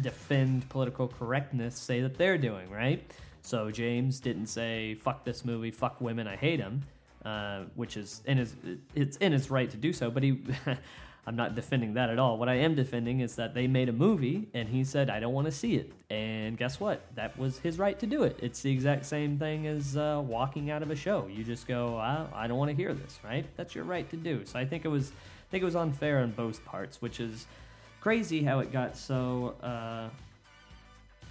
defend 0.00 0.68
political 0.68 1.08
correctness 1.08 1.76
say 1.76 2.00
that 2.00 2.16
they're 2.16 2.38
doing, 2.38 2.70
right? 2.70 3.02
So 3.42 3.70
James 3.70 4.20
didn't 4.20 4.46
say 4.46 4.94
"fuck 4.94 5.24
this 5.24 5.44
movie," 5.44 5.70
"fuck 5.70 6.00
women," 6.00 6.26
I 6.26 6.36
hate 6.36 6.60
him 6.60 6.82
uh, 7.24 7.64
which 7.74 7.96
is 7.96 8.22
in 8.26 8.38
his 8.38 8.54
it's 8.94 9.16
in 9.18 9.32
his 9.32 9.50
right 9.50 9.70
to 9.70 9.76
do 9.76 9.92
so. 9.92 10.10
But 10.10 10.22
he, 10.22 10.42
I'm 11.26 11.36
not 11.36 11.54
defending 11.54 11.94
that 11.94 12.08
at 12.10 12.18
all. 12.18 12.38
What 12.38 12.48
I 12.48 12.54
am 12.54 12.74
defending 12.74 13.20
is 13.20 13.36
that 13.36 13.54
they 13.54 13.66
made 13.66 13.88
a 13.88 13.92
movie 13.92 14.48
and 14.54 14.68
he 14.68 14.84
said 14.84 15.10
I 15.10 15.20
don't 15.20 15.34
want 15.34 15.46
to 15.46 15.52
see 15.52 15.76
it. 15.76 15.92
And 16.08 16.56
guess 16.56 16.80
what? 16.80 17.02
That 17.14 17.38
was 17.38 17.58
his 17.58 17.78
right 17.78 17.98
to 17.98 18.06
do 18.06 18.22
it. 18.22 18.38
It's 18.40 18.62
the 18.62 18.72
exact 18.72 19.04
same 19.04 19.38
thing 19.38 19.66
as 19.66 19.96
uh, 19.96 20.22
walking 20.24 20.70
out 20.70 20.82
of 20.82 20.90
a 20.90 20.96
show. 20.96 21.28
You 21.30 21.44
just 21.44 21.68
go, 21.68 21.96
I, 21.96 22.26
I 22.34 22.46
don't 22.46 22.58
want 22.58 22.70
to 22.70 22.76
hear 22.76 22.94
this. 22.94 23.20
Right? 23.22 23.44
That's 23.56 23.74
your 23.74 23.84
right 23.84 24.08
to 24.10 24.16
do. 24.16 24.44
So 24.46 24.58
I 24.58 24.64
think 24.64 24.84
it 24.84 24.88
was 24.88 25.10
I 25.10 25.50
think 25.50 25.62
it 25.62 25.66
was 25.66 25.76
unfair 25.76 26.20
on 26.20 26.30
both 26.30 26.64
parts, 26.64 27.02
which 27.02 27.20
is 27.20 27.46
crazy 28.00 28.42
how 28.42 28.60
it 28.60 28.72
got 28.72 28.96
so. 28.96 29.56
Uh, 29.62 30.08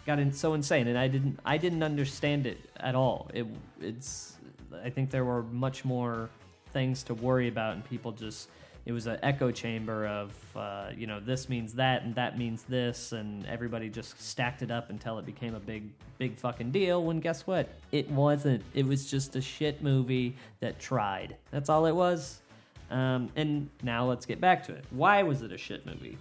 got 0.10 0.20
in 0.20 0.32
so 0.32 0.54
insane 0.54 0.88
and 0.88 0.98
i 0.98 1.08
didn't 1.08 1.40
i 1.46 1.58
didn't 1.58 1.84
understand 1.84 2.46
it 2.46 2.58
at 2.80 2.96
all. 2.96 3.30
It 3.34 3.46
it's 3.82 4.38
I 4.84 4.90
think 4.90 5.10
there 5.10 5.26
were 5.26 5.44
much 5.44 5.84
more 5.84 6.30
things 6.74 7.04
to 7.04 7.14
worry 7.14 7.48
about, 7.48 7.74
and 7.74 7.84
people 7.86 8.12
just 8.12 8.50
it 8.86 8.92
was 8.92 9.08
an 9.08 9.20
echo 9.22 9.52
chamber 9.52 10.08
of 10.08 10.34
uh, 10.56 10.90
you 10.96 11.08
know 11.08 11.20
this 11.20 11.50
means 11.50 11.74
that 11.74 12.04
and 12.04 12.16
that 12.16 12.38
means 12.38 12.64
this 12.64 13.12
and 13.12 13.46
everybody 13.46 13.90
just 13.90 14.20
stacked 14.22 14.62
it 14.62 14.72
up 14.72 14.90
until 14.90 15.20
it 15.20 15.26
became 15.26 15.56
a 15.56 15.60
big 15.60 15.84
big 16.18 16.38
fucking 16.38 16.72
deal 16.72 17.04
when 17.04 17.20
guess 17.20 17.46
what? 17.46 17.70
It 17.92 18.10
wasn't. 18.12 18.64
It 18.74 18.86
was 18.86 19.10
just 19.10 19.36
a 19.36 19.42
shit 19.42 19.82
movie 19.82 20.36
that 20.60 20.80
tried. 20.80 21.36
That's 21.52 21.70
all 21.70 21.86
it 21.86 21.96
was. 21.96 22.42
Um, 22.92 23.30
and 23.36 23.70
now 23.84 24.06
let's 24.06 24.26
get 24.26 24.42
back 24.42 24.66
to 24.66 24.74
it. 24.74 24.84
Why 24.90 25.22
was 25.22 25.44
it 25.44 25.52
a 25.52 25.58
shit 25.58 25.86
movie 25.86 26.18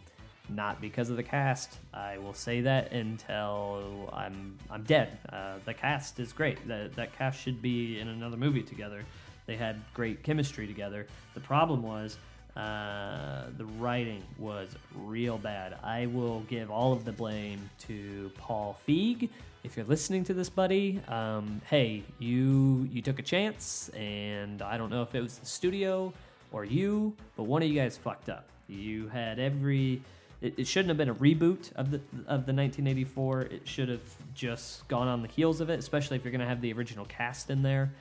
not 0.49 0.81
because 0.81 1.11
of 1.11 1.17
the 1.17 1.23
cast. 1.23 1.79
I 1.93 2.19
will 2.19 2.35
say 2.35 2.61
that 2.63 2.93
until 2.93 4.11
I'm 4.13 4.57
I'm 4.71 4.83
dead. 4.85 5.19
Uh, 5.33 5.55
the 5.65 5.75
cast 5.75 6.21
is 6.21 6.33
great. 6.33 6.67
That 6.69 6.95
that 6.97 7.17
cast 7.17 7.41
should 7.41 7.61
be 7.63 7.99
in 7.99 8.09
another 8.09 8.37
movie 8.37 8.63
together. 8.63 9.05
They 9.47 9.57
had 9.57 9.81
great 9.95 10.23
chemistry 10.23 10.67
together. 10.67 11.07
The 11.35 11.41
problem 11.41 11.83
was 11.83 12.19
uh, 12.57 13.45
the 13.57 13.65
writing 13.65 14.23
was 14.39 14.69
real 14.95 15.39
bad. 15.39 15.79
I 15.83 16.07
will 16.07 16.41
give 16.49 16.71
all 16.71 16.93
of 16.93 17.05
the 17.05 17.13
blame 17.13 17.71
to 17.87 18.31
Paul 18.37 18.77
Feig. 18.87 19.31
If 19.65 19.77
you're 19.77 19.87
listening 19.87 20.25
to 20.25 20.35
this, 20.35 20.49
buddy, 20.49 21.01
um, 21.09 21.61
hey, 21.67 22.03
you 22.19 22.89
you 22.93 23.03
took 23.03 23.19
a 23.19 23.23
chance, 23.23 23.91
and 23.91 24.63
I 24.63 24.77
don't 24.77 24.91
know 24.91 25.03
if 25.03 25.15
it 25.15 25.21
was 25.21 25.39
the 25.39 25.47
studio 25.47 26.13
or 26.53 26.65
you, 26.65 27.15
but 27.37 27.45
one 27.45 27.63
of 27.63 27.69
you 27.69 27.75
guys 27.75 27.97
fucked 27.97 28.29
up. 28.29 28.49
You 28.69 29.09
had 29.09 29.39
every 29.39 30.03
it, 30.41 30.55
it 30.57 30.67
shouldn't 30.67 30.89
have 30.89 30.97
been 30.97 31.09
a 31.09 31.15
reboot 31.15 31.73
of 31.75 31.91
the 31.91 31.99
of 32.27 32.47
the 32.47 32.55
1984. 32.55 33.43
It 33.43 33.69
should 33.69 33.89
have 33.89 34.01
just 34.35 34.87
gone 34.89 35.09
on 35.09 35.23
the 35.23 35.29
heels 35.29 35.61
of 35.61 35.71
it, 35.71 35.79
especially 35.79 36.17
if 36.17 36.25
you're 36.25 36.33
going 36.33 36.41
to 36.41 36.47
have 36.47 36.61
the 36.61 36.73
original 36.73 37.05
cast 37.07 37.51
in 37.51 37.63
there. 37.63 37.93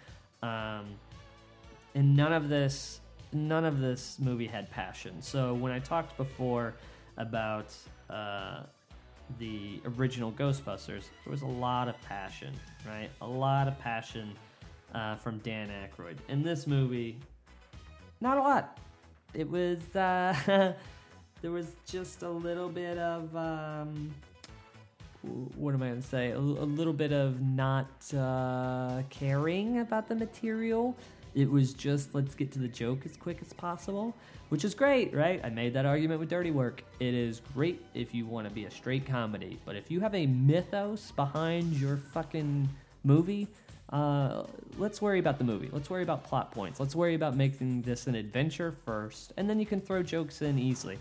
Um, 0.43 0.85
and 1.95 2.15
none 2.15 2.33
of 2.33 2.49
this 2.49 3.01
none 3.33 3.65
of 3.65 3.79
this 3.79 4.17
movie 4.19 4.47
had 4.47 4.69
passion. 4.69 5.21
So 5.21 5.53
when 5.53 5.71
I 5.71 5.79
talked 5.79 6.15
before 6.17 6.75
about 7.17 7.73
uh, 8.09 8.63
the 9.39 9.81
original 9.97 10.31
Ghostbusters, 10.31 11.05
there 11.23 11.31
was 11.31 11.41
a 11.41 11.47
lot 11.47 11.87
of 11.87 11.99
passion, 12.01 12.53
right? 12.85 13.09
A 13.21 13.27
lot 13.27 13.67
of 13.67 13.77
passion 13.79 14.33
uh, 14.93 15.15
from 15.15 15.39
Dan 15.39 15.69
Aykroyd. 15.69 16.17
In 16.29 16.43
this 16.43 16.67
movie, 16.67 17.17
not 18.21 18.37
a 18.37 18.41
lot. 18.41 18.79
It 19.33 19.49
was 19.49 19.95
uh, 19.95 20.73
there 21.41 21.51
was 21.51 21.75
just 21.85 22.23
a 22.23 22.29
little 22.29 22.69
bit 22.69 22.97
of 22.97 23.35
um, 23.35 24.13
what 25.55 25.73
am 25.73 25.83
I 25.83 25.89
going 25.89 26.01
to 26.01 26.07
say? 26.07 26.31
A, 26.31 26.37
a 26.37 26.39
little 26.39 26.93
bit 26.93 27.11
of 27.11 27.41
not 27.41 27.89
uh, 28.15 29.01
caring 29.09 29.79
about 29.79 30.07
the 30.07 30.15
material. 30.15 30.95
It 31.35 31.49
was 31.49 31.73
just 31.73 32.15
let's 32.15 32.33
get 32.33 32.51
to 32.53 32.59
the 32.59 32.67
joke 32.67 33.05
as 33.05 33.15
quick 33.15 33.39
as 33.41 33.53
possible, 33.53 34.15
which 34.49 34.65
is 34.65 34.73
great, 34.73 35.13
right? 35.13 35.39
I 35.43 35.49
made 35.49 35.73
that 35.73 35.85
argument 35.85 36.19
with 36.19 36.29
Dirty 36.29 36.51
Work. 36.51 36.83
It 36.99 37.13
is 37.13 37.41
great 37.53 37.83
if 37.93 38.13
you 38.13 38.25
want 38.25 38.47
to 38.47 38.53
be 38.53 38.65
a 38.65 38.71
straight 38.71 39.05
comedy, 39.05 39.59
but 39.65 39.75
if 39.75 39.91
you 39.91 39.99
have 39.99 40.15
a 40.15 40.25
mythos 40.25 41.11
behind 41.11 41.73
your 41.73 41.97
fucking 41.97 42.67
movie, 43.03 43.47
uh, 43.91 44.43
let's 44.77 45.01
worry 45.01 45.19
about 45.19 45.37
the 45.37 45.43
movie. 45.43 45.69
Let's 45.71 45.89
worry 45.89 46.03
about 46.03 46.23
plot 46.23 46.51
points. 46.51 46.79
Let's 46.79 46.95
worry 46.95 47.13
about 47.13 47.35
making 47.35 47.83
this 47.83 48.07
an 48.07 48.15
adventure 48.15 48.75
first, 48.85 49.33
and 49.37 49.49
then 49.49 49.59
you 49.59 49.65
can 49.65 49.79
throw 49.79 50.01
jokes 50.01 50.41
in 50.41 50.57
easily. 50.57 50.97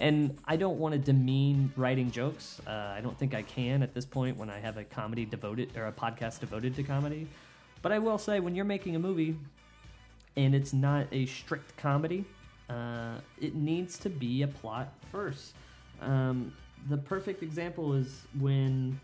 And 0.00 0.38
I 0.44 0.56
don't 0.56 0.78
want 0.78 0.92
to 0.92 0.98
demean 0.98 1.72
writing 1.76 2.10
jokes. 2.10 2.60
Uh, 2.66 2.70
I 2.70 3.00
don't 3.00 3.18
think 3.18 3.34
I 3.34 3.42
can 3.42 3.82
at 3.82 3.94
this 3.94 4.04
point 4.04 4.36
when 4.36 4.48
I 4.48 4.58
have 4.60 4.76
a 4.76 4.84
comedy 4.84 5.24
devoted 5.24 5.76
or 5.76 5.86
a 5.86 5.92
podcast 5.92 6.40
devoted 6.40 6.76
to 6.76 6.82
comedy. 6.82 7.26
But 7.82 7.92
I 7.92 7.98
will 7.98 8.18
say, 8.18 8.40
when 8.40 8.54
you're 8.54 8.64
making 8.64 8.96
a 8.96 8.98
movie 8.98 9.36
and 10.36 10.54
it's 10.54 10.72
not 10.72 11.06
a 11.10 11.26
strict 11.26 11.76
comedy, 11.76 12.24
uh, 12.70 13.14
it 13.40 13.54
needs 13.54 13.98
to 13.98 14.10
be 14.10 14.42
a 14.42 14.48
plot 14.48 14.92
first. 15.10 15.54
Um, 16.00 16.52
the 16.88 16.96
perfect 16.96 17.42
example 17.42 17.94
is 17.94 18.22
when 18.38 19.00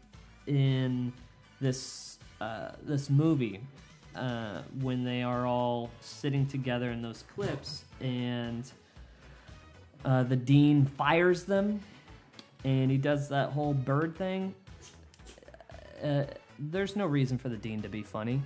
in 0.46 1.12
this 1.60 2.18
uh, 2.40 2.72
this 2.82 3.10
movie 3.10 3.60
uh, 4.14 4.62
when 4.80 5.02
they 5.02 5.22
are 5.22 5.46
all 5.46 5.90
sitting 6.00 6.46
together 6.46 6.90
in 6.90 7.02
those 7.02 7.24
clips 7.34 7.84
and 8.00 8.70
uh, 10.04 10.22
the 10.22 10.36
dean 10.36 10.84
fires 10.84 11.44
them, 11.44 11.80
and 12.64 12.90
he 12.90 12.98
does 12.98 13.28
that 13.28 13.50
whole 13.50 13.74
bird 13.74 14.16
thing. 14.16 14.54
Uh, 16.02 16.24
there's 16.58 16.96
no 16.96 17.06
reason 17.06 17.38
for 17.38 17.48
the 17.48 17.56
dean 17.56 17.82
to 17.82 17.88
be 17.88 18.02
funny. 18.02 18.42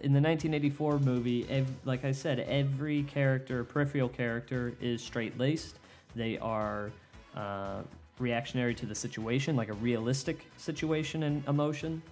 In 0.00 0.12
the 0.12 0.20
1984 0.20 0.98
movie, 1.00 1.46
ev- 1.48 1.70
like 1.84 2.04
I 2.04 2.12
said, 2.12 2.40
every 2.40 3.02
character, 3.04 3.64
peripheral 3.64 4.08
character, 4.08 4.74
is 4.80 5.02
straight 5.02 5.38
laced. 5.38 5.76
They 6.14 6.38
are 6.38 6.90
uh, 7.34 7.82
reactionary 8.18 8.74
to 8.74 8.86
the 8.86 8.94
situation, 8.94 9.56
like 9.56 9.68
a 9.68 9.74
realistic 9.74 10.46
situation 10.56 11.22
and 11.24 11.46
emotion. 11.48 12.02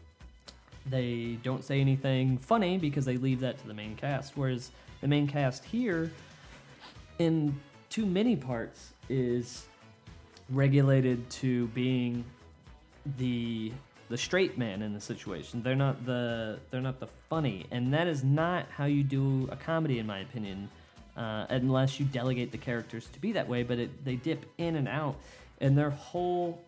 They 0.86 1.38
don't 1.42 1.64
say 1.64 1.80
anything 1.80 2.38
funny 2.38 2.78
because 2.78 3.04
they 3.04 3.16
leave 3.16 3.40
that 3.40 3.58
to 3.58 3.66
the 3.66 3.74
main 3.74 3.96
cast. 3.96 4.36
Whereas 4.36 4.70
the 5.00 5.08
main 5.08 5.26
cast 5.26 5.64
here, 5.64 6.10
in 7.18 7.58
too 7.94 8.04
many 8.04 8.34
parts 8.34 8.92
is 9.08 9.68
regulated 10.50 11.30
to 11.30 11.68
being 11.68 12.24
the 13.18 13.70
the 14.08 14.18
straight 14.18 14.58
man 14.58 14.82
in 14.82 14.92
the 14.92 15.00
situation. 15.00 15.62
They're 15.62 15.76
not 15.76 16.04
the 16.04 16.58
they're 16.72 16.80
not 16.80 16.98
the 16.98 17.06
funny, 17.30 17.66
and 17.70 17.94
that 17.94 18.08
is 18.08 18.24
not 18.24 18.66
how 18.68 18.86
you 18.86 19.04
do 19.04 19.48
a 19.52 19.54
comedy, 19.54 20.00
in 20.00 20.08
my 20.08 20.18
opinion, 20.18 20.68
uh, 21.16 21.46
unless 21.50 22.00
you 22.00 22.06
delegate 22.06 22.50
the 22.50 22.58
characters 22.58 23.06
to 23.12 23.20
be 23.20 23.30
that 23.30 23.48
way. 23.48 23.62
But 23.62 23.78
it, 23.78 24.04
they 24.04 24.16
dip 24.16 24.44
in 24.58 24.74
and 24.74 24.88
out, 24.88 25.14
and 25.60 25.78
their 25.78 25.90
whole 25.90 26.60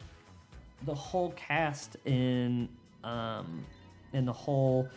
the 0.84 0.94
whole 0.94 1.32
cast 1.32 1.96
in 2.04 2.68
um, 3.02 3.64
in 4.12 4.26
the 4.26 4.32
whole 4.32 4.88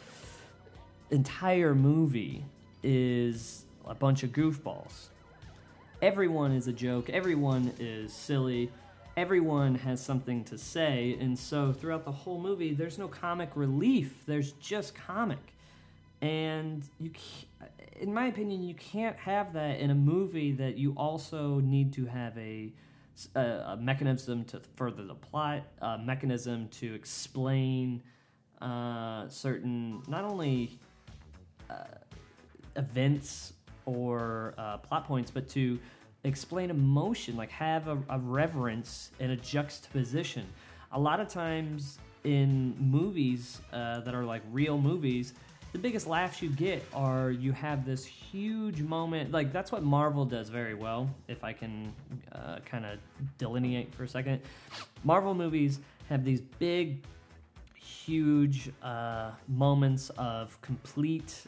entire 1.10 1.74
movie 1.74 2.46
is 2.84 3.66
a 3.88 3.96
bunch 3.96 4.22
of 4.22 4.30
goofballs 4.30 5.10
everyone 6.02 6.52
is 6.52 6.68
a 6.68 6.74
joke, 6.74 7.10
everyone 7.10 7.74
is 7.80 8.14
silly, 8.14 8.72
everyone 9.18 9.76
has 9.76 10.02
something 10.02 10.43
to 10.45 10.58
say, 10.58 11.18
and 11.20 11.38
so 11.38 11.74
throughout 11.74 12.06
the 12.06 12.12
whole 12.12 12.39
movie, 12.39 12.74
there's 12.74 12.97
no 12.97 13.08
comic 13.08 13.50
relief, 13.56 14.24
there's 14.26 14.54
just 14.54 14.95
comic. 14.95 15.54
And 16.22 16.84
you, 17.00 17.12
in 18.00 18.14
my 18.14 18.28
opinion, 18.28 18.64
you 18.64 18.76
can't 18.76 19.18
have 19.18 19.54
that 19.54 19.80
in 19.80 19.89
a 19.89 19.95
movie 19.95 20.52
that 20.54 20.78
you 20.78 20.93
also 20.97 21.60
need 21.60 21.93
to 21.93 22.06
have 22.06 22.38
a, 22.38 22.74
a, 23.36 23.41
a 23.41 23.78
mechanism 23.78 24.43
to 24.45 24.62
further 24.76 25.04
the 25.04 25.16
plot, 25.16 25.64
a 25.82 25.97
mechanism 25.97 26.68
to 26.70 26.93
explain 26.93 28.02
uh, 28.62 29.28
certain, 29.30 30.02
not 30.08 30.26
only 30.26 30.78
uh, 31.70 31.84
events 32.76 33.54
or 33.90 34.54
uh, 34.58 34.78
plot 34.78 35.06
points, 35.06 35.32
but 35.32 35.48
to 35.50 35.80
explain 36.24 36.70
emotion, 36.70 37.36
like 37.36 37.50
have 37.52 37.88
a, 37.88 37.98
a, 38.10 38.20
reverence 38.20 39.12
and 39.20 39.32
a 39.32 39.36
juxtaposition. 39.38 40.46
A 40.92 41.00
lot 41.00 41.20
of 41.20 41.28
times 41.28 42.00
in 42.24 42.76
movies 42.80 43.62
uh, 43.72 44.02
that 44.02 44.14
are 44.14 44.26
like 44.26 44.42
real 44.52 44.78
movies, 44.78 45.34
the 45.72 45.78
biggest 45.80 46.08
laughs 46.08 46.42
you 46.42 46.50
get 46.50 46.84
are 46.94 47.30
you 47.32 47.52
have 47.52 47.86
this 47.86 48.04
huge 48.04 48.82
moment. 48.82 49.32
Like 49.32 49.54
that's 49.54 49.72
what 49.72 49.84
Marvel 49.84 50.26
does 50.26 50.50
very 50.50 50.74
well. 50.74 51.10
If 51.28 51.44
I 51.44 51.54
can 51.54 51.94
uh, 52.32 52.58
kind 52.66 52.86
of 52.86 53.00
delineate 53.38 53.94
for 53.94 54.04
a 54.04 54.08
second, 54.08 54.42
Marvel 55.04 55.34
movies 55.34 55.80
have 56.10 56.26
these 56.26 56.42
big 56.42 57.04
huge 57.76 58.72
uh, 58.82 59.32
moments 59.48 60.10
of 60.18 60.60
complete 60.62 61.44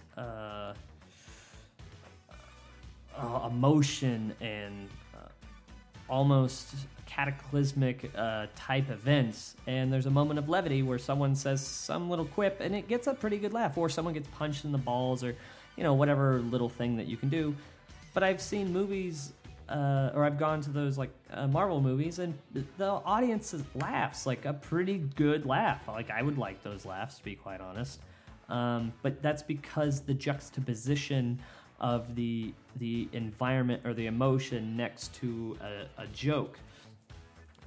uh, 3.21 3.47
emotion 3.47 4.33
and 4.41 4.89
uh, 5.15 5.27
almost 6.09 6.75
cataclysmic 7.05 8.09
uh, 8.15 8.47
type 8.55 8.89
events. 8.89 9.55
And 9.67 9.91
there's 9.91 10.05
a 10.05 10.11
moment 10.11 10.39
of 10.39 10.49
levity 10.49 10.81
where 10.81 10.97
someone 10.97 11.35
says 11.35 11.65
some 11.65 12.09
little 12.09 12.25
quip 12.25 12.61
and 12.61 12.75
it 12.75 12.87
gets 12.87 13.07
a 13.07 13.13
pretty 13.13 13.37
good 13.37 13.53
laugh, 13.53 13.77
or 13.77 13.89
someone 13.89 14.13
gets 14.13 14.27
punched 14.29 14.65
in 14.65 14.71
the 14.71 14.77
balls, 14.77 15.23
or 15.23 15.35
you 15.75 15.83
know 15.83 15.93
whatever 15.93 16.39
little 16.39 16.69
thing 16.69 16.95
that 16.97 17.07
you 17.07 17.17
can 17.17 17.29
do. 17.29 17.55
But 18.13 18.23
I've 18.23 18.41
seen 18.41 18.71
movies. 18.71 19.33
Uh, 19.69 20.11
or 20.13 20.25
I've 20.25 20.37
gone 20.37 20.59
to 20.63 20.69
those 20.69 20.97
like 20.97 21.11
uh, 21.31 21.47
Marvel 21.47 21.79
movies, 21.79 22.19
and 22.19 22.37
the 22.77 22.89
audience 23.05 23.55
laughs 23.73 24.25
like 24.25 24.43
a 24.43 24.51
pretty 24.51 24.97
good 25.15 25.45
laugh. 25.45 25.87
Like 25.87 26.09
I 26.09 26.21
would 26.21 26.37
like 26.37 26.61
those 26.61 26.85
laughs, 26.85 27.19
to 27.19 27.23
be 27.23 27.35
quite 27.35 27.61
honest. 27.61 28.01
Um, 28.49 28.91
but 29.01 29.21
that's 29.21 29.41
because 29.41 30.01
the 30.01 30.13
juxtaposition 30.13 31.39
of 31.81 32.15
the 32.15 32.53
the 32.77 33.09
environment 33.11 33.81
or 33.85 33.93
the 33.93 34.05
emotion 34.05 34.77
next 34.77 35.13
to 35.15 35.57
a, 35.61 36.03
a 36.03 36.07
joke 36.07 36.57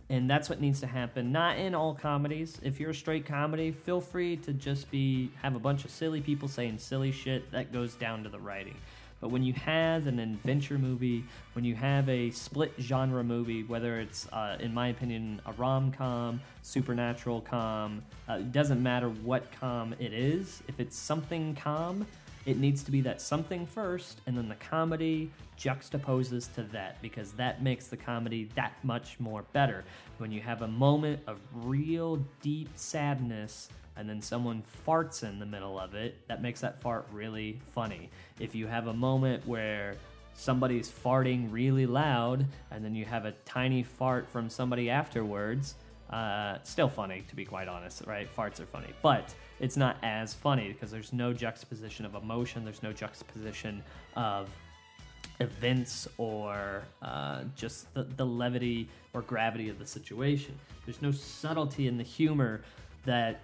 and 0.08 0.28
that's 0.30 0.48
what 0.48 0.60
needs 0.60 0.80
to 0.80 0.86
happen 0.86 1.30
not 1.32 1.58
in 1.58 1.74
all 1.74 1.94
comedies 1.94 2.58
if 2.62 2.80
you're 2.80 2.90
a 2.90 2.94
straight 2.94 3.26
comedy 3.26 3.70
feel 3.70 4.00
free 4.00 4.36
to 4.36 4.52
just 4.52 4.90
be 4.90 5.30
have 5.42 5.54
a 5.54 5.58
bunch 5.58 5.84
of 5.84 5.90
silly 5.90 6.20
people 6.20 6.48
saying 6.48 6.78
silly 6.78 7.12
shit 7.12 7.50
that 7.52 7.72
goes 7.72 7.94
down 7.96 8.22
to 8.22 8.30
the 8.30 8.38
writing 8.38 8.76
But 9.20 9.30
when 9.30 9.42
you 9.42 9.54
have 9.54 10.06
an 10.06 10.18
adventure 10.18 10.76
movie, 10.76 11.24
when 11.54 11.64
you 11.64 11.74
have 11.76 12.06
a 12.10 12.30
split 12.30 12.74
genre 12.78 13.24
movie, 13.24 13.62
whether 13.62 13.98
it's, 13.98 14.28
uh, 14.30 14.58
in 14.60 14.74
my 14.74 14.88
opinion, 14.88 15.40
a 15.46 15.52
rom 15.52 15.92
com, 15.92 16.42
supernatural 16.60 17.40
com, 17.40 18.02
uh, 18.28 18.34
it 18.34 18.52
doesn't 18.52 18.82
matter 18.82 19.08
what 19.08 19.50
com 19.58 19.94
it 19.98 20.12
is. 20.12 20.62
If 20.68 20.78
it's 20.78 20.96
something 20.96 21.54
com, 21.54 22.06
it 22.46 22.58
needs 22.58 22.82
to 22.84 22.90
be 22.90 23.00
that 23.02 23.20
something 23.20 23.66
first, 23.66 24.20
and 24.26 24.36
then 24.36 24.48
the 24.48 24.56
comedy 24.56 25.30
juxtaposes 25.58 26.52
to 26.54 26.62
that 26.64 27.00
because 27.00 27.32
that 27.32 27.62
makes 27.62 27.86
the 27.86 27.96
comedy 27.96 28.50
that 28.54 28.72
much 28.82 29.18
more 29.18 29.44
better. 29.52 29.84
When 30.18 30.30
you 30.30 30.40
have 30.40 30.62
a 30.62 30.68
moment 30.68 31.20
of 31.26 31.38
real 31.54 32.16
deep 32.42 32.68
sadness 32.74 33.68
and 33.96 34.08
then 34.08 34.20
someone 34.20 34.62
farts 34.86 35.22
in 35.22 35.38
the 35.38 35.46
middle 35.46 35.78
of 35.78 35.94
it, 35.94 36.16
that 36.28 36.42
makes 36.42 36.60
that 36.60 36.80
fart 36.82 37.06
really 37.12 37.60
funny. 37.74 38.10
If 38.40 38.54
you 38.54 38.66
have 38.66 38.88
a 38.88 38.94
moment 38.94 39.46
where 39.46 39.96
somebody's 40.34 40.90
farting 40.90 41.50
really 41.50 41.86
loud 41.86 42.44
and 42.70 42.84
then 42.84 42.94
you 42.94 43.04
have 43.04 43.24
a 43.24 43.32
tiny 43.44 43.82
fart 43.82 44.28
from 44.28 44.50
somebody 44.50 44.90
afterwards, 44.90 45.76
uh, 46.10 46.58
still 46.64 46.88
funny 46.88 47.24
to 47.28 47.36
be 47.36 47.44
quite 47.44 47.68
honest, 47.68 48.02
right? 48.06 48.28
Farts 48.36 48.60
are 48.60 48.66
funny, 48.66 48.92
but 49.00 49.34
it's 49.60 49.76
not 49.76 49.96
as 50.02 50.34
funny 50.34 50.72
because 50.72 50.90
there's 50.90 51.12
no 51.12 51.32
juxtaposition 51.32 52.04
of 52.04 52.14
emotion, 52.14 52.64
there's 52.64 52.82
no 52.82 52.92
juxtaposition 52.92 53.82
of 54.16 54.48
events 55.40 56.06
or 56.18 56.82
uh, 57.02 57.42
just 57.56 57.92
the, 57.94 58.04
the 58.16 58.24
levity 58.24 58.88
or 59.12 59.22
gravity 59.22 59.68
of 59.68 59.78
the 59.78 59.86
situation. 59.86 60.58
There's 60.84 61.02
no 61.02 61.10
subtlety 61.10 61.88
in 61.88 61.96
the 61.96 62.04
humor 62.04 62.62
that 63.04 63.40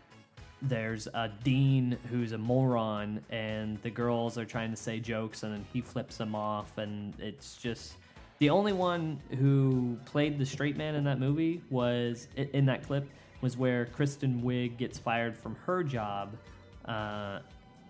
there's 0.63 1.07
a 1.09 1.31
dean 1.43 1.97
who's 2.11 2.33
a 2.33 2.39
moron 2.39 3.21
and 3.31 3.81
the 3.83 3.91
girls 3.91 4.37
are 4.37 4.45
trying 4.45 4.71
to 4.71 4.77
say 4.77 5.01
jokes 5.01 5.43
and 5.43 5.55
then 5.55 5.65
he 5.73 5.81
flips 5.81 6.19
them 6.19 6.35
off 6.35 6.77
and 6.77 7.15
it's 7.19 7.57
just 7.57 7.95
the 8.41 8.51
only 8.51 8.73
one 8.73 9.19
who 9.39 9.97
played 10.05 10.39
the 10.39 10.45
straight 10.45 10.77
man 10.77 10.95
in 10.95 11.05
that 11.05 11.19
movie 11.19 11.63
was 11.71 12.29
in 12.37 12.67
that 12.67 12.83
clip 12.83 13.07
was 13.41 13.57
where 13.57 13.87
Kristen 13.87 14.43
Wiig 14.43 14.77
gets 14.77 14.99
fired 14.99 15.37
from 15.37 15.57
her 15.67 15.83
job 15.83 16.37
uh, 16.85 17.41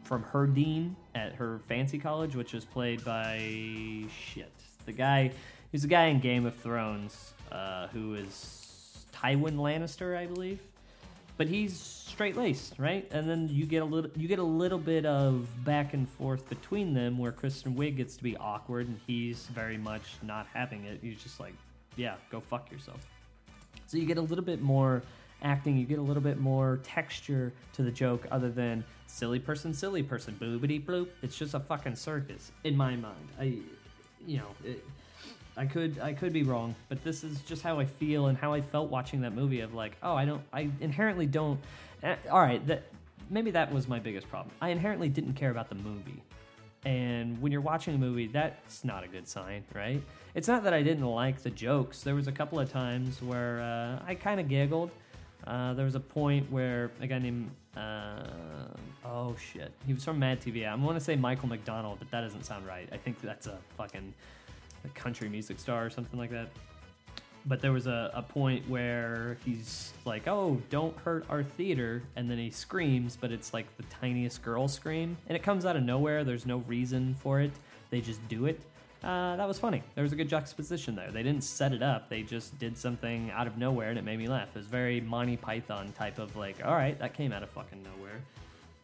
from 0.05 0.23
her 0.23 0.47
dean 0.47 0.97
at 1.15 1.35
her 1.35 1.61
fancy 1.69 1.99
college, 1.99 2.35
which 2.35 2.53
was 2.53 2.65
played 2.65 3.05
by 3.05 3.39
shit 4.09 4.53
the 4.87 4.93
guy 4.93 5.31
who's 5.71 5.83
the 5.83 5.89
guy 5.89 6.07
in 6.07 6.21
Game 6.21 6.47
of 6.47 6.57
Thrones 6.57 7.35
uh, 7.53 7.89
who 7.89 8.15
is 8.15 9.07
Tywin 9.13 9.57
Lannister, 9.57 10.17
I 10.17 10.27
believe 10.27 10.61
but 11.41 11.49
he's 11.49 11.75
straight 11.75 12.37
laced, 12.37 12.79
right? 12.79 13.11
And 13.13 13.27
then 13.27 13.49
you 13.51 13.65
get 13.65 13.81
a 13.81 13.85
little 13.87 14.11
you 14.15 14.29
get 14.29 14.41
a 14.41 14.43
little 14.43 14.77
bit 14.77 15.07
of 15.07 15.49
back 15.65 15.95
and 15.95 16.07
forth 16.07 16.47
between 16.51 16.93
them 16.93 17.17
where 17.17 17.33
Kristen 17.33 17.75
Wiig 17.75 17.97
gets 17.97 18.15
to 18.19 18.23
be 18.23 18.37
awkward 18.37 18.89
and 18.89 19.01
he's 19.07 19.47
very 19.47 19.79
much 19.79 20.03
not 20.23 20.47
having 20.53 20.85
it. 20.85 20.99
He's 21.01 21.23
just 21.23 21.41
like, 21.41 21.55
yeah, 21.97 22.17
go 22.31 22.41
fuck 22.41 22.71
yourself. 22.71 23.07
So 23.87 23.97
you 23.97 24.05
get 24.05 24.19
a 24.19 24.21
little 24.21 24.45
bit 24.45 24.61
more 24.61 25.01
acting, 25.43 25.77
you 25.77 25.87
get 25.87 25.99
a 25.99 26.03
little 26.03 26.23
bit 26.23 26.39
more 26.39 26.81
texture 26.83 27.53
to 27.75 27.83
the 27.83 27.91
joke 27.91 28.27
other 28.31 28.51
than 28.51 28.85
silly 29.07 29.39
person, 29.39 29.73
silly 29.75 30.03
person, 30.03 30.37
boobity 30.41 30.85
bloop. 30.85 31.09
It's 31.23 31.37
just 31.37 31.55
a 31.55 31.61
fucking 31.61 31.97
circus 31.97 32.53
in 32.65 32.77
my 32.77 32.97
mind. 32.97 33.29
I, 33.39 33.55
you 34.27 34.39
know, 34.39 34.47
it, 34.65 34.85
I 35.57 35.67
could 35.67 35.99
I 35.99 36.13
could 36.13 36.33
be 36.33 36.43
wrong, 36.43 36.75
but 36.89 37.03
this 37.05 37.25
is 37.25 37.41
just 37.43 37.63
how 37.63 37.79
I 37.79 37.85
feel 37.85 38.27
and 38.27 38.39
how 38.39 38.53
I 38.53 38.61
felt 38.61 38.91
watching 38.91 39.21
that 39.23 39.35
movie. 39.35 39.61
Of 39.61 39.75
like, 39.75 39.97
oh, 40.03 40.15
I 40.15 40.25
don't, 40.25 40.43
I 40.53 40.71
inherently 40.81 41.27
don't. 41.27 41.59
eh, 42.03 42.17
all 42.31 42.41
right, 42.41 42.65
that 42.67 42.85
maybe 43.31 43.51
that 43.51 43.73
was 43.73 43.89
my 43.89 43.99
biggest 43.99 44.29
problem. 44.29 44.55
I 44.61 44.71
inherently 44.71 45.09
didn't 45.09 45.35
care 45.35 45.51
about 45.51 45.69
the 45.69 45.75
movie, 45.75 46.23
and 46.85 47.41
when 47.43 47.51
you're 47.53 47.61
watching 47.61 47.95
a 47.95 47.99
movie, 47.99 48.29
that's 48.29 48.85
not 48.85 49.05
a 49.05 49.09
good 49.09 49.27
sign, 49.27 49.65
right? 49.75 50.03
It's 50.35 50.47
not 50.49 50.63
that 50.65 50.73
I 50.73 50.83
didn't 50.83 51.05
like 51.05 51.43
the 51.43 51.51
jokes. 51.51 52.03
There 52.03 52.15
was 52.15 52.29
a 52.29 52.33
couple 52.33 52.61
of 52.61 52.71
times 52.71 53.21
where 53.21 53.61
uh, 53.61 54.05
I 54.07 54.15
kind 54.15 54.39
of 54.41 54.49
giggled. 54.49 54.91
Uh, 55.47 55.75
there 55.75 55.85
was 55.85 55.95
a 55.95 56.01
point 56.01 56.51
where 56.51 56.91
a 57.01 57.07
guy 57.07 57.19
named 57.19 57.51
uh, 57.77 58.23
oh 59.05 59.37
shit, 59.37 59.73
he 59.87 59.95
was 59.95 60.05
from 60.05 60.19
Mad 60.19 60.41
TV. 60.41 60.69
I 60.69 60.75
want 60.75 60.99
to 60.99 61.05
say 61.05 61.17
Michael 61.17 61.49
McDonald, 61.49 61.99
but 61.99 62.11
that 62.11 62.23
doesn't 62.23 62.45
sound 62.45 62.67
right. 62.67 62.89
I 62.93 62.97
think 62.97 63.21
that's 63.21 63.47
a 63.47 63.59
fucking 63.77 64.13
a 64.85 64.89
country 64.89 65.29
music 65.29 65.59
star 65.59 65.85
or 65.85 65.91
something 65.91 66.19
like 66.19 66.31
that. 66.31 66.49
But 67.47 67.61
there 67.61 67.73
was 67.73 67.87
a, 67.87 68.11
a 68.13 68.23
point 68.23 68.69
where 68.69 69.39
he's 69.45 69.93
like, 70.05 70.29
"Oh, 70.29 70.61
don't 70.69 70.97
hurt 70.99 71.25
our 71.31 71.43
theater," 71.43 72.03
and 72.17 72.31
then 72.31 72.39
he 72.39 72.51
screams, 72.51 73.17
but 73.17 73.33
it's 73.33 73.55
like 73.55 73.75
the 73.77 73.85
tiniest 73.85 74.43
girl 74.43 74.69
scream, 74.69 75.17
and 75.27 75.37
it 75.37 75.43
comes 75.43 75.65
out 75.65 75.77
of 75.77 75.83
nowhere. 75.83 76.23
There's 76.23 76.45
no 76.45 76.59
reason 76.67 77.15
for 77.15 77.41
it; 77.41 77.53
they 77.89 78.01
just 78.01 78.27
do 78.29 78.45
it. 78.47 78.61
Uh, 79.03 79.35
that 79.37 79.49
was 79.49 79.59
funny. 79.59 79.83
There 79.95 80.03
was 80.03 80.13
a 80.13 80.17
good 80.17 80.29
juxtaposition 80.29 80.95
there. 80.95 81.11
They 81.11 81.23
didn't 81.23 81.45
set 81.45 81.73
it 81.73 81.83
up; 81.83 82.11
they 82.11 82.23
just 82.23 82.59
did 82.59 82.77
something 82.77 83.31
out 83.31 83.47
of 83.47 83.57
nowhere, 83.57 83.89
and 83.89 83.99
it 83.99 84.05
made 84.05 84.19
me 84.19 84.29
laugh. 84.29 84.49
It 84.55 84.59
was 84.59 84.67
very 84.67 85.01
Monty 85.01 85.39
Python 85.39 85.93
type 85.93 86.19
of 86.19 86.37
like, 86.37 86.57
"All 86.65 86.75
right, 86.75 86.99
that 86.99 87.15
came 87.15 87.33
out 87.33 87.43
of 87.43 87.49
fucking 87.51 87.83
nowhere." 87.83 88.21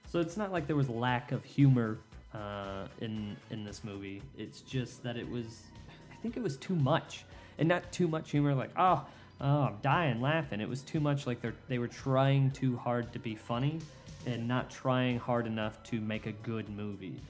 So 0.09 0.21
it's 0.21 0.39
not 0.39 0.53
like 0.53 0.67
there 0.67 0.77
was 0.77 0.89
lack 0.89 1.33
of 1.33 1.45
humor 1.45 1.99
uh, 2.33 2.87
in 3.03 3.37
in 3.51 3.63
this 3.63 3.85
movie. 3.85 4.23
It's 4.39 4.63
just 4.63 5.03
that 5.03 5.19
it 5.19 5.29
was, 5.31 5.65
I 6.11 6.17
think 6.23 6.39
it 6.39 6.43
was 6.43 6.57
too 6.57 6.77
much, 6.77 7.27
and 7.59 7.69
not 7.69 7.93
too 7.93 8.09
much 8.09 8.31
humor. 8.31 8.55
Like 8.55 8.71
oh, 8.79 9.05
oh, 9.43 9.63
I'm 9.65 9.77
dying 9.83 10.23
laughing. 10.23 10.63
It 10.63 10.69
was 10.69 10.81
too 10.81 11.01
much. 11.01 11.27
Like 11.27 11.43
they 11.43 11.53
they 11.69 11.79
were 11.79 11.89
trying 11.89 12.53
too 12.53 12.75
hard 12.79 13.13
to 13.13 13.19
be 13.19 13.35
funny, 13.35 13.81
and 14.25 14.49
not 14.49 14.71
trying 14.71 15.19
hard 15.19 15.47
enough 15.47 15.83
to 15.85 16.01
make 16.01 16.25
a 16.25 16.33
good 16.33 16.71
movie. 16.71 17.21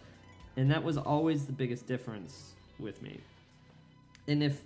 And 0.57 0.71
that 0.71 0.85
was 0.85 0.97
always 0.97 1.47
the 1.47 1.53
biggest 1.53 1.89
difference 1.89 2.55
with 2.79 3.03
me. 3.03 3.21
And 4.29 4.43
if, 4.43 4.63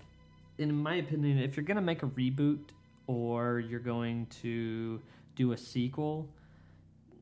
in 0.59 0.75
my 0.75 0.97
opinion, 0.97 1.39
if 1.39 1.57
you're 1.57 1.65
gonna 1.65 1.81
make 1.81 2.03
a 2.03 2.07
reboot 2.07 2.61
or 3.07 3.61
you're 3.61 3.81
going 3.81 4.27
to 4.43 5.01
do 5.37 5.53
a 5.53 5.57
sequel, 5.57 6.29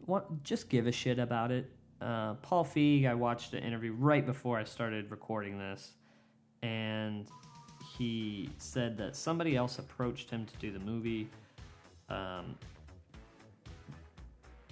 what, 0.07 0.43
just 0.43 0.69
give 0.69 0.87
a 0.87 0.93
shit 0.93 1.19
about 1.19 1.51
it. 1.51 1.71
Uh, 2.01 2.35
Paul 2.35 2.65
Feig, 2.65 3.07
I 3.07 3.15
watched 3.15 3.55
an 3.55 3.63
interview 3.63 3.93
right 3.93 4.25
before 4.25 4.59
I 4.59 4.65
started 4.65 5.11
recording 5.11 5.59
this, 5.59 5.93
and 6.63 7.27
he 7.97 8.49
said 8.59 8.97
that 8.99 9.17
somebody 9.17 9.57
else 9.57 9.79
approached 9.79 10.31
him 10.31 10.47
to 10.47 10.57
do 10.59 10.73
the 10.73 10.79
movie. 10.79 11.29
Um, 12.09 12.55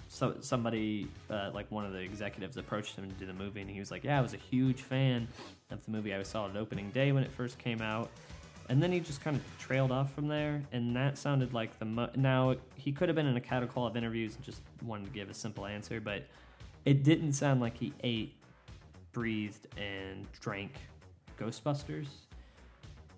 so 0.07 0.35
somebody, 0.39 1.07
uh, 1.29 1.51
like 1.53 1.69
one 1.71 1.85
of 1.85 1.93
the 1.93 1.99
executives, 1.99 2.57
approached 2.57 2.95
him 2.95 3.07
to 3.09 3.15
do 3.15 3.25
the 3.25 3.33
movie, 3.33 3.61
and 3.61 3.69
he 3.69 3.79
was 3.79 3.91
like, 3.91 4.03
"Yeah, 4.03 4.17
I 4.17 4.21
was 4.21 4.33
a 4.33 4.37
huge 4.37 4.81
fan 4.81 5.27
of 5.71 5.83
the 5.85 5.91
movie. 5.91 6.13
I 6.13 6.23
saw 6.23 6.47
it 6.47 6.55
opening 6.55 6.91
day 6.91 7.11
when 7.11 7.23
it 7.23 7.31
first 7.31 7.57
came 7.57 7.81
out." 7.81 8.09
And 8.69 8.83
then 8.83 8.91
he 8.91 8.99
just 8.99 9.21
kind 9.21 9.37
of 9.37 9.43
trailed 9.57 9.91
off 9.91 10.13
from 10.13 10.27
there, 10.27 10.61
and 10.73 10.93
that 10.95 11.17
sounded 11.17 11.53
like 11.53 11.79
the 11.79 11.85
mo- 11.85 12.09
now 12.15 12.55
he 12.75 12.91
could 12.91 13.07
have 13.07 13.15
been 13.15 13.27
in 13.27 13.37
a 13.37 13.41
catacall 13.41 13.87
of 13.87 13.95
interviews 13.95 14.35
and 14.35 14.43
just 14.43 14.61
wanted 14.83 15.05
to 15.05 15.11
give 15.11 15.29
a 15.29 15.33
simple 15.33 15.65
answer, 15.65 16.01
but 16.01 16.23
it 16.83 17.03
didn't 17.03 17.33
sound 17.33 17.61
like 17.61 17.77
he 17.77 17.93
ate, 18.03 18.35
breathed, 19.13 19.67
and 19.77 20.27
drank 20.41 20.73
Ghostbusters. 21.39 22.07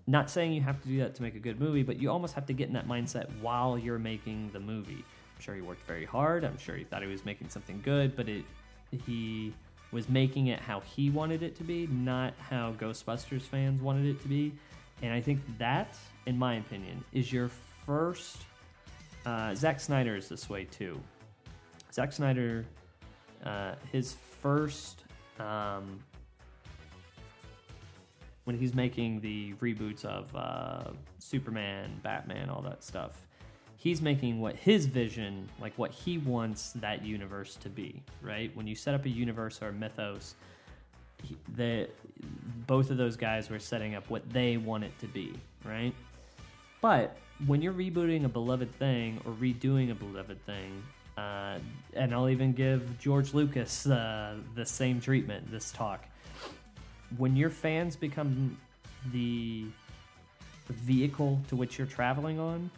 Not 0.05 0.29
saying 0.29 0.53
you 0.53 0.61
have 0.61 0.81
to 0.81 0.87
do 0.87 0.99
that 0.99 1.15
to 1.15 1.23
make 1.23 1.35
a 1.35 1.39
good 1.39 1.59
movie, 1.59 1.83
but 1.83 1.99
you 1.99 2.09
almost 2.09 2.33
have 2.35 2.45
to 2.47 2.53
get 2.53 2.67
in 2.67 2.73
that 2.73 2.87
mindset 2.87 3.27
while 3.41 3.77
you're 3.77 3.99
making 3.99 4.51
the 4.51 4.59
movie. 4.59 5.03
I'm 5.35 5.41
sure 5.41 5.55
he 5.55 5.61
worked 5.61 5.85
very 5.85 6.05
hard. 6.05 6.43
I'm 6.43 6.57
sure 6.57 6.75
he 6.75 6.83
thought 6.83 7.01
he 7.01 7.07
was 7.07 7.25
making 7.25 7.49
something 7.49 7.81
good, 7.83 8.15
but 8.15 8.27
it 8.27 8.43
he 9.05 9.53
was 9.91 10.07
making 10.09 10.47
it 10.47 10.59
how 10.59 10.81
he 10.81 11.09
wanted 11.09 11.43
it 11.43 11.55
to 11.57 11.63
be, 11.63 11.87
not 11.87 12.33
how 12.37 12.73
Ghostbusters 12.73 13.41
fans 13.41 13.81
wanted 13.81 14.05
it 14.05 14.21
to 14.21 14.27
be. 14.27 14.53
And 15.01 15.13
I 15.13 15.21
think 15.21 15.39
that, 15.57 15.97
in 16.25 16.37
my 16.37 16.55
opinion, 16.55 17.03
is 17.13 17.31
your 17.31 17.49
first. 17.85 18.37
Uh, 19.25 19.55
Zack 19.55 19.79
Snyder 19.79 20.15
is 20.15 20.29
this 20.29 20.49
way 20.49 20.65
too. 20.65 20.99
Zack 21.91 22.11
Snyder, 22.11 22.65
uh, 23.43 23.75
his 23.91 24.15
first. 24.41 25.03
Um, 25.39 25.99
when 28.43 28.57
he's 28.57 28.73
making 28.73 29.21
the 29.21 29.53
reboots 29.61 30.03
of 30.05 30.35
uh, 30.35 30.91
Superman, 31.19 31.99
Batman, 32.01 32.49
all 32.49 32.63
that 32.63 32.83
stuff, 32.83 33.28
he's 33.79 34.01
making 34.01 34.41
what 34.41 34.55
his 34.57 34.85
vision, 34.85 35.49
like 35.59 35.73
what 35.77 35.91
he 35.91 36.17
wants 36.17 36.73
that 36.73 37.03
universe 37.03 37.55
to 37.55 37.69
be, 37.69 38.01
right? 38.21 38.53
When 38.55 38.67
you 38.67 38.75
set 38.75 38.93
up 38.93 39.05
a 39.05 39.09
universe 39.09 39.61
or 39.61 39.69
a 39.69 39.73
mythos, 39.73 40.35
he- 41.23 41.37
the 41.55 41.89
both 42.67 42.91
of 42.91 42.97
those 42.97 43.15
guys 43.15 43.49
were 43.49 43.57
setting 43.59 43.95
up 43.95 44.09
what 44.09 44.29
they 44.31 44.57
want 44.57 44.83
it 44.83 44.97
to 44.99 45.07
be, 45.07 45.33
right? 45.63 45.93
But 46.81 47.17
when 47.47 47.61
you're 47.61 47.73
rebooting 47.73 48.25
a 48.25 48.29
beloved 48.29 48.73
thing 48.75 49.21
or 49.25 49.31
redoing 49.33 49.91
a 49.91 49.95
beloved 49.95 50.45
thing, 50.45 50.83
uh, 51.17 51.59
and 51.93 52.13
I'll 52.13 52.29
even 52.29 52.51
give 52.51 52.99
George 52.99 53.33
Lucas 53.33 53.87
uh, 53.87 54.35
the 54.55 54.65
same 54.65 54.99
treatment 54.99 55.49
this 55.49 55.71
talk. 55.71 56.05
When 57.17 57.35
your 57.35 57.49
fans 57.49 57.95
become 57.95 58.57
the 59.11 59.65
vehicle 60.69 61.41
to 61.47 61.55
which 61.55 61.77
you're 61.77 61.87
traveling 61.87 62.39
on, 62.39 62.69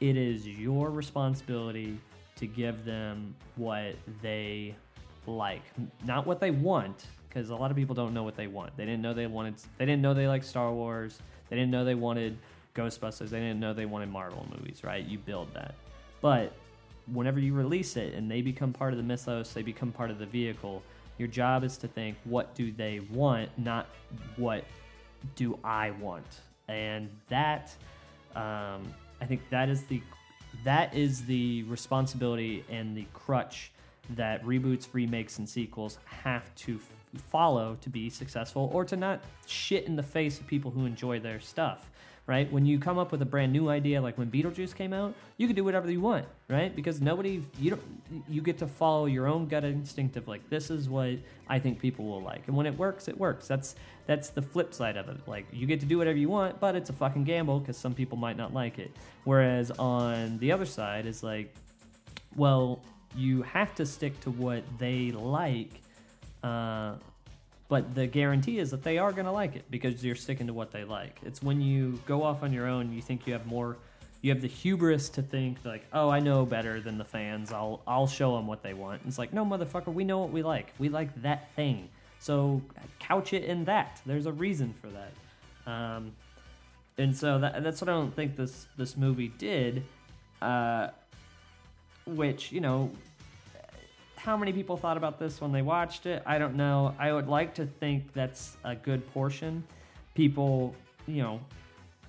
it 0.00 0.16
is 0.16 0.46
your 0.46 0.90
responsibility 0.90 1.98
to 2.36 2.46
give 2.46 2.84
them 2.84 3.34
what 3.56 3.94
they 4.22 4.74
like, 5.26 5.62
not 6.04 6.26
what 6.26 6.40
they 6.40 6.50
want, 6.50 7.06
because 7.28 7.50
a 7.50 7.56
lot 7.56 7.70
of 7.70 7.76
people 7.76 7.94
don't 7.94 8.14
know 8.14 8.22
what 8.22 8.36
they 8.36 8.46
want. 8.46 8.76
They 8.76 8.84
didn't 8.84 9.02
know 9.02 9.14
they 9.14 9.26
wanted. 9.26 9.56
They 9.78 9.86
didn't 9.86 10.02
know 10.02 10.14
they 10.14 10.28
liked 10.28 10.44
Star 10.44 10.72
Wars. 10.72 11.18
They 11.48 11.56
didn't 11.56 11.70
know 11.70 11.84
they 11.84 11.94
wanted 11.94 12.38
Ghostbusters. 12.74 13.30
They 13.30 13.40
didn't 13.40 13.60
know 13.60 13.72
they 13.72 13.86
wanted 13.86 14.10
Marvel 14.10 14.46
movies. 14.56 14.84
Right? 14.84 15.04
You 15.04 15.18
build 15.18 15.52
that, 15.54 15.74
but 16.20 16.52
whenever 17.12 17.38
you 17.38 17.54
release 17.54 17.96
it 17.96 18.14
and 18.14 18.30
they 18.30 18.42
become 18.42 18.72
part 18.72 18.92
of 18.92 18.96
the 18.96 19.02
mythos, 19.02 19.52
they 19.52 19.62
become 19.62 19.92
part 19.92 20.10
of 20.10 20.18
the 20.18 20.26
vehicle. 20.26 20.82
Your 21.18 21.28
job 21.28 21.64
is 21.64 21.78
to 21.78 21.88
think, 21.88 22.16
what 22.24 22.54
do 22.54 22.70
they 22.72 23.00
want, 23.10 23.48
not 23.56 23.86
what 24.36 24.64
do 25.34 25.58
I 25.64 25.92
want, 25.92 26.26
and 26.68 27.08
that 27.28 27.74
um, 28.34 28.82
I 29.20 29.26
think 29.26 29.42
that 29.50 29.68
is 29.68 29.84
the 29.84 30.02
that 30.64 30.94
is 30.94 31.24
the 31.26 31.62
responsibility 31.64 32.64
and 32.70 32.96
the 32.96 33.06
crutch 33.12 33.72
that 34.10 34.42
reboots, 34.44 34.88
remakes, 34.92 35.38
and 35.38 35.48
sequels 35.48 35.98
have 36.04 36.54
to 36.54 36.76
f- 36.76 37.20
follow 37.22 37.76
to 37.80 37.90
be 37.90 38.08
successful, 38.08 38.70
or 38.72 38.84
to 38.84 38.96
not 38.96 39.20
shit 39.46 39.84
in 39.84 39.96
the 39.96 40.02
face 40.02 40.40
of 40.40 40.46
people 40.46 40.70
who 40.70 40.86
enjoy 40.86 41.18
their 41.20 41.40
stuff. 41.40 41.90
Right? 42.26 42.50
When 42.50 42.66
you 42.66 42.80
come 42.80 42.98
up 42.98 43.12
with 43.12 43.22
a 43.22 43.24
brand 43.24 43.52
new 43.52 43.68
idea, 43.68 44.02
like 44.02 44.18
when 44.18 44.28
Beetlejuice 44.32 44.74
came 44.74 44.92
out, 44.92 45.14
you 45.36 45.46
can 45.46 45.54
do 45.54 45.62
whatever 45.62 45.88
you 45.88 46.00
want, 46.00 46.24
right? 46.48 46.74
Because 46.74 47.00
nobody, 47.00 47.40
you 47.60 47.70
don't, 47.70 47.82
you 48.28 48.42
get 48.42 48.58
to 48.58 48.66
follow 48.66 49.06
your 49.06 49.28
own 49.28 49.46
gut 49.46 49.62
instinct 49.62 50.16
of 50.16 50.26
like, 50.26 50.50
this 50.50 50.68
is 50.68 50.88
what 50.88 51.18
I 51.48 51.60
think 51.60 51.78
people 51.78 52.04
will 52.04 52.22
like, 52.22 52.48
and 52.48 52.56
when 52.56 52.66
it 52.66 52.76
works, 52.76 53.06
it 53.06 53.16
works. 53.16 53.46
That's 53.46 53.76
that's 54.06 54.30
the 54.30 54.42
flip 54.42 54.74
side 54.74 54.96
of 54.96 55.08
it. 55.08 55.18
Like 55.28 55.46
you 55.52 55.66
get 55.66 55.80
to 55.80 55.86
do 55.86 55.98
whatever 55.98 56.18
you 56.18 56.28
want, 56.28 56.58
but 56.58 56.74
it's 56.74 56.90
a 56.90 56.92
fucking 56.92 57.24
gamble 57.24 57.60
because 57.60 57.76
some 57.76 57.94
people 57.94 58.16
might 58.16 58.36
not 58.36 58.54
like 58.54 58.78
it. 58.78 58.90
Whereas 59.24 59.70
on 59.72 60.38
the 60.38 60.50
other 60.52 60.66
side 60.66 61.06
is 61.06 61.22
like, 61.22 61.54
well, 62.34 62.82
you 63.14 63.42
have 63.42 63.74
to 63.76 63.86
stick 63.86 64.18
to 64.20 64.30
what 64.30 64.62
they 64.78 65.10
like, 65.12 65.80
uh, 66.42 66.94
but 67.68 67.94
the 67.94 68.06
guarantee 68.06 68.58
is 68.58 68.70
that 68.70 68.82
they 68.82 68.98
are 68.98 69.12
going 69.12 69.26
to 69.26 69.32
like 69.32 69.56
it 69.56 69.64
because 69.70 70.04
you're 70.04 70.14
sticking 70.14 70.46
to 70.46 70.52
what 70.52 70.70
they 70.70 70.84
like. 70.84 71.18
It's 71.24 71.42
when 71.42 71.60
you 71.60 72.00
go 72.06 72.22
off 72.22 72.42
on 72.42 72.52
your 72.52 72.66
own, 72.66 72.92
you 72.92 73.02
think 73.02 73.26
you 73.26 73.32
have 73.32 73.46
more, 73.46 73.76
you 74.22 74.32
have 74.32 74.40
the 74.40 74.48
hubris 74.48 75.08
to 75.10 75.22
think 75.22 75.58
like, 75.64 75.84
oh, 75.92 76.08
I 76.08 76.20
know 76.20 76.46
better 76.46 76.80
than 76.80 76.96
the 76.98 77.04
fans. 77.04 77.52
I'll 77.52 77.82
I'll 77.86 78.06
show 78.06 78.36
them 78.36 78.46
what 78.46 78.62
they 78.62 78.74
want. 78.74 79.02
It's 79.06 79.18
like, 79.18 79.32
no, 79.32 79.44
motherfucker, 79.44 79.92
we 79.92 80.04
know 80.04 80.18
what 80.20 80.30
we 80.30 80.42
like. 80.42 80.72
We 80.78 80.88
like 80.88 81.22
that 81.22 81.52
thing. 81.54 81.88
So 82.20 82.62
couch 82.98 83.32
it 83.32 83.44
in 83.44 83.64
that. 83.64 84.00
There's 84.06 84.26
a 84.26 84.32
reason 84.32 84.74
for 84.80 84.88
that. 84.88 85.70
Um, 85.70 86.12
and 86.98 87.14
so 87.14 87.38
that, 87.38 87.62
that's 87.62 87.80
what 87.80 87.88
I 87.88 87.92
don't 87.92 88.14
think 88.14 88.36
this 88.36 88.66
this 88.76 88.96
movie 88.96 89.28
did. 89.28 89.82
Uh, 90.40 90.88
which 92.06 92.52
you 92.52 92.60
know, 92.60 92.90
how 94.26 94.36
many 94.36 94.52
people 94.52 94.76
thought 94.76 94.96
about 94.96 95.20
this 95.20 95.40
when 95.40 95.52
they 95.52 95.62
watched 95.62 96.04
it? 96.04 96.20
I 96.26 96.36
don't 96.36 96.56
know. 96.56 96.92
I 96.98 97.12
would 97.12 97.28
like 97.28 97.54
to 97.54 97.64
think 97.64 98.12
that's 98.12 98.56
a 98.64 98.74
good 98.74 99.08
portion. 99.14 99.62
People, 100.16 100.74
you 101.06 101.22
know, 101.22 101.40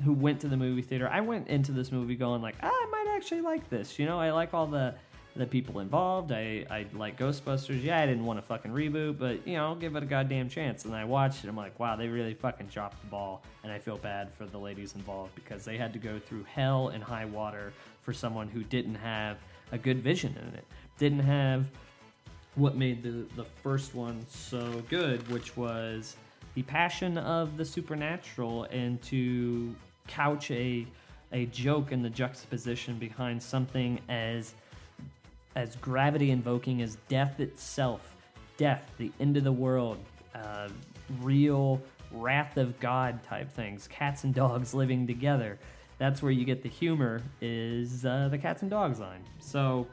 who 0.03 0.13
went 0.13 0.41
to 0.41 0.47
the 0.47 0.57
movie 0.57 0.81
theater. 0.81 1.07
I 1.07 1.21
went 1.21 1.47
into 1.47 1.71
this 1.71 1.91
movie 1.91 2.15
going 2.15 2.41
like, 2.41 2.55
ah, 2.63 2.71
I 2.71 2.87
might 2.91 3.13
actually 3.15 3.41
like 3.41 3.69
this. 3.69 3.99
You 3.99 4.07
know, 4.07 4.19
I 4.19 4.31
like 4.31 4.55
all 4.55 4.65
the 4.65 4.95
the 5.35 5.45
people 5.45 5.79
involved. 5.79 6.31
I, 6.31 6.65
I 6.71 6.87
like 6.93 7.19
Ghostbusters. 7.19 7.83
Yeah, 7.83 8.01
I 8.01 8.07
didn't 8.07 8.25
want 8.25 8.39
to 8.39 8.41
fucking 8.41 8.71
reboot, 8.71 9.19
but 9.19 9.47
you 9.47 9.53
know, 9.53 9.67
I'll 9.67 9.75
give 9.75 9.95
it 9.95 10.01
a 10.01 10.07
goddamn 10.07 10.49
chance. 10.49 10.85
And 10.85 10.95
I 10.95 11.05
watched 11.05 11.43
it. 11.43 11.47
I'm 11.47 11.55
like, 11.55 11.79
wow, 11.79 11.95
they 11.95 12.07
really 12.07 12.33
fucking 12.33 12.65
dropped 12.65 12.99
the 13.01 13.07
ball. 13.07 13.43
And 13.61 13.71
I 13.71 13.77
feel 13.77 13.97
bad 13.97 14.33
for 14.33 14.47
the 14.47 14.57
ladies 14.57 14.95
involved 14.95 15.35
because 15.35 15.63
they 15.63 15.77
had 15.77 15.93
to 15.93 15.99
go 15.99 16.17
through 16.17 16.45
hell 16.45 16.87
and 16.87 17.03
high 17.03 17.25
water 17.25 17.73
for 18.01 18.11
someone 18.11 18.47
who 18.47 18.63
didn't 18.63 18.95
have 18.95 19.37
a 19.71 19.77
good 19.77 20.01
vision 20.01 20.35
in 20.41 20.55
it. 20.55 20.65
Didn't 20.97 21.19
have 21.19 21.67
what 22.57 22.75
made 22.75 23.03
the, 23.03 23.25
the 23.35 23.45
first 23.63 23.95
one 23.95 24.25
so 24.27 24.83
good, 24.89 25.25
which 25.29 25.55
was 25.55 26.17
the 26.55 26.63
passion 26.63 27.17
of 27.19 27.55
the 27.55 27.63
supernatural 27.63 28.63
and 28.65 29.01
to 29.03 29.73
couch 30.07 30.51
a 30.51 30.85
a 31.33 31.45
joke 31.47 31.91
in 31.91 32.01
the 32.01 32.09
juxtaposition 32.09 32.97
behind 32.97 33.41
something 33.41 33.99
as 34.09 34.53
as 35.55 35.75
gravity 35.77 36.31
invoking 36.31 36.81
as 36.81 36.97
death 37.09 37.39
itself, 37.39 38.15
death, 38.57 38.91
the 38.97 39.11
end 39.19 39.37
of 39.37 39.43
the 39.43 39.51
world, 39.51 39.97
uh, 40.35 40.69
real 41.19 41.81
wrath 42.11 42.57
of 42.57 42.79
God 42.79 43.21
type 43.23 43.51
things, 43.51 43.87
cats 43.87 44.23
and 44.23 44.33
dogs 44.33 44.73
living 44.73 45.05
together. 45.05 45.57
That's 45.97 46.21
where 46.21 46.31
you 46.31 46.45
get 46.45 46.61
the 46.61 46.69
humor 46.69 47.21
is 47.41 48.05
uh, 48.05 48.29
the 48.29 48.37
cats 48.37 48.61
and 48.61 48.69
dogs 48.69 48.99
line. 48.99 49.23
So 49.39 49.87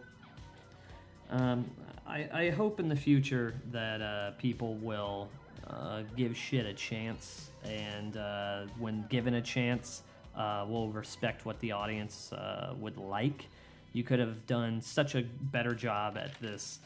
um, 1.30 1.64
I, 2.06 2.28
I 2.32 2.50
hope 2.50 2.80
in 2.80 2.88
the 2.88 2.96
future 2.96 3.54
that 3.72 4.02
uh, 4.02 4.32
people 4.32 4.74
will 4.76 5.28
uh, 5.66 6.02
give 6.16 6.36
shit 6.36 6.66
a 6.66 6.74
chance, 6.74 7.50
and 7.64 8.16
uh, 8.16 8.64
when 8.78 9.06
given 9.08 9.34
a 9.34 9.42
chance, 9.42 10.02
uh, 10.36 10.66
will 10.68 10.90
respect 10.90 11.46
what 11.46 11.58
the 11.60 11.72
audience 11.72 12.32
uh, 12.32 12.74
would 12.78 12.98
like. 12.98 13.48
You 13.92 14.02
could 14.02 14.18
have 14.18 14.46
done 14.46 14.82
such 14.82 15.14
a 15.14 15.22
better 15.22 15.74
job 15.74 16.18
at 16.18 16.38
this 16.40 16.80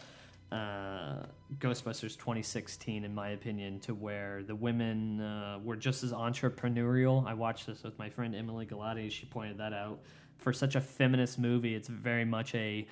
uh, 0.53 1.25
Ghostbusters 1.59 2.17
2016, 2.17 3.05
in 3.05 3.15
my 3.15 3.31
opinion, 3.31 3.81
to 3.81 3.95
where 3.95 4.43
the 4.43 4.55
women 4.55 5.63
were 5.65 5.77
just 5.77 6.05
as 6.05 6.13
entrepreneurial. 6.13 7.27
I 7.27 7.35
watched 7.35 7.67
this 7.67 7.83
with 7.83 7.99
my 7.99 8.11
friend 8.11 8.37
Emily 8.37 8.67
Galati. 8.67 9.11
She 9.11 9.27
pointed 9.27 9.59
that 9.59 9.73
out. 9.73 9.99
For 10.37 10.53
such 10.53 10.77
a 10.77 10.81
feminist 10.81 11.39
movie, 11.39 11.75
it's 11.75 11.89
very 11.89 12.25
much 12.25 12.55
a 12.55 12.87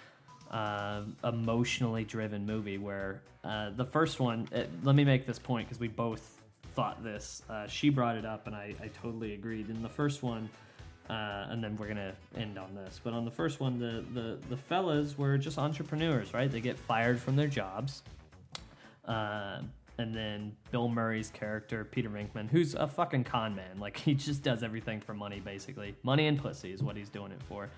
uh, 0.51 1.03
emotionally 1.25 2.05
driven 2.05 2.47
movie. 2.47 2.79
Where 2.79 3.23
uh, 3.45 3.71
the 3.77 3.85
first 3.85 4.21
one, 4.21 4.49
uh, 4.55 4.65
let 4.83 4.95
me 4.95 5.05
make 5.05 5.27
this 5.27 5.39
point 5.39 5.69
because 5.69 5.81
we 5.81 5.89
both 5.89 6.41
thought 6.75 7.03
this. 7.03 7.43
Uh, 7.49 7.67
she 7.67 7.89
brought 7.89 8.17
it 8.17 8.25
up, 8.25 8.47
and 8.47 8.55
I, 8.55 8.75
I 8.83 8.89
totally 8.89 9.35
agreed. 9.35 9.71
In 9.71 9.83
the 9.83 9.89
first 9.89 10.23
one, 10.23 10.49
uh, 11.09 11.47
and 11.49 11.63
then 11.63 11.77
we're 11.77 11.89
gonna 11.89 12.15
end 12.37 12.59
on 12.59 12.75
this. 12.75 13.01
But 13.03 13.13
on 13.13 13.25
the 13.25 13.31
first 13.31 13.61
one, 13.61 13.79
the, 13.79 14.05
the 14.13 14.39
the 14.49 14.57
fellas 14.57 15.17
were 15.17 15.39
just 15.39 15.59
entrepreneurs, 15.59 16.35
right? 16.35 16.51
They 16.51 16.61
get 16.61 16.79
fired 16.79 17.21
from 17.21 17.37
their 17.37 17.49
jobs, 17.49 18.03
uh, 19.07 19.61
and 19.99 20.15
then 20.15 20.57
Bill 20.71 20.89
Murray's 20.89 21.31
character, 21.31 21.85
Peter 21.85 22.11
Venkman, 22.11 22.49
who's 22.49 22.75
a 22.75 22.87
fucking 22.87 23.25
con 23.25 23.55
man, 23.55 23.79
like 23.79 23.97
he 23.97 24.15
just 24.15 24.43
does 24.43 24.63
everything 24.63 25.01
for 25.01 25.15
money, 25.15 25.41
basically. 25.41 25.95
Money 26.03 26.27
and 26.27 26.41
pussy 26.41 26.73
is 26.73 26.83
what 26.83 26.97
he's 26.97 27.09
doing 27.09 27.33
it 27.33 27.43
for. 27.49 27.69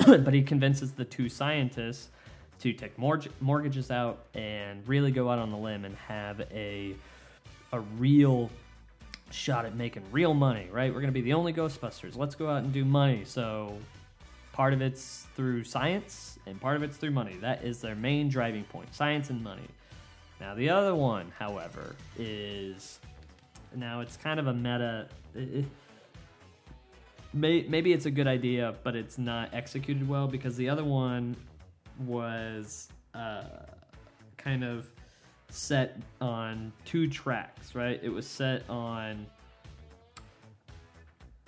but 0.06 0.32
he 0.32 0.42
convinces 0.42 0.92
the 0.92 1.04
two 1.04 1.28
scientists 1.28 2.08
to 2.60 2.72
take 2.72 2.96
mortg- 2.96 3.30
mortgages 3.40 3.90
out 3.90 4.26
and 4.34 4.86
really 4.86 5.10
go 5.10 5.30
out 5.30 5.38
on 5.38 5.50
the 5.50 5.56
limb 5.56 5.84
and 5.84 5.96
have 5.96 6.40
a 6.52 6.94
a 7.72 7.80
real 7.80 8.50
shot 9.30 9.64
at 9.64 9.76
making 9.76 10.02
real 10.10 10.34
money, 10.34 10.68
right? 10.72 10.92
We're 10.92 11.00
going 11.00 11.12
to 11.12 11.12
be 11.12 11.20
the 11.20 11.34
only 11.34 11.52
Ghostbusters. 11.52 12.16
Let's 12.16 12.34
go 12.34 12.48
out 12.48 12.64
and 12.64 12.72
do 12.72 12.84
money. 12.84 13.22
So 13.24 13.78
part 14.52 14.72
of 14.72 14.82
it's 14.82 15.26
through 15.36 15.64
science 15.64 16.38
and 16.46 16.60
part 16.60 16.76
of 16.76 16.82
it's 16.82 16.96
through 16.96 17.12
money. 17.12 17.36
That 17.40 17.62
is 17.64 17.80
their 17.80 17.94
main 17.94 18.28
driving 18.28 18.64
point 18.64 18.92
science 18.94 19.30
and 19.30 19.42
money. 19.42 19.68
Now, 20.40 20.54
the 20.54 20.70
other 20.70 20.94
one, 20.94 21.32
however, 21.38 21.94
is 22.18 22.98
now 23.74 24.00
it's 24.00 24.16
kind 24.16 24.40
of 24.40 24.46
a 24.46 24.54
meta. 24.54 25.06
It, 25.34 25.66
may, 27.32 27.64
maybe 27.68 27.92
it's 27.92 28.06
a 28.06 28.10
good 28.10 28.26
idea, 28.26 28.74
but 28.82 28.96
it's 28.96 29.18
not 29.18 29.54
executed 29.54 30.08
well 30.08 30.26
because 30.26 30.56
the 30.56 30.68
other 30.68 30.84
one 30.84 31.36
was 32.06 32.88
uh, 33.14 33.42
kind 34.36 34.64
of 34.64 34.90
set 35.48 36.00
on 36.20 36.72
two 36.84 37.08
tracks, 37.08 37.74
right? 37.74 38.00
It 38.02 38.08
was 38.08 38.26
set 38.26 38.68
on 38.68 39.26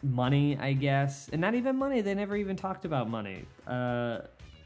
money, 0.02 0.58
I 0.58 0.72
guess, 0.72 1.28
and 1.28 1.40
not 1.40 1.54
even 1.54 1.76
money. 1.76 2.00
They 2.00 2.14
never 2.14 2.36
even 2.36 2.56
talked 2.56 2.84
about 2.84 3.08
money. 3.08 3.44
Uh, 3.66 4.18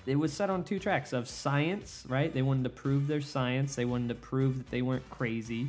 it 0.06 0.16
was 0.16 0.32
set 0.32 0.50
on 0.50 0.62
two 0.64 0.78
tracks 0.78 1.12
of 1.12 1.28
science, 1.28 2.04
right? 2.08 2.32
They 2.32 2.42
wanted 2.42 2.64
to 2.64 2.70
prove 2.70 3.06
their 3.08 3.20
science. 3.20 3.74
They 3.74 3.84
wanted 3.84 4.08
to 4.08 4.14
prove 4.14 4.58
that 4.58 4.70
they 4.70 4.80
weren't 4.80 5.08
crazy, 5.10 5.68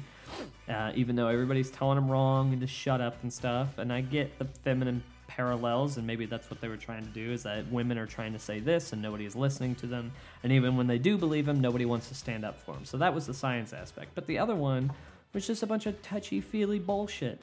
uh, 0.70 0.91
even 0.95 1.16
though 1.16 1.28
everybody's 1.28 1.72
telling 1.72 1.95
them 1.95 2.10
wrong 2.10 2.54
and 2.54 2.62
to 2.62 2.68
shut 2.68 3.02
up 3.02 3.18
and 3.24 3.34
stuff. 3.34 3.78
And 3.80 3.91
I 3.91 4.02
get 4.02 4.38
the 4.38 4.45
feminine 4.45 5.04
parallels, 5.28 5.98
and 5.98 6.08
maybe 6.08 6.26
that's 6.26 6.50
what 6.50 6.62
they 6.62 6.68
were 6.68 6.78
trying 6.78 7.04
to 7.04 7.10
do 7.10 7.32
is 7.32 7.44
that 7.44 7.70
women 7.72 7.98
are 7.98 8.06
trying 8.06 8.34
to 8.34 8.40
say 8.40 8.60
this 8.60 8.94
and 8.94 9.02
nobody 9.02 9.26
is 9.26 9.36
listening 9.36 9.76
to 9.76 9.88
them. 9.88 10.12
And 10.44 10.52
even 10.52 10.76
when 10.76 10.88
they 10.88 10.98
do 10.98 11.18
believe 11.18 11.46
them, 11.46 11.62
nobody 11.62 11.86
wants 11.86 12.08
to 12.10 12.16
stand 12.16 12.44
up 12.44 12.60
for 12.60 12.74
them. 12.74 12.86
So 12.86 12.98
that 12.98 13.14
was 13.14 13.28
the 13.28 13.34
science 13.34 13.74
aspect. 13.74 14.12
But 14.16 14.26
the 14.28 14.40
other 14.40 14.56
one 14.56 14.92
was 15.34 15.46
just 15.46 15.64
a 15.64 15.68
bunch 15.68 15.86
of 15.86 16.02
touchy 16.02 16.42
feely 16.42 16.80
bullshit. 16.80 17.40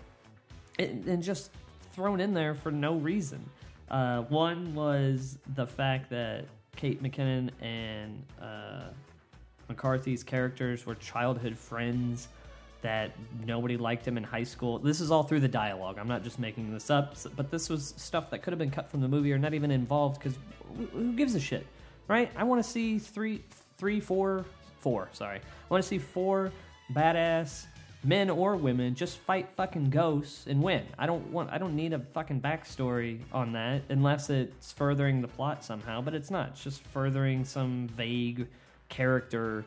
And, 0.78 1.06
and 1.06 1.22
just 1.22 1.50
thrown 1.92 2.20
in 2.20 2.34
there 2.34 2.54
for 2.54 2.72
no 2.72 2.94
reason. 2.94 3.48
Uh, 3.90 4.22
one 4.22 4.74
was 4.74 5.38
the 5.54 5.66
fact 5.66 6.10
that 6.10 6.46
Kate 6.74 7.00
McKinnon 7.02 7.50
and 7.60 8.24
uh, 8.42 8.88
McCarthy's 9.68 10.24
characters 10.24 10.84
were 10.84 10.96
childhood 10.96 11.56
friends 11.56 12.28
that 12.84 13.12
nobody 13.46 13.78
liked 13.78 14.06
him 14.06 14.18
in 14.18 14.22
high 14.22 14.44
school. 14.44 14.78
This 14.78 15.00
is 15.00 15.10
all 15.10 15.22
through 15.22 15.40
the 15.40 15.48
dialogue. 15.48 15.96
I'm 15.98 16.06
not 16.06 16.22
just 16.22 16.38
making 16.38 16.70
this 16.70 16.90
up, 16.90 17.16
but 17.34 17.50
this 17.50 17.70
was 17.70 17.94
stuff 17.96 18.28
that 18.28 18.42
could 18.42 18.52
have 18.52 18.58
been 18.58 18.70
cut 18.70 18.90
from 18.90 19.00
the 19.00 19.08
movie 19.08 19.32
or 19.32 19.38
not 19.38 19.54
even 19.54 19.70
involved 19.70 20.18
because 20.18 20.38
who 20.92 21.14
gives 21.14 21.34
a 21.34 21.40
shit, 21.40 21.66
right? 22.08 22.30
I 22.36 22.44
want 22.44 22.62
to 22.62 22.68
see 22.68 22.98
three, 22.98 23.42
three, 23.78 24.00
four, 24.00 24.44
four. 24.80 25.08
Sorry, 25.12 25.38
I 25.38 25.66
want 25.70 25.82
to 25.82 25.88
see 25.88 25.96
four 25.98 26.52
badass 26.92 27.64
men 28.02 28.28
or 28.28 28.54
women, 28.54 28.94
just 28.94 29.16
fight 29.16 29.48
fucking 29.56 29.88
ghosts 29.88 30.46
and 30.46 30.62
win. 30.62 30.84
I 30.98 31.06
don't 31.06 31.26
want. 31.32 31.48
I 31.50 31.56
don't 31.56 31.74
need 31.74 31.94
a 31.94 32.00
fucking 32.00 32.42
backstory 32.42 33.20
on 33.32 33.52
that 33.52 33.80
unless 33.88 34.28
it's 34.28 34.72
furthering 34.72 35.22
the 35.22 35.28
plot 35.28 35.64
somehow. 35.64 36.02
But 36.02 36.12
it's 36.12 36.30
not. 36.30 36.50
It's 36.50 36.62
just 36.62 36.82
furthering 36.82 37.46
some 37.46 37.88
vague 37.96 38.46
character 38.90 39.64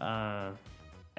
uh, 0.00 0.50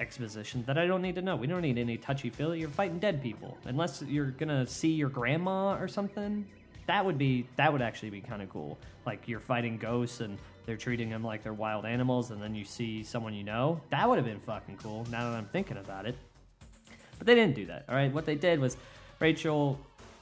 exposition 0.02 0.64
that 0.66 0.76
I 0.76 0.86
don't 0.86 1.00
need 1.00 1.14
to 1.14 1.22
know. 1.22 1.36
We 1.36 1.46
don't 1.46 1.62
need 1.62 1.78
any 1.78 1.96
touchy 1.96 2.28
feely. 2.28 2.60
You're 2.60 2.68
fighting 2.68 2.98
dead 2.98 3.22
people 3.22 3.56
unless 3.64 4.02
you're 4.02 4.32
gonna 4.32 4.66
see 4.66 4.90
your 4.90 5.08
grandma 5.08 5.78
or 5.80 5.88
something. 5.88 6.44
That 6.86 7.06
would 7.06 7.16
be 7.16 7.46
that 7.56 7.72
would 7.72 7.80
actually 7.80 8.10
be 8.10 8.20
kind 8.20 8.42
of 8.42 8.50
cool. 8.50 8.76
Like 9.06 9.28
you're 9.28 9.40
fighting 9.40 9.78
ghosts 9.78 10.20
and 10.20 10.36
they're 10.66 10.76
treating 10.76 11.08
them 11.08 11.24
like 11.24 11.42
they're 11.42 11.54
wild 11.54 11.86
animals, 11.86 12.30
and 12.30 12.42
then 12.42 12.54
you 12.54 12.64
see 12.64 13.02
someone 13.02 13.34
you 13.34 13.44
know. 13.44 13.80
That 13.90 14.08
would 14.08 14.18
have 14.18 14.26
been 14.26 14.40
fucking 14.40 14.76
cool. 14.76 15.06
Now 15.10 15.30
that 15.30 15.36
I'm 15.36 15.46
thinking 15.46 15.78
about 15.78 16.06
it. 16.06 16.16
But 17.18 17.26
they 17.26 17.34
didn't 17.34 17.54
do 17.54 17.66
that. 17.66 17.84
All 17.88 17.94
right, 17.94 18.12
what 18.12 18.26
they 18.26 18.34
did 18.34 18.58
was 18.60 18.76
Rachel 19.20 19.78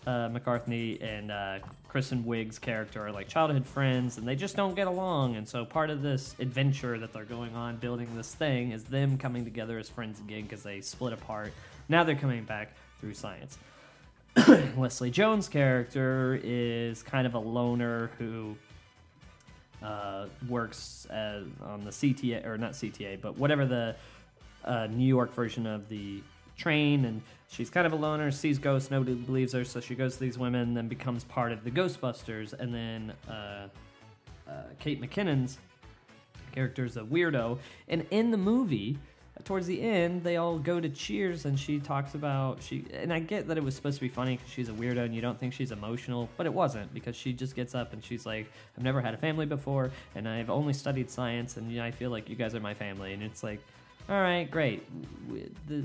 uh, 0.07 0.28
McCartney 0.28 1.03
and 1.03 1.30
uh, 1.30 1.59
Kristen 1.88 2.24
Wiig's 2.24 2.59
character 2.59 3.05
are 3.07 3.12
like 3.12 3.28
childhood 3.28 3.66
friends, 3.66 4.18
and 4.18 4.26
they 4.26 4.36
just 4.36 4.57
don't 4.57 4.74
get 4.74 4.86
along. 4.86 5.36
And 5.36 5.48
so 5.48 5.64
part 5.64 5.90
of 5.90 6.03
this 6.03 6.34
adventure 6.38 6.98
that 6.98 7.12
they're 7.12 7.24
going 7.24 7.55
on, 7.55 7.76
building 7.76 8.09
this 8.16 8.34
thing, 8.34 8.72
is 8.72 8.84
them 8.84 9.18
coming 9.18 9.44
together 9.44 9.78
as 9.78 9.88
friends 9.88 10.20
again 10.20 10.42
because 10.42 10.62
they 10.62 10.80
split 10.80 11.12
apart. 11.12 11.53
Now 11.88 12.05
they're 12.05 12.14
coming 12.14 12.44
back 12.44 12.72
through 13.01 13.14
science. 13.14 13.59
Leslie 14.76 15.11
Jones' 15.11 15.48
character 15.48 16.40
is 16.42 17.03
kind 17.03 17.26
of 17.26 17.34
a 17.34 17.38
loner 17.38 18.11
who 18.18 18.57
uh, 19.82 20.26
works 20.48 21.07
as, 21.11 21.44
on 21.62 21.84
the 21.84 21.90
CTA 21.90 22.46
or 22.46 22.57
not 22.57 22.72
CTA, 22.72 23.20
but 23.20 23.36
whatever 23.36 23.66
the 23.66 23.96
uh, 24.64 24.86
New 24.86 25.07
York 25.07 25.34
version 25.34 25.66
of 25.66 25.88
the 25.88 26.22
train, 26.61 27.07
and 27.07 27.23
she's 27.49 27.71
kind 27.71 27.87
of 27.87 27.93
a 27.93 27.97
loner. 27.97 28.31
Sees 28.31 28.59
ghosts, 28.59 28.91
nobody 28.91 29.15
believes 29.15 29.53
her, 29.53 29.65
so 29.65 29.81
she 29.81 29.95
goes 29.95 30.15
to 30.15 30.21
these 30.21 30.39
women, 30.39 30.75
then 30.75 30.89
becomes 30.89 31.25
part 31.25 31.53
of 31.53 31.65
the 31.65 31.71
Ghostbusters, 31.71 32.53
and 32.53 32.75
then 32.75 33.13
uh, 33.29 33.69
uh, 34.49 34.53
Kate 34.79 35.01
McKinnon's 35.01 35.59
character 36.53 36.85
is 36.85 36.97
a 36.97 37.03
weirdo, 37.03 37.59
and 37.89 38.07
in 38.11 38.31
the 38.31 38.39
movie. 38.39 38.99
Towards 39.45 39.67
the 39.67 39.81
end, 39.81 40.23
they 40.23 40.37
all 40.37 40.59
go 40.59 40.81
to 40.81 40.89
Cheers, 40.91 41.47
and 41.47 41.59
she 41.59 41.79
talks 41.79 42.15
about 42.15 42.63
she. 42.63 42.85
And 42.93 43.11
I 43.11 43.21
get 43.21 43.49
that 43.49 43.57
it 43.57 43.65
was 43.65 43.75
supposed 43.75 43.97
to 43.97 44.03
be 44.03 44.09
funny 44.11 44.37
because 44.37 44.53
she's 44.53 44.69
a 44.69 44.73
weirdo, 44.73 45.03
and 45.03 45.15
you 45.15 45.23
don't 45.23 45.41
think 45.41 45.55
she's 45.55 45.73
emotional, 45.73 46.29
but 46.37 46.45
it 46.45 46.53
wasn't 46.53 46.93
because 46.93 47.17
she 47.17 47.33
just 47.33 47.57
gets 47.57 47.75
up 47.75 47.95
and 47.95 48.05
she's 48.05 48.27
like, 48.27 48.53
"I've 48.77 48.85
never 48.85 49.01
had 49.01 49.15
a 49.15 49.17
family 49.17 49.47
before, 49.47 49.93
and 50.15 50.29
I've 50.29 50.51
only 50.51 50.75
studied 50.75 51.11
science, 51.11 51.57
and 51.57 51.73
you 51.73 51.79
know, 51.79 51.87
I 51.87 51.91
feel 51.91 52.11
like 52.11 52.29
you 52.29 52.37
guys 52.37 52.55
are 52.55 52.61
my 52.61 52.75
family." 52.75 53.15
And 53.15 53.23
it's 53.23 53.43
like, 53.43 53.61
all 54.11 54.21
right, 54.21 54.51
great. 54.51 54.83
The 55.69 55.85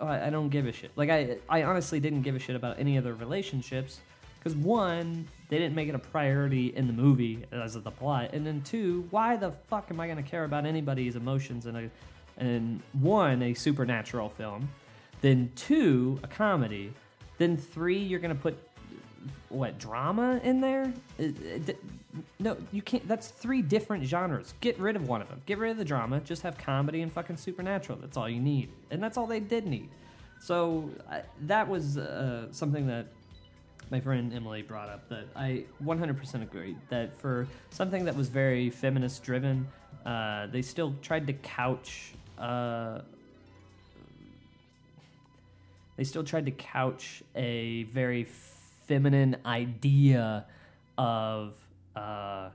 I 0.00 0.30
don't 0.30 0.48
give 0.48 0.66
a 0.66 0.72
shit. 0.72 0.90
Like 0.96 1.10
I, 1.10 1.38
I 1.48 1.62
honestly 1.64 2.00
didn't 2.00 2.22
give 2.22 2.34
a 2.34 2.38
shit 2.38 2.56
about 2.56 2.78
any 2.78 2.98
other 2.98 3.14
relationships 3.14 4.00
because 4.38 4.54
one, 4.54 5.26
they 5.48 5.58
didn't 5.58 5.74
make 5.74 5.88
it 5.88 5.94
a 5.94 5.98
priority 5.98 6.74
in 6.76 6.86
the 6.86 6.92
movie 6.92 7.44
as 7.50 7.74
of 7.74 7.84
the 7.84 7.90
plot, 7.90 8.30
and 8.32 8.46
then 8.46 8.62
two, 8.62 9.06
why 9.10 9.36
the 9.36 9.52
fuck 9.68 9.90
am 9.90 10.00
I 10.00 10.06
gonna 10.06 10.22
care 10.22 10.44
about 10.44 10.64
anybody's 10.64 11.16
emotions 11.16 11.66
in 11.66 11.76
a, 11.76 11.90
in 12.40 12.82
one 12.92 13.42
a 13.42 13.54
supernatural 13.54 14.28
film, 14.28 14.68
then 15.20 15.50
two 15.56 16.20
a 16.22 16.28
comedy, 16.28 16.92
then 17.38 17.56
three 17.56 17.98
you're 17.98 18.20
gonna 18.20 18.34
put 18.34 18.67
what 19.48 19.78
drama 19.78 20.40
in 20.42 20.60
there? 20.60 20.92
It- 21.18 21.68
it- 21.68 21.84
no, 22.38 22.56
you 22.72 22.82
can't. 22.82 23.06
That's 23.06 23.28
three 23.28 23.62
different 23.62 24.04
genres. 24.04 24.54
Get 24.60 24.78
rid 24.78 24.96
of 24.96 25.06
one 25.08 25.20
of 25.22 25.28
them. 25.28 25.40
Get 25.46 25.58
rid 25.58 25.70
of 25.70 25.76
the 25.76 25.84
drama. 25.84 26.20
Just 26.20 26.42
have 26.42 26.56
comedy 26.58 27.02
and 27.02 27.12
fucking 27.12 27.36
supernatural. 27.36 27.98
That's 27.98 28.16
all 28.16 28.28
you 28.28 28.40
need, 28.40 28.70
and 28.90 29.02
that's 29.02 29.16
all 29.16 29.26
they 29.26 29.40
did 29.40 29.66
need. 29.66 29.88
So 30.40 30.90
that 31.42 31.68
was 31.68 31.98
uh, 31.98 32.48
something 32.50 32.86
that 32.86 33.06
my 33.90 34.00
friend 34.00 34.32
Emily 34.32 34.62
brought 34.62 34.88
up 34.88 35.08
that 35.08 35.24
I 35.36 35.64
100% 35.84 36.42
agree 36.42 36.76
that 36.88 37.16
for 37.18 37.46
something 37.70 38.04
that 38.04 38.16
was 38.16 38.28
very 38.28 38.70
feminist 38.70 39.22
driven, 39.22 39.66
uh, 40.04 40.46
they 40.48 40.62
still 40.62 40.94
tried 41.02 41.26
to 41.26 41.32
couch. 41.32 42.12
Uh, 42.38 43.00
they 45.96 46.04
still 46.04 46.24
tried 46.24 46.46
to 46.46 46.52
couch 46.52 47.22
a 47.34 47.84
very 47.84 48.24
feminine 48.92 49.36
idea 49.44 50.46
of 50.96 51.54
uh, 51.94 52.48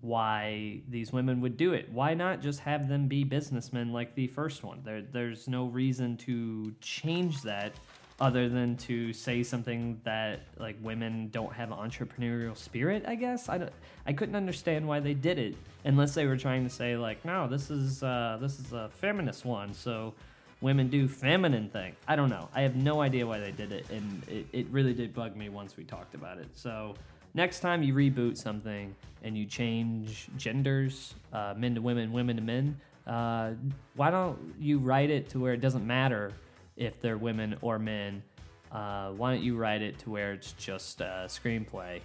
why 0.00 0.80
these 0.88 1.12
women 1.12 1.40
would 1.40 1.56
do 1.56 1.72
it. 1.72 1.90
Why 1.92 2.14
not 2.14 2.40
just 2.40 2.60
have 2.60 2.88
them 2.88 3.08
be 3.08 3.24
businessmen 3.24 3.92
like 3.92 4.14
the 4.14 4.28
first 4.28 4.62
one? 4.62 4.80
There, 4.84 5.02
there's 5.02 5.48
no 5.48 5.66
reason 5.66 6.16
to 6.18 6.72
change 6.80 7.42
that 7.42 7.72
other 8.20 8.48
than 8.48 8.76
to 8.76 9.12
say 9.12 9.42
something 9.42 10.00
that 10.04 10.40
like 10.58 10.76
women 10.80 11.28
don't 11.30 11.52
have 11.52 11.70
entrepreneurial 11.70 12.56
spirit. 12.56 13.04
I 13.06 13.16
guess 13.16 13.48
I, 13.48 13.58
don't- 13.58 13.72
I 14.06 14.12
couldn't 14.12 14.36
understand 14.36 14.86
why 14.86 15.00
they 15.00 15.14
did 15.14 15.38
it 15.38 15.56
unless 15.84 16.14
they 16.14 16.26
were 16.26 16.36
trying 16.36 16.64
to 16.64 16.70
say 16.70 16.96
like, 16.96 17.24
no, 17.24 17.48
this 17.48 17.70
is 17.70 18.02
uh, 18.02 18.38
this 18.40 18.58
is 18.60 18.72
a 18.72 18.90
feminist 19.00 19.44
one, 19.44 19.72
so 19.74 20.14
women 20.60 20.88
do 20.88 21.06
feminine 21.06 21.68
thing. 21.70 21.94
I 22.06 22.16
don't 22.16 22.30
know. 22.30 22.48
I 22.54 22.62
have 22.62 22.76
no 22.76 23.00
idea 23.00 23.26
why 23.26 23.38
they 23.38 23.52
did 23.52 23.72
it, 23.72 23.88
and 23.90 24.22
it, 24.28 24.46
it 24.52 24.66
really 24.70 24.92
did 24.92 25.14
bug 25.14 25.36
me 25.36 25.48
once 25.48 25.76
we 25.76 25.84
talked 25.84 26.14
about 26.14 26.38
it. 26.38 26.48
So 26.54 26.94
next 27.34 27.60
time 27.60 27.82
you 27.82 27.94
reboot 27.94 28.36
something 28.36 28.94
and 29.22 29.36
you 29.36 29.46
change 29.46 30.28
genders, 30.36 31.14
uh, 31.32 31.54
men 31.56 31.74
to 31.74 31.80
women, 31.80 32.12
women 32.12 32.36
to 32.36 32.42
men, 32.42 32.80
uh, 33.06 33.52
why 33.94 34.10
don't 34.10 34.38
you 34.58 34.78
write 34.78 35.10
it 35.10 35.28
to 35.30 35.40
where 35.40 35.54
it 35.54 35.60
doesn't 35.60 35.86
matter 35.86 36.32
if 36.76 37.00
they're 37.00 37.18
women 37.18 37.56
or 37.62 37.78
men? 37.78 38.22
Uh, 38.70 39.10
why 39.12 39.32
don't 39.32 39.42
you 39.42 39.56
write 39.56 39.80
it 39.80 39.98
to 40.00 40.10
where 40.10 40.32
it's 40.32 40.52
just 40.52 41.00
a 41.00 41.24
screenplay? 41.28 42.00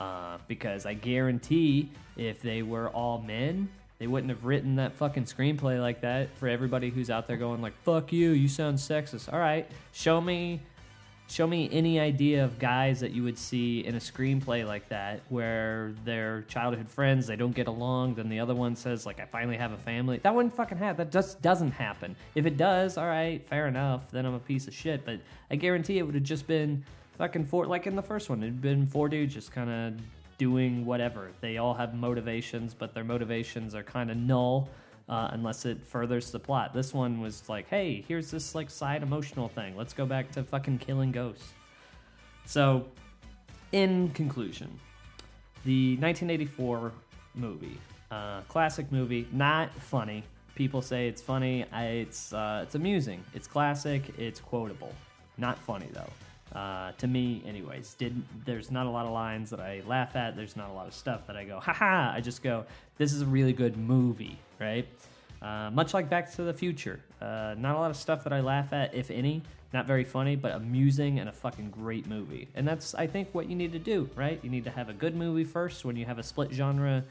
Uh, 0.00 0.38
because 0.48 0.84
I 0.84 0.94
guarantee 0.94 1.92
if 2.16 2.42
they 2.42 2.62
were 2.62 2.88
all 2.88 3.20
men, 3.20 3.68
they 4.02 4.08
wouldn't 4.08 4.30
have 4.30 4.44
written 4.44 4.74
that 4.74 4.94
fucking 4.94 5.26
screenplay 5.26 5.80
like 5.80 6.00
that 6.00 6.28
for 6.38 6.48
everybody 6.48 6.90
who's 6.90 7.08
out 7.08 7.28
there 7.28 7.36
going 7.36 7.62
like, 7.62 7.72
"Fuck 7.84 8.12
you, 8.12 8.30
you 8.30 8.48
sound 8.48 8.76
sexist." 8.76 9.32
All 9.32 9.38
right, 9.38 9.64
show 9.92 10.20
me, 10.20 10.60
show 11.28 11.46
me 11.46 11.68
any 11.70 12.00
idea 12.00 12.44
of 12.44 12.58
guys 12.58 12.98
that 12.98 13.12
you 13.12 13.22
would 13.22 13.38
see 13.38 13.86
in 13.86 13.94
a 13.94 14.00
screenplay 14.00 14.66
like 14.66 14.88
that 14.88 15.20
where 15.28 15.94
they're 16.04 16.42
childhood 16.48 16.88
friends, 16.88 17.28
they 17.28 17.36
don't 17.36 17.54
get 17.54 17.68
along, 17.68 18.16
then 18.16 18.28
the 18.28 18.40
other 18.40 18.56
one 18.56 18.74
says 18.74 19.06
like, 19.06 19.20
"I 19.20 19.24
finally 19.24 19.56
have 19.56 19.70
a 19.70 19.78
family." 19.78 20.18
That 20.18 20.34
wouldn't 20.34 20.56
fucking 20.56 20.78
happen. 20.78 20.96
That 20.96 21.12
just 21.12 21.40
doesn't 21.40 21.70
happen. 21.70 22.16
If 22.34 22.44
it 22.44 22.56
does, 22.56 22.98
all 22.98 23.06
right, 23.06 23.40
fair 23.46 23.68
enough. 23.68 24.10
Then 24.10 24.26
I'm 24.26 24.34
a 24.34 24.40
piece 24.40 24.66
of 24.66 24.74
shit. 24.74 25.04
But 25.04 25.20
I 25.48 25.54
guarantee 25.54 25.98
it 25.98 26.02
would 26.02 26.16
have 26.16 26.24
just 26.24 26.48
been 26.48 26.84
fucking 27.18 27.44
four, 27.44 27.66
like 27.66 27.86
in 27.86 27.94
the 27.94 28.02
first 28.02 28.28
one, 28.28 28.42
it'd 28.42 28.60
been 28.60 28.84
four 28.84 29.08
dudes 29.08 29.32
just 29.32 29.52
kind 29.52 29.70
of 29.70 30.02
doing 30.42 30.84
whatever. 30.84 31.30
They 31.40 31.58
all 31.58 31.72
have 31.72 31.94
motivations, 31.94 32.74
but 32.74 32.92
their 32.94 33.04
motivations 33.04 33.76
are 33.76 33.84
kind 33.84 34.10
of 34.10 34.16
null 34.16 34.68
uh, 35.08 35.28
unless 35.30 35.64
it 35.64 35.86
furthers 35.86 36.32
the 36.32 36.40
plot. 36.40 36.74
This 36.74 36.92
one 36.92 37.20
was 37.20 37.48
like, 37.48 37.68
hey, 37.68 38.04
here's 38.08 38.28
this 38.28 38.52
like 38.52 38.68
side 38.68 39.04
emotional 39.04 39.46
thing. 39.46 39.76
Let's 39.76 39.94
go 39.94 40.04
back 40.04 40.32
to 40.32 40.42
fucking 40.42 40.78
killing 40.78 41.12
ghosts. 41.12 41.52
So, 42.44 42.88
in 43.70 44.08
conclusion, 44.14 44.80
the 45.64 45.96
1984 45.98 46.90
movie, 47.36 47.78
uh, 48.10 48.40
classic 48.48 48.90
movie, 48.90 49.28
not 49.30 49.72
funny. 49.72 50.24
People 50.56 50.82
say 50.82 51.06
it's 51.06 51.22
funny. 51.22 51.66
I, 51.70 51.84
it's 51.84 52.32
uh, 52.32 52.64
it's 52.64 52.74
amusing. 52.74 53.22
It's 53.32 53.46
classic. 53.46 54.02
It's 54.18 54.40
quotable. 54.40 54.92
Not 55.38 55.56
funny 55.56 55.88
though. 55.92 56.10
Uh, 56.54 56.92
to 56.92 57.06
me, 57.06 57.42
anyways, 57.46 57.94
did 57.94 58.22
there's 58.44 58.70
not 58.70 58.86
a 58.86 58.90
lot 58.90 59.06
of 59.06 59.12
lines 59.12 59.50
that 59.50 59.60
I 59.60 59.82
laugh 59.86 60.16
at. 60.16 60.36
There's 60.36 60.56
not 60.56 60.68
a 60.68 60.72
lot 60.72 60.86
of 60.86 60.94
stuff 60.94 61.26
that 61.26 61.36
I 61.36 61.44
go, 61.44 61.58
haha. 61.60 62.12
I 62.14 62.20
just 62.20 62.42
go, 62.42 62.66
this 62.98 63.12
is 63.12 63.22
a 63.22 63.26
really 63.26 63.54
good 63.54 63.76
movie, 63.76 64.38
right? 64.60 64.86
Uh, 65.40 65.70
much 65.72 65.94
like 65.94 66.08
Back 66.08 66.30
to 66.34 66.42
the 66.42 66.52
Future. 66.52 67.00
Uh, 67.20 67.54
not 67.58 67.74
a 67.74 67.78
lot 67.78 67.90
of 67.90 67.96
stuff 67.96 68.22
that 68.24 68.32
I 68.32 68.40
laugh 68.40 68.72
at, 68.72 68.94
if 68.94 69.10
any. 69.10 69.42
Not 69.72 69.86
very 69.86 70.04
funny, 70.04 70.36
but 70.36 70.52
amusing 70.52 71.18
and 71.18 71.28
a 71.28 71.32
fucking 71.32 71.70
great 71.70 72.06
movie. 72.06 72.48
And 72.54 72.68
that's, 72.68 72.94
I 72.94 73.06
think, 73.06 73.28
what 73.32 73.48
you 73.48 73.56
need 73.56 73.72
to 73.72 73.78
do, 73.78 74.08
right? 74.14 74.38
You 74.42 74.50
need 74.50 74.64
to 74.64 74.70
have 74.70 74.90
a 74.90 74.92
good 74.92 75.16
movie 75.16 75.44
first 75.44 75.84
when 75.84 75.96
you 75.96 76.04
have 76.04 76.18
a 76.18 76.22
split 76.22 76.52
genre 76.52 77.02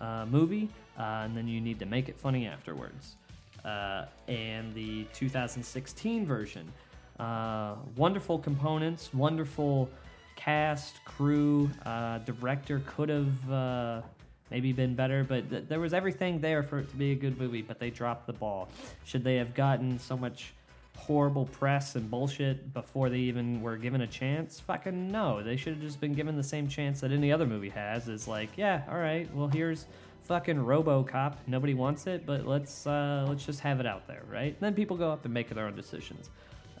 uh, 0.00 0.24
movie, 0.30 0.70
uh, 0.98 1.22
and 1.24 1.36
then 1.36 1.48
you 1.48 1.60
need 1.60 1.80
to 1.80 1.86
make 1.86 2.08
it 2.08 2.16
funny 2.16 2.46
afterwards. 2.46 3.16
Uh, 3.64 4.04
and 4.28 4.72
the 4.74 5.04
2016 5.12 6.24
version, 6.24 6.72
uh, 7.18 7.74
wonderful 7.96 8.38
components, 8.38 9.12
wonderful 9.14 9.88
cast, 10.36 11.04
crew, 11.04 11.70
uh, 11.86 12.18
director 12.18 12.82
could 12.86 13.08
have 13.08 13.50
uh, 13.50 14.02
maybe 14.50 14.72
been 14.72 14.94
better, 14.94 15.24
but 15.24 15.48
th- 15.48 15.64
there 15.68 15.80
was 15.80 15.94
everything 15.94 16.40
there 16.40 16.62
for 16.62 16.80
it 16.80 16.90
to 16.90 16.96
be 16.96 17.12
a 17.12 17.14
good 17.14 17.38
movie, 17.38 17.62
but 17.62 17.78
they 17.78 17.90
dropped 17.90 18.26
the 18.26 18.32
ball. 18.32 18.68
Should 19.04 19.24
they 19.24 19.36
have 19.36 19.54
gotten 19.54 19.98
so 19.98 20.16
much 20.16 20.52
horrible 20.96 21.46
press 21.46 21.96
and 21.96 22.08
bullshit 22.10 22.72
before 22.72 23.08
they 23.08 23.18
even 23.18 23.60
were 23.60 23.76
given 23.76 24.02
a 24.02 24.06
chance? 24.06 24.60
Fucking 24.60 25.10
no. 25.10 25.42
They 25.42 25.56
should 25.56 25.74
have 25.74 25.82
just 25.82 26.00
been 26.00 26.14
given 26.14 26.36
the 26.36 26.42
same 26.42 26.68
chance 26.68 27.00
that 27.00 27.12
any 27.12 27.32
other 27.32 27.46
movie 27.46 27.70
has. 27.70 28.08
Is 28.08 28.26
like, 28.28 28.50
yeah, 28.56 28.82
all 28.88 28.98
right, 28.98 29.32
well, 29.34 29.48
here's 29.48 29.86
fucking 30.24 30.56
RoboCop. 30.56 31.36
Nobody 31.46 31.74
wants 31.74 32.06
it, 32.06 32.26
but 32.26 32.46
let's 32.46 32.86
uh, 32.86 33.26
let's 33.28 33.44
just 33.44 33.60
have 33.60 33.80
it 33.80 33.86
out 33.86 34.06
there, 34.06 34.22
right? 34.30 34.52
And 34.52 34.60
then 34.60 34.74
people 34.74 34.96
go 34.96 35.10
up 35.10 35.24
and 35.24 35.32
make 35.32 35.48
their 35.48 35.66
own 35.66 35.76
decisions. 35.76 36.30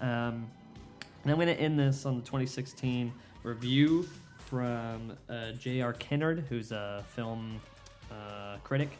Um, 0.00 0.50
and 1.22 1.32
I'm 1.32 1.36
going 1.36 1.48
to 1.48 1.58
end 1.58 1.78
this 1.78 2.04
on 2.06 2.16
the 2.16 2.22
2016 2.22 3.12
review 3.42 4.06
from 4.38 5.16
uh, 5.28 5.52
J.R. 5.52 5.94
Kennard, 5.94 6.44
who's 6.48 6.72
a 6.72 7.04
film 7.08 7.60
uh, 8.10 8.56
critic. 8.62 8.90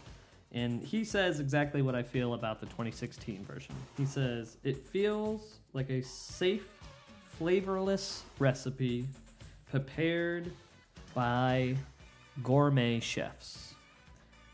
And 0.52 0.82
he 0.82 1.04
says 1.04 1.40
exactly 1.40 1.82
what 1.82 1.94
I 1.94 2.02
feel 2.02 2.34
about 2.34 2.60
the 2.60 2.66
2016 2.66 3.44
version. 3.44 3.74
He 3.96 4.06
says, 4.06 4.56
It 4.62 4.86
feels 4.86 5.58
like 5.72 5.90
a 5.90 6.00
safe, 6.02 6.68
flavorless 7.26 8.22
recipe 8.38 9.06
prepared 9.70 10.52
by 11.14 11.76
gourmet 12.42 13.00
chefs 13.00 13.74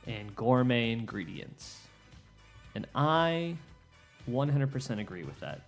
and 0.07 0.34
gourmet 0.34 0.93
ingredients. 0.93 1.80
And 2.74 2.86
I 2.95 3.57
100% 4.28 5.01
agree 5.01 5.22
with 5.22 5.38
that. 5.41 5.61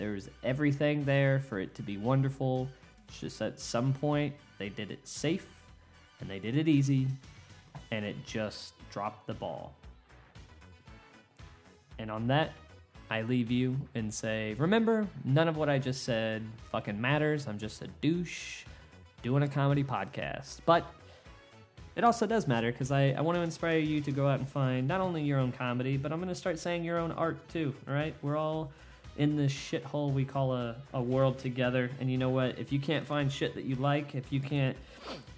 There's 0.00 0.30
everything 0.42 1.04
there 1.04 1.40
for 1.40 1.58
it 1.58 1.74
to 1.74 1.82
be 1.82 1.98
wonderful. 1.98 2.70
It's 3.06 3.20
just 3.20 3.42
at 3.42 3.60
some 3.60 3.92
point 3.92 4.34
they 4.56 4.70
did 4.70 4.90
it 4.90 5.06
safe 5.06 5.46
and 6.20 6.30
they 6.30 6.38
did 6.38 6.56
it 6.56 6.68
easy 6.68 7.06
and 7.90 8.02
it 8.06 8.16
just 8.24 8.72
dropped 8.90 9.26
the 9.26 9.34
ball. 9.34 9.74
And 11.98 12.10
on 12.10 12.26
that, 12.28 12.52
I 13.10 13.20
leave 13.20 13.50
you 13.50 13.76
and 13.94 14.12
say, 14.12 14.54
remember, 14.54 15.06
none 15.22 15.48
of 15.48 15.58
what 15.58 15.68
I 15.68 15.78
just 15.78 16.04
said 16.04 16.46
fucking 16.72 16.98
matters. 16.98 17.46
I'm 17.46 17.58
just 17.58 17.82
a 17.82 17.88
douche 18.00 18.64
doing 19.22 19.42
a 19.42 19.48
comedy 19.48 19.84
podcast. 19.84 20.60
But 20.64 20.90
it 21.94 22.04
also 22.04 22.26
does 22.26 22.48
matter 22.48 22.72
because 22.72 22.90
I, 22.90 23.10
I 23.10 23.20
want 23.20 23.36
to 23.36 23.42
inspire 23.42 23.76
you 23.76 24.00
to 24.00 24.12
go 24.12 24.26
out 24.26 24.38
and 24.38 24.48
find 24.48 24.88
not 24.88 25.02
only 25.02 25.22
your 25.24 25.38
own 25.38 25.52
comedy, 25.52 25.98
but 25.98 26.10
I'm 26.10 26.20
going 26.20 26.30
to 26.30 26.34
start 26.34 26.58
saying 26.58 26.84
your 26.84 26.96
own 26.96 27.12
art 27.12 27.46
too. 27.50 27.74
All 27.86 27.92
right? 27.92 28.14
We're 28.22 28.38
all 28.38 28.72
in 29.16 29.36
this 29.36 29.52
shithole 29.52 30.12
we 30.12 30.24
call 30.24 30.54
a, 30.54 30.76
a 30.94 31.02
world 31.02 31.38
together. 31.38 31.90
And 32.00 32.10
you 32.10 32.18
know 32.18 32.30
what? 32.30 32.58
If 32.58 32.72
you 32.72 32.80
can't 32.80 33.06
find 33.06 33.30
shit 33.30 33.54
that 33.54 33.64
you 33.64 33.76
like, 33.76 34.14
if 34.14 34.32
you 34.32 34.40
can't 34.40 34.76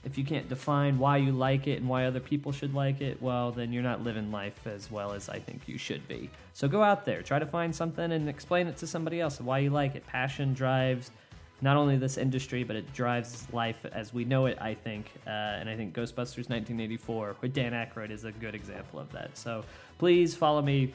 if 0.05 0.18
you 0.18 0.25
can't 0.25 0.49
define 0.49 0.99
why 0.99 1.18
you 1.18 1.31
like 1.31 1.68
it 1.68 1.79
and 1.79 1.89
why 1.89 2.07
other 2.07 2.18
people 2.18 2.51
should 2.51 2.75
like 2.75 3.01
it, 3.01 3.23
well, 3.23 3.53
then 3.53 3.73
you're 3.73 3.85
not 3.85 4.03
living 4.03 4.33
life 4.33 4.66
as 4.66 4.91
well 4.91 5.12
as 5.12 5.29
I 5.29 5.39
think 5.39 5.68
you 5.68 5.79
should 5.79 6.07
be. 6.09 6.29
So 6.55 6.66
go 6.66 6.83
out 6.83 7.05
there, 7.05 7.23
try 7.23 7.39
to 7.39 7.47
find 7.47 7.75
something 7.75 8.11
and 8.11 8.29
explain 8.29 8.66
it 8.66 8.77
to 8.79 8.87
somebody 8.87 9.20
else 9.20 9.41
why 9.41 9.59
you 9.59 9.70
like 9.70 9.95
it. 9.95 10.05
Passion 10.07 10.55
drives 10.55 11.12
not 11.61 11.77
only 11.77 11.97
this 11.97 12.18
industry, 12.18 12.64
but 12.64 12.75
it 12.75 12.93
drives 12.93 13.47
life 13.53 13.87
as 13.93 14.12
we 14.12 14.25
know 14.25 14.47
it, 14.47 14.59
I 14.61 14.75
think. 14.75 15.12
Uh, 15.27 15.31
and 15.31 15.70
I 15.70 15.77
think 15.77 15.95
Ghostbusters 15.95 16.51
1984 16.51 17.37
with 17.41 17.55
Dan 17.55 17.73
Aykroyd 17.73 18.11
is 18.11 18.25
a 18.25 18.33
good 18.33 18.57
example 18.57 18.99
of 18.99 19.11
that. 19.12 19.39
So 19.39 19.64
please 19.99 20.35
follow 20.35 20.61
me 20.61 20.93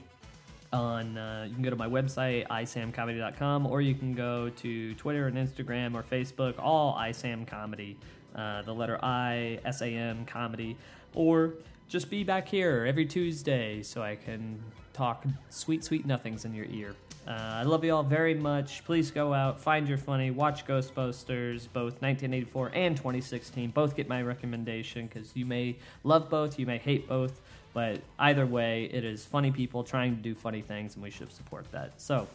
on, 0.74 1.18
uh, 1.18 1.45
you 1.47 1.53
can 1.53 1.63
go 1.63 1.70
to 1.70 1.76
my 1.76 1.88
website, 1.88 2.47
isamcomedy.com, 2.47 3.65
or 3.65 3.82
you 3.82 3.95
can 3.95 4.13
go 4.13 4.49
to 4.49 4.93
Twitter 4.95 5.28
and 5.28 5.38
Instagram 5.38 5.95
or 5.95 6.03
Facebook, 6.03 6.55
all 6.57 6.95
isamcomedy, 6.95 7.95
uh, 8.36 8.61
the 8.63 8.74
letter 8.74 8.99
I, 9.03 9.59
S 9.65 9.82
A 9.82 9.88
M 9.88 10.26
comedy, 10.26 10.78
or 11.13 11.53
just 11.88 12.09
be 12.09 12.24
back 12.24 12.47
here 12.47 12.86
every 12.88 13.05
Tuesday 13.05 13.82
so 13.82 14.01
I 14.01 14.15
can 14.15 14.61
talk 14.93 15.26
sweet, 15.49 15.84
sweet 15.84 16.05
nothings 16.05 16.43
in 16.43 16.53
your 16.53 16.65
ear. 16.65 16.95
Uh, 17.28 17.32
I 17.32 17.63
love 17.63 17.84
you 17.84 17.93
all 17.93 18.03
very 18.03 18.34
much. 18.34 18.86
Please 18.86 19.11
go 19.11 19.34
out, 19.34 19.59
find 19.59 19.88
your 19.88 19.97
funny, 19.97 20.32
watch 20.32 20.65
Ghostbusters, 20.65 21.68
both 21.74 22.01
1984 22.01 22.72
and 22.74 22.95
2016. 22.95 23.72
Both 23.72 23.97
get 23.97 24.07
my 24.07 24.22
recommendation 24.22 25.07
because 25.07 25.36
you 25.36 25.45
may 25.45 25.76
love 26.03 26.30
both, 26.30 26.57
you 26.57 26.65
may 26.65 26.78
hate 26.78 27.07
both, 27.07 27.41
but 27.78 28.01
either 28.17 28.47
way, 28.47 28.86
it 28.91 29.05
is 29.05 29.23
funny 29.23 29.51
people 29.51 29.84
trying 29.84 30.15
to 30.15 30.21
do 30.23 30.34
funny 30.34 30.61
things, 30.63 30.95
and 30.95 31.03
we 31.03 31.11
should 31.11 31.32
support 31.32 31.71
that. 31.73 31.91
So, 32.01 32.28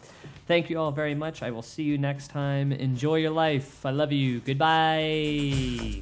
thank 0.47 0.71
you 0.71 0.79
all 0.79 0.93
very 0.93 1.17
much. 1.17 1.43
I 1.43 1.51
will 1.51 1.63
see 1.63 1.83
you 1.83 1.99
next 1.99 2.29
time. 2.29 2.71
Enjoy 2.71 3.17
your 3.17 3.33
life. 3.33 3.85
I 3.85 3.91
love 3.91 4.13
you. 4.13 4.39
Goodbye. 4.39 5.01
He 5.01 6.01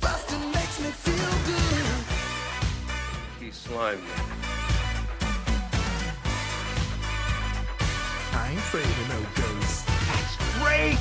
slimed 3.50 4.02
me. 4.02 4.08
I 8.32 8.48
ain't 8.50 8.58
afraid 8.58 8.84
of 8.84 9.08
no 9.08 9.20
ghosts. 9.40 9.84
That's 9.86 10.36
great! 10.60 10.98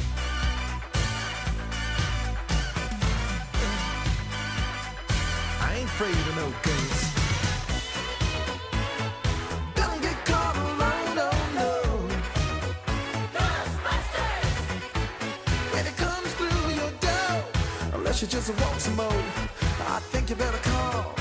I 5.59 5.75
ain't 5.75 5.89
afraid 5.89 6.15
of 6.15 6.35
no 6.37 6.53
ghosts. 6.63 7.08
Unless 18.09 18.21
you 18.23 18.27
just 18.27 18.49
want 18.59 18.81
some 18.81 18.95
more, 18.95 19.23
I 19.87 19.99
think 19.99 20.31
you 20.31 20.35
better 20.35 20.57
call 20.57 21.18